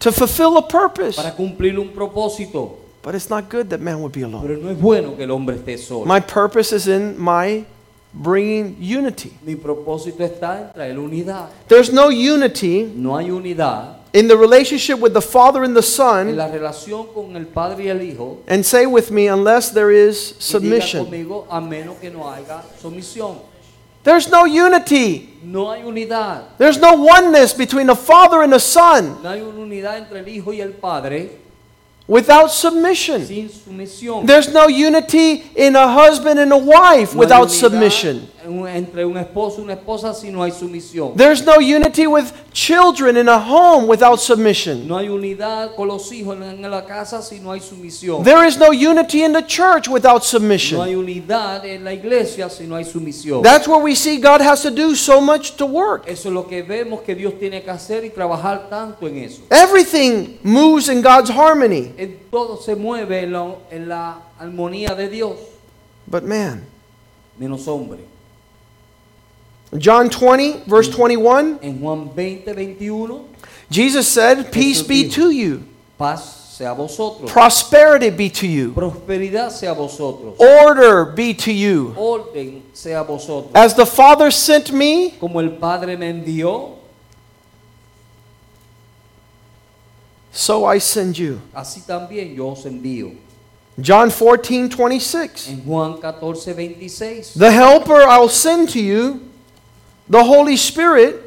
to 0.00 0.12
fulfill 0.12 0.58
a 0.58 0.68
purpose. 0.68 1.16
para 1.16 1.34
cumplir 1.34 1.78
un 1.78 1.88
propósito. 1.94 2.81
But 3.02 3.16
it's 3.16 3.28
not 3.28 3.48
good 3.48 3.70
that 3.70 3.80
man 3.80 4.00
would 4.00 4.12
be 4.12 4.22
alone. 4.22 4.46
Pero 4.46 4.58
no 4.60 4.70
es 4.70 4.78
bueno 4.78 5.16
que 5.16 5.24
el 5.24 5.30
hombre 5.30 5.56
esté 5.56 5.78
solo. 5.78 6.04
My 6.04 6.20
purpose 6.20 6.72
is 6.72 6.86
in 6.86 7.18
my 7.18 7.64
bringing 8.14 8.76
unity. 8.80 9.32
Mi 9.42 9.56
propósito 9.56 10.20
está 10.20 10.60
en 10.60 10.72
traer 10.72 10.98
unidad. 10.98 11.48
There's 11.66 11.92
no 11.92 12.10
unity 12.10 12.84
No 12.94 13.16
hay 13.16 13.30
unidad 13.30 13.96
in 14.12 14.28
the 14.28 14.36
relationship 14.36 14.98
with 14.98 15.14
the 15.14 15.20
Father 15.20 15.64
and 15.64 15.74
the 15.74 15.80
en 15.80 15.82
Son. 15.82 16.36
la 16.36 16.48
relación 16.48 17.12
con 17.12 17.34
el 17.34 17.46
Padre 17.46 17.84
y 17.84 17.88
el 17.88 18.02
Hijo. 18.02 18.38
And 18.46 18.64
say 18.64 18.86
with 18.86 19.10
me, 19.10 19.26
unless 19.26 19.70
there 19.70 19.90
is 19.90 20.36
submission. 20.38 21.06
conmigo, 21.06 21.46
a 21.50 21.60
menos 21.60 21.96
que 22.00 22.10
no 22.10 22.30
haya 22.30 22.62
sumisión. 22.80 23.38
There's 24.04 24.28
no 24.28 24.44
unity. 24.44 25.38
No 25.44 25.70
hay 25.70 25.82
unidad. 25.82 26.56
There's 26.58 26.78
no 26.78 26.94
oneness 26.94 27.54
between 27.54 27.86
the 27.86 27.94
Father 27.94 28.42
and 28.42 28.52
the 28.52 28.58
Son 28.58 29.22
No 29.22 29.30
hay 29.30 29.40
una 29.40 29.60
unidad 29.60 29.98
entre 29.98 30.20
el 30.20 30.28
Hijo 30.28 30.52
y 30.52 30.60
el 30.60 30.72
Padre 30.72 31.30
without 32.06 32.48
submission. 32.48 33.26
There's 34.26 34.52
no 34.52 34.68
unity 34.68 35.44
in 35.54 35.76
a 35.76 35.88
husband 35.88 36.38
and 36.40 36.52
a 36.52 36.58
wife 36.58 37.14
No 37.14 37.20
without 37.20 37.50
submission. 37.50 38.28
En- 38.44 38.66
entre 38.68 39.04
un 39.04 39.16
esposo 39.16 39.60
y 39.60 39.64
una 39.64 39.74
esposa 39.74 40.14
si 40.14 40.30
no 40.30 40.42
hay 40.42 40.50
sumisión. 40.52 41.14
There's 41.16 41.44
no 41.44 41.56
unity 41.58 42.06
with 42.06 42.32
children 42.52 43.16
in 43.16 43.28
a 43.28 43.38
home 43.38 43.86
without 43.88 44.18
submission. 44.20 44.86
No 44.86 44.96
hay 44.98 45.08
unidad 45.08 45.74
con 45.74 45.88
los 45.88 46.10
hijos 46.12 46.36
en 46.40 46.62
la 46.70 46.84
casa 46.84 47.22
si 47.22 47.40
no 47.40 47.52
hay 47.52 47.60
sumisión. 47.60 48.22
There 48.24 48.46
is 48.46 48.58
no 48.58 48.70
unity 48.72 49.22
in 49.24 49.32
the 49.32 49.42
church 49.42 49.88
without 49.88 50.22
submission. 50.24 50.78
No 50.78 50.84
hay 50.84 50.94
unidad 50.94 51.64
en 51.64 51.84
la 51.84 51.92
iglesia 51.92 52.48
si 52.50 52.64
no 52.66 52.76
hay 52.76 52.84
sumisión. 52.84 53.42
That's 53.42 53.66
where 53.66 53.82
we 53.82 53.94
see 53.94 54.18
God 54.18 54.40
has 54.40 54.62
to 54.62 54.70
do 54.70 54.94
so 54.94 55.20
much 55.20 55.56
to 55.56 55.66
work. 55.66 56.04
Eso 56.06 56.28
es 56.28 56.34
lo 56.34 56.46
que 56.46 56.62
vemos 56.62 57.00
que 57.02 57.14
Dios 57.14 57.34
tiene 57.38 57.62
que 57.62 57.70
hacer 57.70 58.04
y 58.04 58.10
trabajar 58.10 58.68
tanto 58.68 59.06
en 59.08 59.18
eso. 59.18 59.42
Everything 59.50 60.38
moves 60.42 60.88
in 60.88 61.02
God's 61.02 61.30
harmony. 61.30 61.92
En 61.96 62.18
todo 62.30 62.56
se 62.56 62.74
mueve 62.74 63.22
en 63.22 63.32
la, 63.32 63.54
en 63.70 63.88
la 63.88 64.18
armonía 64.38 64.94
de 64.94 65.08
Dios, 65.08 65.32
But 66.06 66.24
man, 66.24 66.64
menos 67.38 67.66
hombre. 67.68 68.00
John 69.78 70.10
20, 70.10 70.64
verse 70.66 70.88
21, 70.90 71.58
En 71.62 71.78
Juan 71.80 72.10
20, 72.14 72.52
21, 72.52 73.24
Jesus 73.70 74.06
said, 74.06 74.52
Peace 74.52 74.82
be 74.82 75.08
to 75.08 75.30
you, 75.30 75.62
paz 75.98 76.40
sea 76.58 76.74
vosotros, 76.74 77.30
prosperity 77.32 78.10
be 78.10 78.28
to 78.28 78.46
you, 78.46 78.72
prosperidad 78.72 79.50
sea 79.50 79.72
vosotros, 79.72 80.38
order 80.38 81.06
be 81.06 81.32
to 81.32 81.50
you. 81.50 81.94
orden 81.96 82.62
sea 82.74 83.02
vosotros. 83.02 83.50
As 83.54 83.74
the 83.74 83.86
Father 83.86 84.30
sent 84.30 84.72
me, 84.72 85.12
Como 85.18 85.40
el 85.40 85.52
Padre 85.52 85.96
me 85.96 86.10
envió, 86.10 86.76
so 90.30 90.66
I 90.66 90.78
send 90.78 91.16
you. 91.18 91.40
así 91.54 91.80
también 91.86 92.34
yo 92.36 92.48
os 92.52 92.64
envío. 92.66 93.12
John 93.82 94.10
14, 94.10 94.68
26. 94.76 95.48
En 95.48 95.62
Juan 95.64 95.96
14, 95.98 96.52
26. 96.52 97.34
The 97.38 97.50
Helper 97.50 98.02
I'll 98.02 98.28
send 98.28 98.68
to 98.70 98.78
you, 98.78 99.31
the 100.08 100.22
Holy 100.22 100.56
Spirit, 100.56 101.21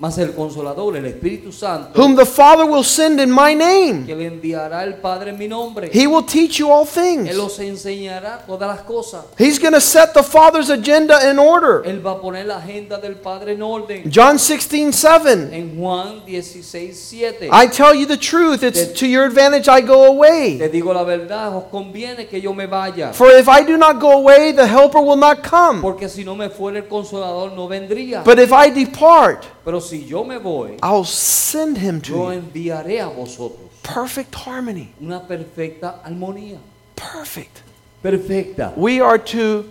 Mas 0.00 0.16
el 0.18 0.32
Consolador, 0.32 0.96
el 0.96 1.06
Espíritu 1.06 1.50
Santo, 1.50 2.00
whom 2.00 2.14
the 2.14 2.24
Father 2.24 2.64
will 2.64 2.84
send 2.84 3.18
in 3.20 3.28
my 3.32 3.52
name. 3.52 4.06
que 4.06 4.14
le 4.14 4.26
enviará 4.26 4.84
el 4.84 4.94
Padre 4.94 5.30
en 5.30 5.38
mi 5.38 5.48
nombre, 5.48 5.90
He 5.92 6.06
will 6.06 6.22
teach 6.24 6.58
you 6.60 6.70
all 6.70 6.86
things. 6.86 7.28
Él 7.28 7.40
os 7.40 7.58
enseñará 7.58 8.44
todas 8.46 8.68
las 8.68 8.82
cosas. 8.82 9.24
He's 9.36 9.58
going 9.58 9.72
to 9.74 9.80
set 9.80 10.14
the 10.14 10.22
Father's 10.22 10.70
agenda 10.70 11.28
in 11.28 11.36
order. 11.40 11.82
Él 11.84 12.00
va 12.00 12.12
a 12.12 12.20
poner 12.20 12.46
la 12.46 12.58
agenda 12.58 12.98
del 12.98 13.16
Padre 13.16 13.54
en 13.54 13.62
orden. 13.62 14.04
John 14.08 14.38
16:7. 14.38 15.52
En 15.52 15.76
Juan 15.76 16.22
16, 16.24 16.96
7. 16.96 17.48
I 17.50 17.66
tell 17.66 17.92
you 17.92 18.06
the 18.06 18.16
truth, 18.16 18.62
it's 18.62 18.92
to 19.00 19.06
your 19.06 19.24
advantage 19.24 19.68
I 19.68 19.80
go 19.80 20.04
Te 20.04 20.10
away. 20.12 20.68
digo 20.70 20.94
la 20.94 21.02
verdad, 21.02 21.56
os 21.56 21.64
conviene 21.72 22.28
que 22.28 22.40
yo 22.40 22.54
me 22.54 22.66
vaya. 22.66 23.12
For 23.12 23.32
if 23.32 23.48
I 23.48 23.64
do 23.64 23.76
not 23.76 23.98
go 23.98 24.12
away, 24.12 24.52
the 24.52 24.66
Helper 24.68 25.00
will 25.00 25.18
not 25.18 25.42
come. 25.42 25.80
Porque 25.82 26.08
si 26.08 26.22
no 26.22 26.36
me 26.36 26.48
fuera 26.50 26.78
el 26.78 26.86
Consolador 26.86 27.50
no 27.52 27.66
vendría. 27.66 28.22
But 28.22 28.38
if 28.38 28.52
I 28.52 28.70
depart, 28.70 29.44
Pero 29.64 29.80
si 29.80 29.87
yo 29.96 30.24
me 30.24 30.36
voy, 30.38 30.76
I'll 30.82 31.04
send 31.04 31.78
him 31.78 31.96
yo 31.96 32.00
to 32.02 32.32
you. 32.32 32.40
enviaré 32.42 33.00
a 33.00 33.08
vosotros 33.08 33.68
Perfect 33.82 34.34
harmony. 34.34 34.92
una 35.00 35.20
perfecta 35.26 36.02
armonía. 36.04 36.58
Perfect. 36.94 37.62
Perfecta. 38.02 38.74
We 38.76 39.00
are 39.00 39.18
to 39.18 39.64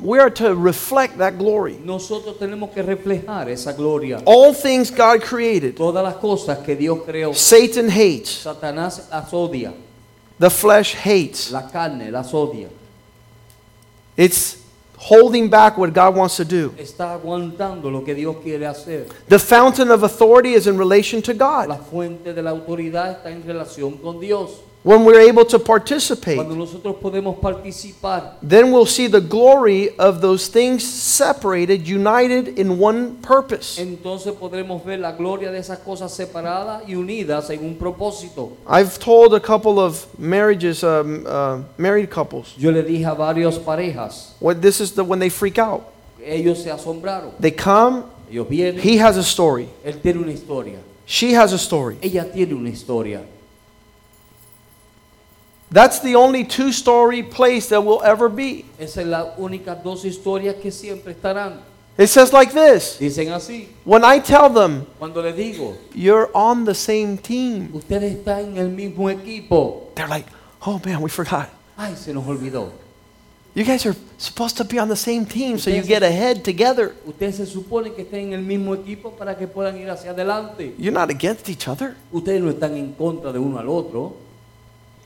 we 0.00 0.20
are 0.20 0.30
to 0.30 0.54
reflect 0.54 1.18
that 1.18 1.38
glory. 1.38 1.76
Nosotros 1.82 2.36
tenemos 2.38 2.72
que 2.72 2.82
reflejar 2.84 3.48
esa 3.48 3.72
gloria. 3.72 4.22
All 4.24 4.52
things 4.54 4.90
God 4.90 5.22
created. 5.22 5.76
Todas 5.76 6.04
las 6.04 6.16
cosas 6.16 6.64
que 6.64 6.76
Dios 6.76 6.98
creó. 7.04 7.34
Satan 7.34 7.88
hates. 7.88 8.44
Satanás 8.44 9.08
las 9.10 9.32
odia. 9.32 9.72
The 10.38 10.50
flesh 10.50 10.94
hates. 10.94 11.50
La 11.50 11.62
carne 11.70 12.10
las 12.12 12.32
odia. 12.32 12.68
It's 14.16 14.58
holding 14.98 15.48
back 15.48 15.76
what 15.78 15.92
God 15.92 16.14
wants 16.16 16.36
to 16.36 16.44
do. 16.44 16.72
Está 16.78 17.12
aguantando 17.12 17.90
lo 17.90 18.02
que 18.04 18.14
Dios 18.14 18.36
quiere 18.42 18.66
hacer. 18.66 19.06
The 19.28 19.38
fountain 19.38 19.90
of 19.90 20.02
authority 20.02 20.54
is 20.54 20.66
in 20.66 20.78
relation 20.78 21.22
to 21.22 21.32
La 21.34 21.64
God. 21.66 21.80
fuente 21.90 22.32
de 22.32 22.42
la 22.42 22.50
autoridad 22.50 23.10
está 23.12 23.30
en 23.30 23.42
relación 23.44 23.98
con 23.98 24.18
Dios. 24.20 24.60
When 24.86 25.04
we're 25.04 25.18
able 25.28 25.44
to 25.46 25.58
participate, 25.58 26.36
Cuando 26.36 26.54
nosotros 26.54 26.94
podemos 27.02 27.40
participar, 27.40 28.34
then 28.40 28.70
we'll 28.70 28.86
see 28.86 29.08
the 29.08 29.20
glory 29.20 29.90
of 29.98 30.20
those 30.20 30.46
things 30.46 30.84
separated, 30.86 31.88
united 31.88 32.56
in 32.56 32.78
one 32.78 33.16
purpose. 33.20 33.80
entonces 33.80 34.32
podremos 34.34 34.84
ver 34.84 35.00
la 35.00 35.10
gloria 35.10 35.50
de 35.50 35.58
esas 35.58 35.80
cosas 35.80 36.12
separadas 36.14 36.84
y 36.88 36.94
unidas 36.94 37.50
en 37.50 37.64
un 37.64 37.74
propósito. 37.74 38.52
I've 38.68 39.00
told 39.00 39.34
a 39.34 39.40
couple 39.40 39.80
of 39.80 40.06
marriages, 40.20 40.84
um, 40.84 41.24
uh, 41.26 41.62
married 41.76 42.08
couples, 42.08 42.54
Yo 42.56 42.70
le 42.70 42.84
dije 42.84 43.06
a 43.06 43.14
varias 43.16 43.58
parejas, 43.58 44.34
what 44.38 44.62
this 44.62 44.80
is 44.80 44.92
the 44.92 45.02
when 45.02 45.18
they 45.18 45.30
freak 45.30 45.58
out. 45.58 45.82
ellos 46.24 46.62
se 46.62 46.70
asombraron. 46.70 47.32
They 47.40 47.50
come, 47.50 48.04
Ellos 48.30 48.46
vienen, 48.48 48.78
he 48.78 48.98
has 48.98 49.16
a 49.16 49.24
story, 49.24 49.68
él 49.84 50.00
tiene 50.00 50.20
una 50.20 50.30
historia, 50.30 50.78
she 51.06 51.32
has 51.32 51.52
a 51.52 51.58
story. 51.58 51.96
ella 52.00 52.30
tiene 52.32 52.54
una 52.54 52.68
historia. 52.70 53.22
That's 55.70 56.00
the 56.00 56.14
only 56.14 56.44
two 56.44 56.72
story 56.72 57.22
place 57.22 57.68
that 57.70 57.80
will 57.84 58.02
ever 58.04 58.28
be. 58.28 58.64
Esa 58.78 59.00
es 59.00 59.06
la 59.06 59.34
única 59.36 59.74
dos 59.74 60.04
historias 60.04 60.54
que 60.60 60.70
siempre 60.70 61.12
estarán. 61.12 61.60
It 61.98 62.08
says 62.08 62.30
like 62.30 62.52
this 62.52 62.98
Dicen 62.98 63.32
así, 63.32 63.68
When 63.84 64.04
I 64.04 64.20
tell 64.20 64.50
them, 64.50 64.86
cuando 64.98 65.22
le 65.22 65.32
digo, 65.32 65.74
you're 65.94 66.30
on 66.34 66.64
the 66.64 66.74
same 66.74 67.16
team, 67.16 67.70
ustedes 67.72 68.12
están 68.12 68.50
en 68.50 68.58
el 68.58 68.68
mismo 68.68 69.08
equipo, 69.10 69.90
they're 69.94 70.06
like, 70.06 70.28
oh 70.66 70.80
man, 70.84 71.00
we 71.02 71.08
forgot. 71.08 71.48
ay, 71.76 71.96
se 71.96 72.12
nos 72.12 72.26
olvidó. 72.26 72.70
You 73.54 73.64
guys 73.64 73.86
are 73.86 73.96
supposed 74.18 74.58
to 74.58 74.64
be 74.64 74.78
on 74.78 74.88
the 74.88 74.96
same 74.96 75.24
team 75.24 75.58
so 75.58 75.70
you 75.70 75.82
get 75.82 76.02
ahead 76.02 76.44
together. 76.44 76.94
Ustedes 77.06 77.36
se 77.36 77.46
supone 77.46 77.94
que 77.94 78.02
estén 78.02 78.26
en 78.26 78.32
el 78.34 78.42
mismo 78.42 78.74
equipo 78.74 79.12
para 79.12 79.34
que 79.38 79.46
puedan 79.46 79.78
ir 79.78 79.88
hacia 79.88 80.10
adelante. 80.10 80.74
You're 80.76 80.92
not 80.92 81.08
against 81.10 81.48
each 81.48 81.66
other. 81.66 81.96
Ustedes 82.12 82.42
no 82.42 82.50
están 82.50 82.76
en 82.76 82.92
contra 82.92 83.32
de 83.32 83.38
uno 83.38 83.58
al 83.58 83.70
otro. 83.70 84.25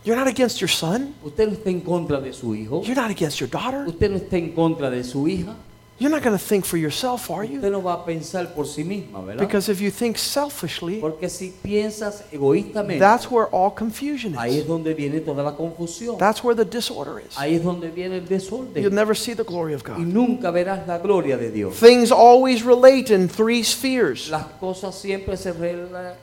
You're 0.05 0.17
not 0.17 0.29
against 0.29 0.61
your 0.61 0.69
son. 0.71 1.15
Usted 1.23 1.47
no 1.49 1.53
está 1.55 1.69
en 1.71 1.81
contra 1.81 2.21
de 2.21 2.33
su 2.33 2.55
hijo. 2.55 2.83
You're 2.83 2.95
not 3.01 3.11
against 3.11 3.39
your 3.41 3.49
daughter. 3.51 3.85
Usted 3.87 4.11
no 4.11 4.17
está 4.17 4.37
en 4.39 4.53
contra 4.55 4.91
de 4.91 5.05
su 5.05 5.27
hija. 5.29 5.55
You're 5.99 6.09
not 6.11 6.23
going 6.23 6.35
to 6.35 6.43
think 6.43 6.65
for 6.65 6.79
yourself, 6.79 7.31
are 7.31 7.45
you? 7.45 7.57
Usted 7.57 7.71
no 7.71 7.83
va 7.83 7.93
a 7.93 8.05
pensar 8.07 8.55
por 8.55 8.65
sí 8.67 8.83
misma, 8.85 9.21
¿verdad? 9.21 9.47
Because 9.47 9.69
if 9.71 9.83
you 9.83 9.91
think 9.91 10.17
selfishly, 10.17 10.99
Porque 10.99 11.29
si 11.29 11.53
piensas 11.63 12.25
egoístamente, 12.33 12.99
that's 12.99 13.31
where 13.31 13.49
all 13.53 13.71
confusion 13.75 14.35
ahí 14.39 14.53
is. 14.53 14.63
es 14.63 14.67
donde 14.67 14.95
viene 14.95 15.21
toda 15.21 15.43
la 15.43 15.55
confusión. 15.55 16.17
That's 16.17 16.43
where 16.43 16.57
the 16.57 16.65
disorder 16.65 17.21
is. 17.21 17.37
Ahí 17.37 17.57
es 17.57 17.63
donde 17.63 17.91
viene 17.91 18.17
el 18.17 18.27
You'll 18.27 18.95
never 18.95 19.15
see 19.15 19.35
the 19.35 19.45
glory 19.45 19.75
of 19.75 19.83
Y 19.87 19.91
God. 19.93 19.99
nunca 19.99 20.51
verás 20.51 20.87
la 20.89 20.97
gloria 20.97 21.37
de 21.37 21.51
Dios. 21.51 21.79
Things 21.79 22.11
always 22.11 22.65
relate 22.65 23.11
in 23.15 23.29
three 23.29 23.63
spheres. 23.63 24.31
Las 24.31 24.47
cosas 24.59 24.95
siempre 24.95 25.37
se, 25.37 25.53
rela- 25.53 26.15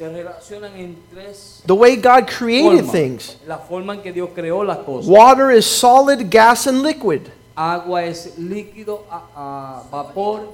se 0.00 0.08
relacionan 0.08 0.74
en 0.76 0.96
tres 1.12 1.60
The 1.66 1.74
way 1.74 1.96
God 1.96 2.26
created 2.26 2.86
formas. 2.86 2.90
things 2.92 3.36
La 3.46 3.58
forma 3.58 3.92
en 3.94 4.00
que 4.00 4.10
Dios 4.12 4.30
creó 4.34 4.64
las 4.64 4.78
cosas. 4.78 5.06
water 5.10 5.50
is 5.50 5.66
solid, 5.66 6.30
gas, 6.30 6.66
and 6.66 6.82
liquid. 6.82 7.28
Agua 7.54 8.04
es 8.04 8.38
líquido, 8.38 9.04
a- 9.10 9.24
a 9.36 9.82
vapor 9.90 10.48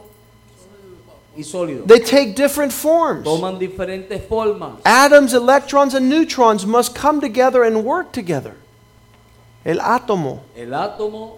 y 1.37 1.43
sólido. 1.45 1.85
They 1.87 2.01
take 2.01 2.35
different 2.35 2.73
forms. 2.73 3.25
Toman 3.25 3.57
diferentes 3.61 4.21
formas. 4.27 4.81
Atoms, 4.85 5.33
electrons, 5.33 5.95
and 5.95 6.09
neutrons 6.09 6.67
must 6.67 6.97
come 7.01 7.21
together 7.21 7.63
and 7.63 7.85
work 7.85 8.11
together. 8.11 8.55
El 9.65 9.79
átomo, 9.81 10.41
El 10.57 10.75
átomo, 10.75 11.37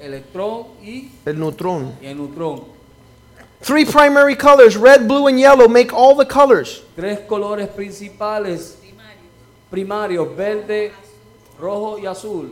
electrón 0.00 0.64
y, 0.82 1.10
el 1.26 1.38
neutrón. 1.38 1.92
y 2.00 2.06
el 2.06 2.16
neutrón. 2.16 2.64
Three 3.62 3.84
primary 3.84 4.36
colors, 4.36 4.76
red, 4.76 5.06
blue, 5.06 5.26
and 5.26 5.38
yellow, 5.38 5.68
make 5.68 5.92
all 5.92 6.14
the 6.14 6.24
colors. 6.24 6.82
Tres 6.96 7.20
colores 7.28 7.68
principales 7.68 8.76
primarios, 9.70 10.34
verde, 10.34 10.92
rojo 11.58 11.98
y 11.98 12.06
azul. 12.06 12.50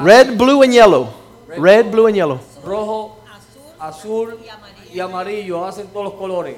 Red, 0.00 0.36
blue, 0.36 0.62
and 0.62 0.72
yellow. 0.72 1.12
Red, 1.46 1.90
blue, 1.90 2.06
and 2.06 2.16
yellow. 2.16 2.40
Rojo, 2.64 3.16
azul 3.78 4.38
y 4.92 5.00
amarillo 5.00 5.64
hacen 5.64 5.86
todos 5.88 6.06
los 6.06 6.14
colores. 6.14 6.56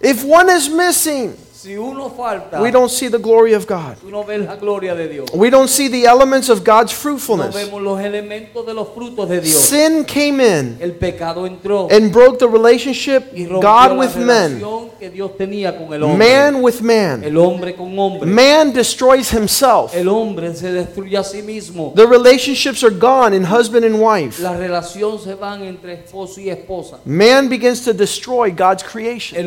If 0.00 0.24
one 0.24 0.50
is 0.50 0.68
missing, 0.68 1.36
Si 1.62 1.76
uno 1.76 2.10
falta, 2.10 2.60
we 2.60 2.72
don't 2.72 2.90
see 2.90 3.08
the 3.08 3.20
glory 3.20 3.54
of 3.54 3.68
God. 3.68 3.96
tú 4.00 4.10
no 4.10 4.24
la 4.26 4.56
gloria 4.56 4.96
de 4.96 5.08
Dios. 5.08 5.28
We 5.32 5.48
don't 5.48 5.68
see 5.68 5.86
the 5.86 6.06
elements 6.06 6.48
of 6.48 6.64
God's 6.64 6.92
No 6.92 6.98
fruitfulness. 6.98 7.54
vemos 7.54 7.80
los 7.80 8.00
elementos 8.00 8.66
de 8.66 8.74
los 8.74 8.88
frutos 8.88 9.28
de 9.28 9.40
Dios. 9.40 9.54
Sin 9.54 10.04
came 10.04 10.40
in 10.40 10.76
El 10.80 10.94
pecado 10.94 11.46
entró 11.46 11.86
and 11.88 12.10
broke 12.12 12.40
the 12.40 12.48
relationship 12.48 13.32
God 13.60 13.96
with 13.96 14.16
men, 14.16 14.60
que 14.98 15.08
Dios 15.08 15.36
tenía 15.36 15.78
con 15.78 15.92
el 15.94 16.02
hombre. 16.02 16.18
man 16.18 16.62
with 16.64 16.80
man. 16.80 17.22
El 17.22 17.38
hombre 17.38 17.76
con 17.76 17.96
hombre. 17.96 18.28
Man 18.28 18.72
destroys 18.72 19.30
himself. 19.30 19.94
El 19.94 20.08
hombre 20.08 20.52
se 20.56 20.72
destruye 20.72 21.16
a 21.16 21.22
sí 21.22 21.42
mismo. 21.42 21.92
The 21.94 22.08
relationships 22.08 22.82
are 22.82 22.92
gone 22.92 23.36
in 23.36 23.44
husband 23.44 23.84
and 23.84 24.00
wife. 24.00 24.42
La 24.42 24.56
relación 24.56 25.16
se 25.20 25.36
van 25.36 25.62
entre 25.62 25.92
esposo 25.92 26.40
y 26.40 26.50
esposa. 26.50 26.98
Man 27.04 27.48
begins 27.48 27.84
to 27.84 27.92
destroy 27.92 28.50
God's 28.50 28.82
creation, 28.82 29.38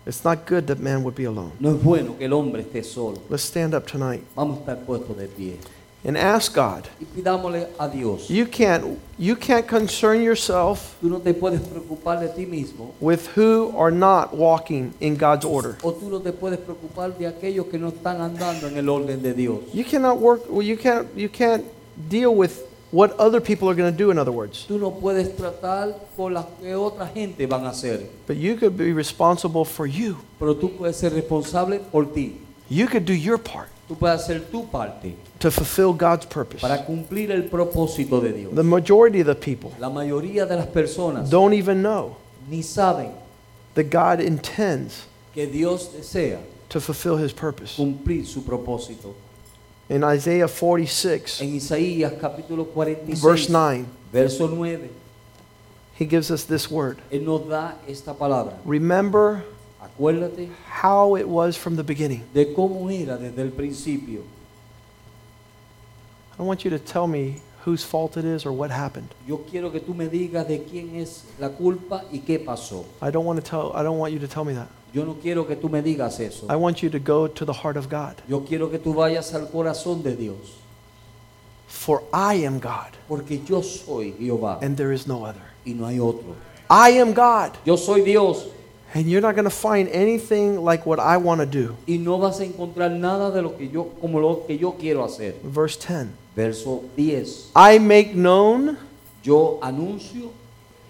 It's 0.06 0.24
not 0.24 0.46
good 0.46 0.68
that 0.68 0.78
man 0.78 1.02
would 1.02 1.16
be 1.16 1.24
alone. 1.24 1.52
No 1.58 1.70
es 1.74 1.82
bueno 1.82 2.14
que 2.16 2.26
el 2.26 2.32
hombre 2.32 2.62
esté 2.62 2.84
solo. 2.84 3.20
Let's 3.28 3.42
stand 3.42 3.74
up 3.74 3.86
tonight 3.86 4.22
Vamos 4.36 4.58
a 4.58 4.60
estar 4.60 4.84
puestos 4.86 5.16
de 5.16 5.26
pie 5.26 5.58
and 6.04 6.16
ask 6.16 6.54
God. 6.54 6.86
y 7.00 7.04
pidámosle 7.06 7.66
a 7.80 7.88
Dios. 7.88 8.30
You 8.30 8.46
can't 8.46 8.98
you 9.18 9.34
can't 9.34 9.66
concern 9.66 10.22
yourself 10.22 10.94
Tú 11.02 11.08
no 11.08 11.18
te 11.18 11.34
puedes 11.34 11.60
preocupar 11.60 12.20
de 12.20 12.28
ti 12.28 12.46
mismo 12.46 12.92
with 13.00 13.26
who 13.36 13.74
are 13.76 13.90
not 13.90 14.32
walking 14.32 14.94
in 15.00 15.16
God's 15.16 15.44
order. 15.44 15.76
o 15.82 15.90
tú 15.92 16.08
no 16.08 16.20
te 16.20 16.30
puedes 16.32 16.60
preocupar 16.60 17.18
de 17.18 17.26
aquellos 17.26 17.66
que 17.68 17.76
no 17.78 17.88
están 17.88 18.20
andando 18.20 18.68
en 18.68 18.76
el 18.76 18.88
orden 18.88 19.20
de 19.22 19.34
Dios. 19.34 19.58
You 19.74 19.82
cannot 19.84 20.18
work 20.20 20.42
well 20.48 20.62
you 20.64 20.76
can't 20.76 21.08
you 21.16 21.28
can't 21.28 21.64
deal 22.08 22.32
with 22.32 22.60
what 22.92 23.12
other 23.18 23.40
people 23.40 23.68
are 23.68 23.74
going 23.74 23.90
to 23.90 23.96
do 23.96 24.10
in 24.10 24.18
other 24.18 24.32
words. 24.32 24.64
Tú 24.68 24.78
no 24.78 24.90
puedes 24.92 25.34
tratar 25.36 25.94
con 26.16 26.32
las 26.34 26.46
que 26.60 26.74
otra 26.74 27.06
gente 27.12 27.46
van 27.46 27.64
a 27.66 27.70
hacer, 27.70 28.00
But 28.26 28.36
you 28.36 28.56
could 28.56 28.76
be 28.76 28.92
responsible 28.92 29.64
for 29.64 29.86
you. 29.86 30.16
pero 30.38 30.54
tú 30.54 30.70
puedes 30.76 30.96
ser 30.96 31.12
responsable 31.12 31.80
por 31.90 32.06
ti. 32.06 32.38
You 32.68 32.86
could 32.88 33.04
do 33.04 33.12
your 33.14 33.38
part 33.38 33.68
Tú 33.88 33.94
puedes 33.96 34.20
hacer 34.22 34.40
tu 34.50 34.64
parte 34.68 35.14
to 35.38 35.50
fulfill 35.50 35.92
God's 35.92 36.26
purpose. 36.26 36.60
para 36.60 36.84
cumplir 36.84 37.30
el 37.30 37.44
propósito 37.48 38.20
de 38.20 38.32
Dios. 38.32 38.54
The 38.54 38.62
majority 38.64 39.20
of 39.20 39.26
the 39.26 39.34
people 39.36 39.70
La 39.78 39.88
mayoría 39.90 40.46
de 40.46 40.56
las 40.56 40.66
personas 40.66 41.28
don't 41.30 41.52
even 41.54 41.82
know 41.82 42.16
ni 42.48 42.62
saben 42.62 43.10
that 43.74 43.90
God 43.90 44.20
intends 44.20 45.06
que 45.34 45.46
Dios 45.46 45.90
desea 45.92 46.38
to 46.68 46.80
fulfill 46.80 47.16
his 47.16 47.32
purpose. 47.32 47.76
cumplir 47.76 48.26
su 48.26 48.42
propósito. 48.42 49.14
In 49.88 50.02
Isaiah 50.02 50.48
46, 50.48 51.40
En 51.42 51.54
Isaías 51.54 52.12
capítulo 52.20 52.66
46, 52.66 53.20
verse 53.20 53.48
9, 53.48 53.86
verso 54.12 54.48
9, 54.48 54.90
he 55.94 56.04
gives 56.04 56.30
us 56.30 56.44
this 56.44 56.68
word. 56.70 56.98
Él 57.10 57.22
nos 57.24 57.48
da 57.48 57.74
esta 57.86 58.12
palabra. 58.14 58.54
Remember 58.64 59.44
Acuérdate 59.80 60.48
how 60.68 61.14
it 61.16 61.28
was 61.28 61.56
from 61.56 61.76
the 61.76 61.84
beginning. 61.84 62.22
de 62.34 62.52
cómo 62.52 62.90
era 62.90 63.16
desde 63.16 63.38
el 63.42 63.50
principio. 63.50 64.22
I 66.38 66.42
want 66.42 66.64
you 66.64 66.70
to 66.70 66.78
tell 66.78 67.06
me 67.06 67.40
whose 67.66 67.84
fault 67.84 68.16
it 68.16 68.24
is 68.24 68.46
or 68.46 68.52
what 68.52 68.70
happened. 68.70 69.08
Yo 69.26 69.38
quiero 69.50 69.70
que 69.70 69.80
tú 69.80 69.92
me 69.94 70.06
digas 70.08 70.46
de 70.46 70.64
quién 70.64 70.94
es 70.94 71.24
la 71.38 71.48
culpa 71.50 72.04
y 72.12 72.20
qué 72.20 72.38
pasó. 72.38 72.84
I 73.02 73.10
don't 73.10 73.26
want 73.26 73.38
to 73.38 73.44
tell 73.44 73.72
I 73.74 73.82
don't 73.82 73.98
want 73.98 74.12
you 74.14 74.20
to 74.20 74.28
tell 74.28 74.44
me 74.44 74.54
that. 74.54 74.68
Yo 74.94 75.04
no 75.04 75.14
quiero 75.14 75.44
que 75.44 75.56
tú 75.56 75.68
me 75.68 75.82
digas 75.82 76.20
eso. 76.20 76.46
I 76.48 76.54
want 76.56 76.80
you 76.82 76.88
to 76.90 77.00
go 77.00 77.26
to 77.26 77.44
the 77.44 77.52
heart 77.52 77.76
of 77.76 77.88
God. 77.90 78.14
Yo 78.28 78.40
quiero 78.40 78.70
que 78.70 78.78
tú 78.78 78.94
vayas 78.94 79.34
al 79.34 79.48
corazón 79.48 80.02
de 80.02 80.14
Dios. 80.14 80.62
For 81.66 82.02
I 82.12 82.34
am 82.46 82.60
God 82.60 82.92
Porque 83.08 83.40
yo 83.44 83.60
soy 83.62 84.12
Jehová 84.18 84.60
and 84.62 84.76
there 84.76 84.92
is 84.92 85.06
no 85.08 85.24
other. 85.24 85.42
y 85.66 85.72
no 85.72 85.86
hay 85.86 85.98
otro. 85.98 86.36
I 86.70 86.90
am 87.00 87.12
God 87.12 87.58
Yo 87.64 87.76
soy 87.76 88.02
Dios 88.02 88.46
and 88.94 89.10
you're 89.10 89.20
not 89.20 89.34
going 89.34 89.44
to 89.44 89.50
find 89.50 89.88
anything 89.88 90.62
like 90.64 90.86
what 90.86 91.00
I 91.00 91.16
want 91.16 91.40
to 91.40 91.46
do. 91.46 91.76
y 91.88 91.96
no 91.98 92.18
vas 92.18 92.38
a 92.40 92.44
encontrar 92.44 92.92
nada 92.92 93.32
de 93.32 93.42
lo 93.42 93.56
que 93.56 93.68
yo 93.68 93.90
como 94.00 94.20
lo 94.20 94.44
que 94.46 94.56
yo 94.56 94.76
quiero 94.78 95.04
hacer. 95.04 95.34
Verse 95.42 95.76
10. 95.76 96.08
Verso 96.36 96.84
10. 96.94 97.50
I 97.56 97.78
make 97.78 98.12
known 98.14 98.76
Yo 99.24 99.58
anuncio 99.60 100.30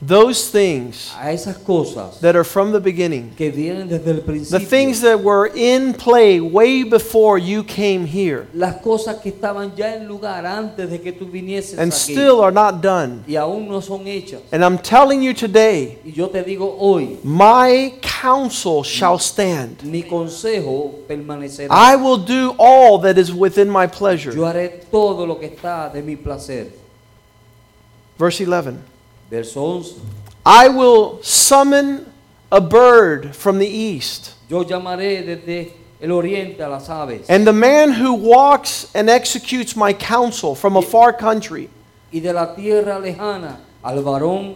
those 0.06 0.50
things 0.50 1.12
a 1.18 1.32
esas 1.32 1.56
cosas 1.58 2.20
that 2.20 2.36
are 2.36 2.44
from 2.44 2.72
the 2.72 2.80
beginning. 2.80 3.30
que 3.36 3.50
vienen 3.50 3.88
desde 3.88 4.10
el 4.10 4.22
The 4.22 4.60
things 4.60 5.00
that 5.00 5.20
were 5.20 5.50
in 5.54 5.94
play 5.94 6.40
way 6.40 6.84
before 6.84 7.38
you 7.38 7.64
came 7.64 8.06
here 8.06 8.46
las 8.52 8.76
cosas 8.82 9.16
que 9.20 9.30
estaban 9.30 9.74
ya 9.76 9.94
en 9.94 10.06
lugar 10.06 10.44
antes 10.46 10.90
de 10.90 11.00
que 11.00 11.12
tú 11.12 11.26
vinieses 11.26 11.78
and 11.78 11.92
aquí 11.92 12.12
still 12.12 12.40
are 12.40 12.52
not 12.52 12.80
done. 12.82 13.24
y 13.26 13.36
aún 13.36 13.68
no 13.68 13.80
son 13.80 14.06
hechas. 14.06 14.40
And 14.52 14.64
I'm 14.64 14.78
telling 14.78 15.22
you 15.22 15.34
today, 15.34 15.98
Y 16.04 16.12
yo 16.12 16.28
te 16.28 16.42
digo 16.42 16.76
hoy, 16.78 17.18
my 17.24 17.94
counsel 18.00 18.82
shall 18.84 19.18
stand. 19.18 19.82
mi 19.82 20.02
consejo 20.02 21.06
permanecerá. 21.08 21.68
I 21.70 21.96
will 21.96 22.18
do 22.18 22.54
all 22.58 22.98
that 23.00 23.18
is 23.18 23.32
within 23.32 23.68
my 23.68 23.86
pleasure. 23.86 24.32
Yo 24.34 24.44
haré 24.46 24.84
todo 24.90 25.26
lo 25.26 25.38
que 25.38 25.46
está 25.48 25.90
de 25.92 26.02
mi 26.02 26.16
placer. 26.16 26.68
Verse 28.18 28.40
11 28.40 28.95
Verso 29.30 29.60
11. 29.60 30.00
I 30.44 30.68
will 30.68 31.20
summon 31.22 32.06
a 32.52 32.60
bird 32.60 33.34
from 33.34 33.58
the 33.58 33.66
east, 33.66 34.34
Yo 34.48 34.62
llamaré 34.64 35.22
desde 35.26 35.72
el 36.00 36.10
oriente 36.12 36.60
a 36.60 36.68
las 36.68 36.88
aves 36.88 37.28
and 37.28 37.44
the 37.46 37.52
man 37.52 37.90
who 37.92 38.14
walks 38.14 38.88
and 38.94 39.10
executes 39.10 39.74
my 39.74 39.92
counsel 39.92 40.54
from 40.54 40.76
a 40.76 40.82
far 40.82 41.12
country. 41.12 41.68
y 42.12 42.20
de 42.20 42.32
la 42.32 42.54
tierra 42.54 43.00
lejana 43.00 43.56
al 43.82 44.02
varón 44.02 44.54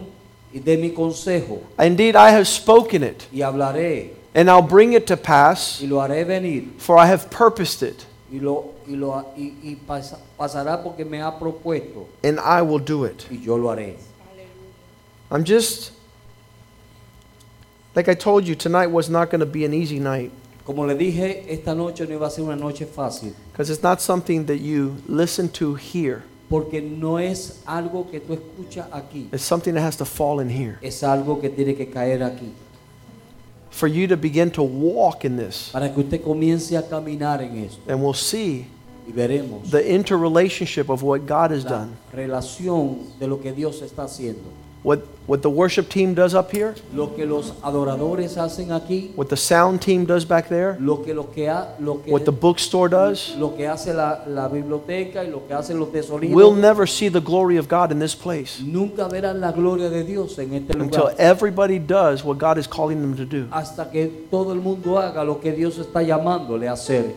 de 0.53 0.77
mi 0.77 0.91
consejo 0.91 1.59
Indeed, 1.77 2.15
I 2.15 2.29
have 2.31 2.47
spoken 2.47 3.03
it, 3.03 3.27
y 3.33 3.39
hablaré 3.41 4.11
and 4.33 4.49
I'll 4.49 4.61
bring 4.61 4.93
it 4.93 5.05
to 5.07 5.17
pass, 5.17 5.81
y 5.81 5.87
lo 5.87 5.97
haré 5.97 6.25
venir 6.25 6.69
for 6.77 6.97
I 6.97 7.07
have 7.07 7.29
purposed 7.29 7.83
it, 7.83 8.05
y 8.31 8.39
lo 8.39 8.73
y 8.87 8.95
lo 8.95 9.25
y, 9.35 9.53
y 9.63 9.75
pasa- 9.85 10.19
pasará 10.39 10.81
porque 10.81 11.03
me 11.03 11.21
ha 11.21 11.37
propuesto 11.37 12.07
and 12.23 12.39
I 12.39 12.61
will 12.61 12.79
do 12.79 13.03
it. 13.03 13.25
y 13.29 13.41
yo 13.43 13.57
lo 13.57 13.67
haré. 13.69 13.97
I'm 15.31 15.43
just, 15.45 15.91
like 17.95 18.09
I 18.09 18.13
told 18.13 18.45
you, 18.45 18.55
tonight 18.55 18.87
was 18.87 19.09
not 19.09 19.29
going 19.29 19.39
to 19.39 19.45
be 19.45 19.63
an 19.65 19.73
easy 19.73 19.99
night. 19.99 20.31
Como 20.65 20.85
le 20.85 20.93
dije, 20.95 21.45
esta 21.49 21.73
noche 21.73 22.01
no 22.07 22.15
iba 22.15 22.27
a 22.27 22.29
ser 22.29 22.43
una 22.43 22.55
noche 22.55 22.85
fácil, 22.85 23.33
because 23.51 23.69
it's 23.69 23.81
not 23.81 23.99
something 24.01 24.45
that 24.45 24.57
you 24.59 24.95
listen 25.07 25.49
to 25.49 25.75
here. 25.75 26.23
porque 26.49 26.81
no 26.81 27.17
es 27.17 27.61
algo 27.65 28.11
que 28.11 28.19
tú 28.19 28.33
escuchas 28.37 28.85
aquí, 28.91 29.27
It's 29.33 29.43
something 29.43 29.73
that 29.73 29.81
has 29.81 29.95
to 29.97 30.05
fall 30.05 30.39
in 30.41 30.49
here. 30.49 30.77
es 30.81 31.01
algo 31.01 31.39
que 31.41 31.49
tiene 31.49 31.75
que 31.75 31.87
caer 31.87 32.21
aquí, 32.21 32.51
For 33.71 33.87
you 33.87 34.05
to 34.07 34.17
begin 34.17 34.51
to 34.51 34.61
walk 34.63 35.23
in 35.25 35.37
this, 35.37 35.69
para 35.71 35.89
que 35.89 36.03
usted 36.03 36.21
comience 36.23 36.73
a 36.77 36.83
caminar 36.83 37.41
en 37.41 37.57
esto. 37.65 37.79
And 37.87 38.01
we'll 38.03 38.13
see 38.13 38.67
y 39.07 39.11
veremos 39.13 39.71
the 39.71 39.81
interrelationship 39.91 40.89
of 40.89 41.01
what 41.01 41.25
God 41.25 41.51
has 41.51 41.63
la 41.63 41.69
done. 41.71 41.97
relación 42.13 43.17
de 43.17 43.27
lo 43.27 43.37
que 43.41 43.51
Dios 43.51 43.81
está 43.81 44.03
haciendo, 44.03 44.43
What, 44.83 45.01
what 45.27 45.43
the 45.43 45.49
worship 45.49 45.89
team 45.89 46.15
does 46.15 46.33
up 46.33 46.49
here, 46.51 46.73
lo 46.95 47.13
que 47.15 47.23
los 47.27 47.53
adoradores 47.61 48.35
hacen 48.37 48.71
aquí, 48.71 49.11
what 49.15 49.27
the 49.29 49.37
sound 49.37 49.79
team 49.79 50.05
does 50.05 50.25
back 50.25 50.49
there, 50.49 50.75
lo 50.79 51.03
que 51.03 51.13
lo 51.13 51.29
que 51.31 51.47
ha- 51.49 51.75
lo 51.79 52.01
que 52.01 52.11
what 52.11 52.23
the 52.25 52.31
bookstore 52.31 52.89
does. 52.89 53.35
lo 53.37 53.55
que 53.55 53.67
hace 53.67 53.93
la, 53.93 54.23
la 54.27 54.47
biblioteca 54.47 55.23
y 55.23 55.29
lo 55.29 55.45
que 55.47 55.53
hacen 55.53 55.77
los 55.79 55.91
de. 55.93 56.01
We'll 56.33 56.55
never 56.55 56.87
see 56.87 57.09
the 57.09 57.21
glory 57.21 57.57
of 57.57 57.67
God 57.67 57.91
in 57.91 57.99
this 57.99 58.15
place 58.15 58.59
Nunca 58.59 59.07
verán 59.07 59.39
la 59.39 59.51
gloria 59.51 59.87
de 59.91 60.03
Dios 60.03 60.39
en 60.39 60.51
este 60.55 60.75
until 60.75 61.11
everybody 61.19 61.77
does 61.77 62.23
what 62.25 62.39
God 62.39 62.57
is 62.57 62.65
calling 62.67 63.01
them 63.01 63.15
to 63.15 63.23
do. 63.25 63.45
hasta 63.51 63.91
que 63.91 64.07
todo 64.31 64.51
el 64.51 64.61
mundo 64.61 64.97
haga 64.97 65.23
lo 65.23 65.39
que 65.39 65.51
Dios 65.51 65.77
está 65.77 66.01
llamándole 66.01 66.67
a 66.67 66.71
hacer 66.73 67.13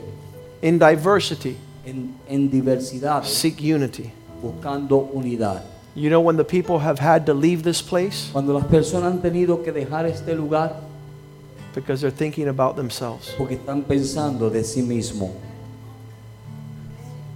In 0.61 0.79
diversity, 0.79 1.57
en, 1.87 2.15
en 2.29 2.51
diversidad, 2.51 3.23
seek 3.25 3.59
unity. 3.63 4.13
buscando 4.43 4.99
unidad. 5.15 5.63
You 5.97 6.11
know, 6.11 6.21
when 6.21 6.37
the 6.37 6.45
people 6.45 6.81
have 6.81 6.99
had 6.99 7.27
to 7.27 7.35
leave 7.35 7.63
this 7.63 7.81
place 7.81 8.29
Cuando 8.33 8.53
las 8.53 8.65
personas 8.67 9.13
han 9.13 9.23
tenido 9.23 9.63
que 9.63 9.73
dejar 9.73 10.07
este 10.07 10.35
lugar 10.37 10.73
because 11.75 12.01
they're 12.01 12.11
thinking 12.11 12.49
about 12.49 12.77
themselves. 12.77 13.33
porque 13.39 13.57
están 13.57 13.83
pensando 13.85 14.51
de 14.51 14.63
sí 14.65 14.83
mismo. 14.83 15.33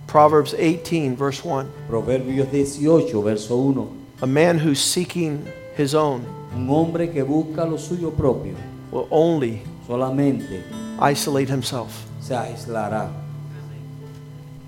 Proverbs 0.06 0.52
18, 0.56 1.16
verse 1.16 1.44
1. 1.44 1.70
Proverbios 1.88 2.50
18, 2.50 3.22
verso 3.22 3.56
1. 3.56 3.88
A 4.22 4.26
man 4.26 4.58
who's 4.58 4.80
seeking 4.82 5.46
his 5.76 5.94
own 5.94 6.24
Un 6.54 6.68
hombre 6.68 7.08
que 7.12 7.22
busca 7.22 7.64
lo 7.68 7.76
suyo 7.76 8.10
propio 8.10 8.54
will 8.90 9.06
only 9.10 9.62
solamente 9.86 10.62
isolate 10.98 11.48
himself. 11.48 12.06
se 12.20 12.34
aislará. 12.34 13.10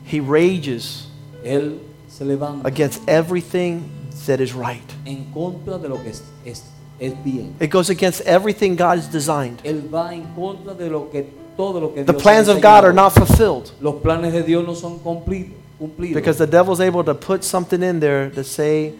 He 0.05 0.21
rages 0.21 1.07
Él 1.45 1.79
se 2.11 2.25
levanta 2.25 2.67
against 2.67 3.01
everything 3.09 3.83
that 4.27 4.41
is 4.41 4.53
right. 4.53 4.83
en 5.07 5.25
contra 5.33 5.79
de 5.79 5.89
lo 5.89 5.97
que 6.03 6.11
es, 6.11 6.23
es, 6.45 6.65
es 6.99 7.15
bien. 7.25 7.55
It 7.61 7.71
goes 7.71 7.89
against 7.91 8.21
everything 8.27 8.77
God 8.77 8.99
has 8.99 9.11
designed. 9.11 9.61
Él 9.65 9.83
va 9.93 10.13
en 10.13 10.25
contra 10.35 10.75
de 10.75 10.91
lo 10.91 11.09
que 11.11 11.27
todo 11.57 11.81
lo 11.81 11.95
que 11.95 12.05
The 12.05 12.13
Dios 12.13 12.23
ha 12.23 12.23
plans 12.23 12.49
of 12.49 12.57
God 12.61 12.85
are 12.85 12.93
not 12.93 13.13
fulfilled 13.13 13.71
Los 13.81 13.97
planes 14.03 14.33
de 14.33 14.43
Dios 14.43 14.67
no 14.67 14.75
son 14.75 14.99
cumplidos. 14.99 15.55
because 16.15 16.37
the 16.37 16.47
devil's 16.47 16.81
able 16.81 17.03
to 17.05 17.15
put 17.15 17.43
something 17.43 17.83
in 17.83 18.01
there 18.01 18.29
to 18.31 18.45
say, 18.45 18.93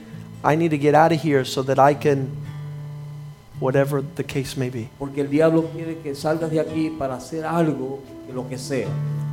I 0.43 0.57
need 0.57 0.71
to 0.71 0.79
get 0.79 0.95
out 0.95 1.13
of 1.13 1.21
here 1.21 1.45
so 1.45 1.63
that 1.65 1.79
I 1.79 1.93
can, 1.93 2.35
whatever 3.61 4.01
the 4.01 4.25
case 4.25 4.57
may 4.57 4.71
be. 4.71 4.89
Porque 4.99 5.19
el 5.21 5.29
diablo 5.29 5.69
quiere 5.75 5.99
que 6.03 6.15
salgas 6.15 6.51
de 6.51 6.59
aquí 6.59 6.89
para 6.99 7.17
hacer 7.17 7.45
algo, 7.45 8.01
que 8.27 8.33
lo 8.33 8.49
que 8.49 8.57
sea. 8.57 8.89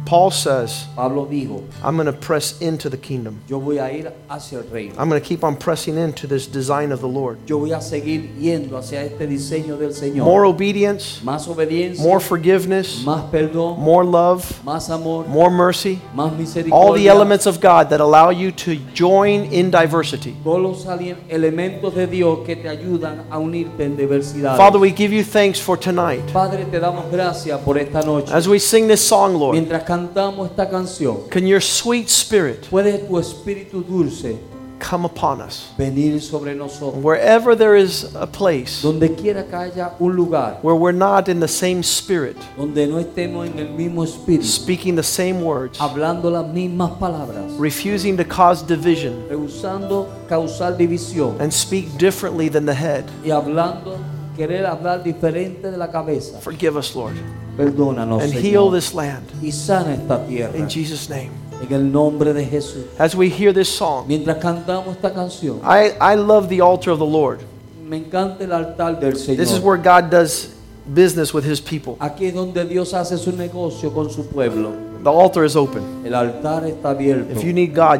Paul 0.05 0.31
says, 0.31 0.87
Pablo 0.95 1.25
dijo, 1.25 1.63
I'm 1.83 1.95
going 1.95 2.05
to 2.05 2.13
press 2.13 2.61
into 2.61 2.89
the 2.89 2.97
kingdom. 2.97 3.41
yo 3.47 3.59
voy 3.59 3.77
a 3.77 3.91
ir 3.91 4.11
hacia 4.29 4.59
el 4.59 4.63
reino. 4.71 4.95
I'm 4.97 5.09
going 5.09 5.21
to 5.21 5.27
keep 5.27 5.43
on 5.43 5.57
pressing 5.57 5.97
into 5.97 6.27
this 6.27 6.47
design 6.47 6.91
of 6.91 7.01
the 7.01 7.07
Lord. 7.07 7.39
Yo 7.45 7.59
voy 7.59 7.71
a 7.71 7.81
seguir 7.81 8.29
yendo 8.39 8.77
hacia 8.77 9.03
este 9.03 9.27
diseño 9.27 9.77
del 9.77 9.93
Señor. 9.93 10.25
More 10.25 10.45
obedience, 10.45 11.21
más 11.23 11.47
obediencia, 11.47 12.01
more 12.01 12.19
forgiveness, 12.19 13.03
más 13.03 13.29
perdón, 13.31 13.79
more 13.79 14.05
love, 14.05 14.63
más 14.63 14.89
amor, 14.89 15.27
more 15.27 15.49
mercy. 15.49 15.99
más 16.13 16.31
misericordia. 16.33 16.73
All 16.73 16.93
the 16.93 17.07
elements 17.09 17.45
of 17.45 17.59
God 17.59 17.89
that 17.89 17.99
allow 17.99 18.29
you 18.29 18.51
to 18.51 18.75
join 18.93 19.51
in 19.51 19.71
diversity. 19.71 20.35
todos 20.43 20.61
los 20.61 20.85
elementos 21.29 21.93
de 21.95 22.07
Dios 22.07 22.39
que 22.45 22.55
te 22.55 22.69
ayudan 22.69 23.25
a 23.29 23.37
unirte 23.37 23.83
en 23.83 23.97
diversidad. 23.97 24.55
Father, 24.55 24.79
we 24.79 24.91
give 24.91 25.13
you 25.13 25.23
thanks 25.23 25.59
for 25.59 25.77
tonight. 25.77 26.21
Padre, 26.31 26.65
te 26.65 26.79
damos 26.79 27.11
gracias 27.11 27.59
por 27.61 27.77
esta 27.77 28.01
noche. 28.01 28.31
As 28.33 28.47
we 28.47 28.59
sing 28.59 28.87
this 28.87 29.01
song, 29.01 29.37
Lord, 29.37 29.53
Mientras 29.53 29.83
cantamos 29.97 30.49
esta 30.49 30.69
canción, 30.69 31.29
can 31.29 31.45
your 31.47 31.61
sweet 31.61 32.09
spirit 32.09 32.67
puede 32.69 32.99
tu 33.07 33.17
espíritu 33.17 33.83
dulce 33.83 34.37
come 34.79 35.05
upon 35.05 35.41
us? 35.41 35.73
venir 35.77 36.19
sobre 36.21 36.53
nosotros. 36.53 37.03
Wherever 37.03 37.55
there 37.55 37.75
is 37.75 38.13
a 38.15 38.27
place 38.27 38.81
Donde 38.83 39.15
quiera 39.17 39.43
que 39.43 39.55
haya 39.55 39.93
un 39.99 40.15
lugar 40.15 40.59
where 40.61 40.75
we're 40.75 40.91
not 40.91 41.29
in 41.29 41.39
the 41.39 41.47
same 41.47 41.81
spirit, 41.81 42.37
donde 42.55 42.87
no 42.87 42.99
estemos 42.99 43.47
en 43.47 43.57
el 43.59 43.69
mismo 43.69 44.03
espíritu, 44.03 44.43
speaking 44.43 44.95
the 44.95 45.03
same 45.03 45.41
words, 45.41 45.79
hablando 45.79 46.29
las 46.29 46.45
mismas 46.53 46.91
palabras, 46.99 47.51
refusing 47.57 48.15
to 48.15 48.23
cause 48.23 48.61
division, 48.61 49.27
rehusando 49.29 50.07
causar 50.29 50.77
división 50.77 51.39
and 51.39 51.51
speak 51.51 51.97
differently 51.97 52.49
than 52.49 52.65
the 52.65 52.73
head. 52.73 53.03
y 53.23 53.31
hablando, 53.31 53.97
querer 54.37 54.65
hablar 54.65 55.03
diferente 55.03 55.69
de 55.71 55.77
la 55.77 55.89
cabeza. 55.91 56.39
Forgive 56.39 56.77
us, 56.77 56.95
Lord, 56.95 57.15
Perdónanos, 57.57 58.23
and 58.23 58.33
heal 58.33 58.71
this 58.71 58.93
land. 58.93 59.23
y 59.41 59.51
sana 59.51 59.93
esta 59.95 60.25
tierra 60.25 60.57
In 60.57 60.67
Jesus' 60.69 61.09
name. 61.09 61.31
en 61.67 61.73
el 61.73 61.91
nombre 61.91 62.33
de 62.33 62.45
Jesús. 62.45 62.85
As 62.99 63.15
we 63.15 63.27
hear 63.29 63.51
this 63.53 63.67
song, 63.67 64.05
Mientras 64.07 64.37
cantamos 64.37 64.95
esta 64.95 65.11
canción, 65.11 65.59
I, 65.63 65.91
I 65.99 66.15
love 66.15 66.47
the 66.49 66.61
altar 66.61 66.91
of 66.93 66.99
the 66.99 67.05
Lord. 67.05 67.39
me 67.83 67.97
encanta 67.97 68.43
el 68.43 68.51
altar 68.51 68.99
del 68.99 69.15
Señor. 69.15 69.37
This 69.37 69.51
is 69.51 69.59
where 69.59 69.77
God 69.77 70.09
does 70.11 70.49
business 70.93 71.33
with 71.33 71.43
his 71.43 71.59
people. 71.59 71.95
Aquí 71.99 72.27
es 72.27 72.33
donde 72.33 72.63
Dios 72.65 72.93
hace 72.93 73.17
su 73.17 73.31
negocio 73.31 73.91
con 73.91 74.09
su 74.09 74.25
pueblo. 74.27 74.71
The 75.03 75.09
altar 75.09 75.45
is 75.45 75.55
open. 75.55 75.83
El 76.05 76.13
altar 76.13 76.65
está 76.65 76.89
abierto. 76.89 77.31
If 77.31 77.43
you 77.43 77.53
need 77.53 77.73
God, 77.73 77.95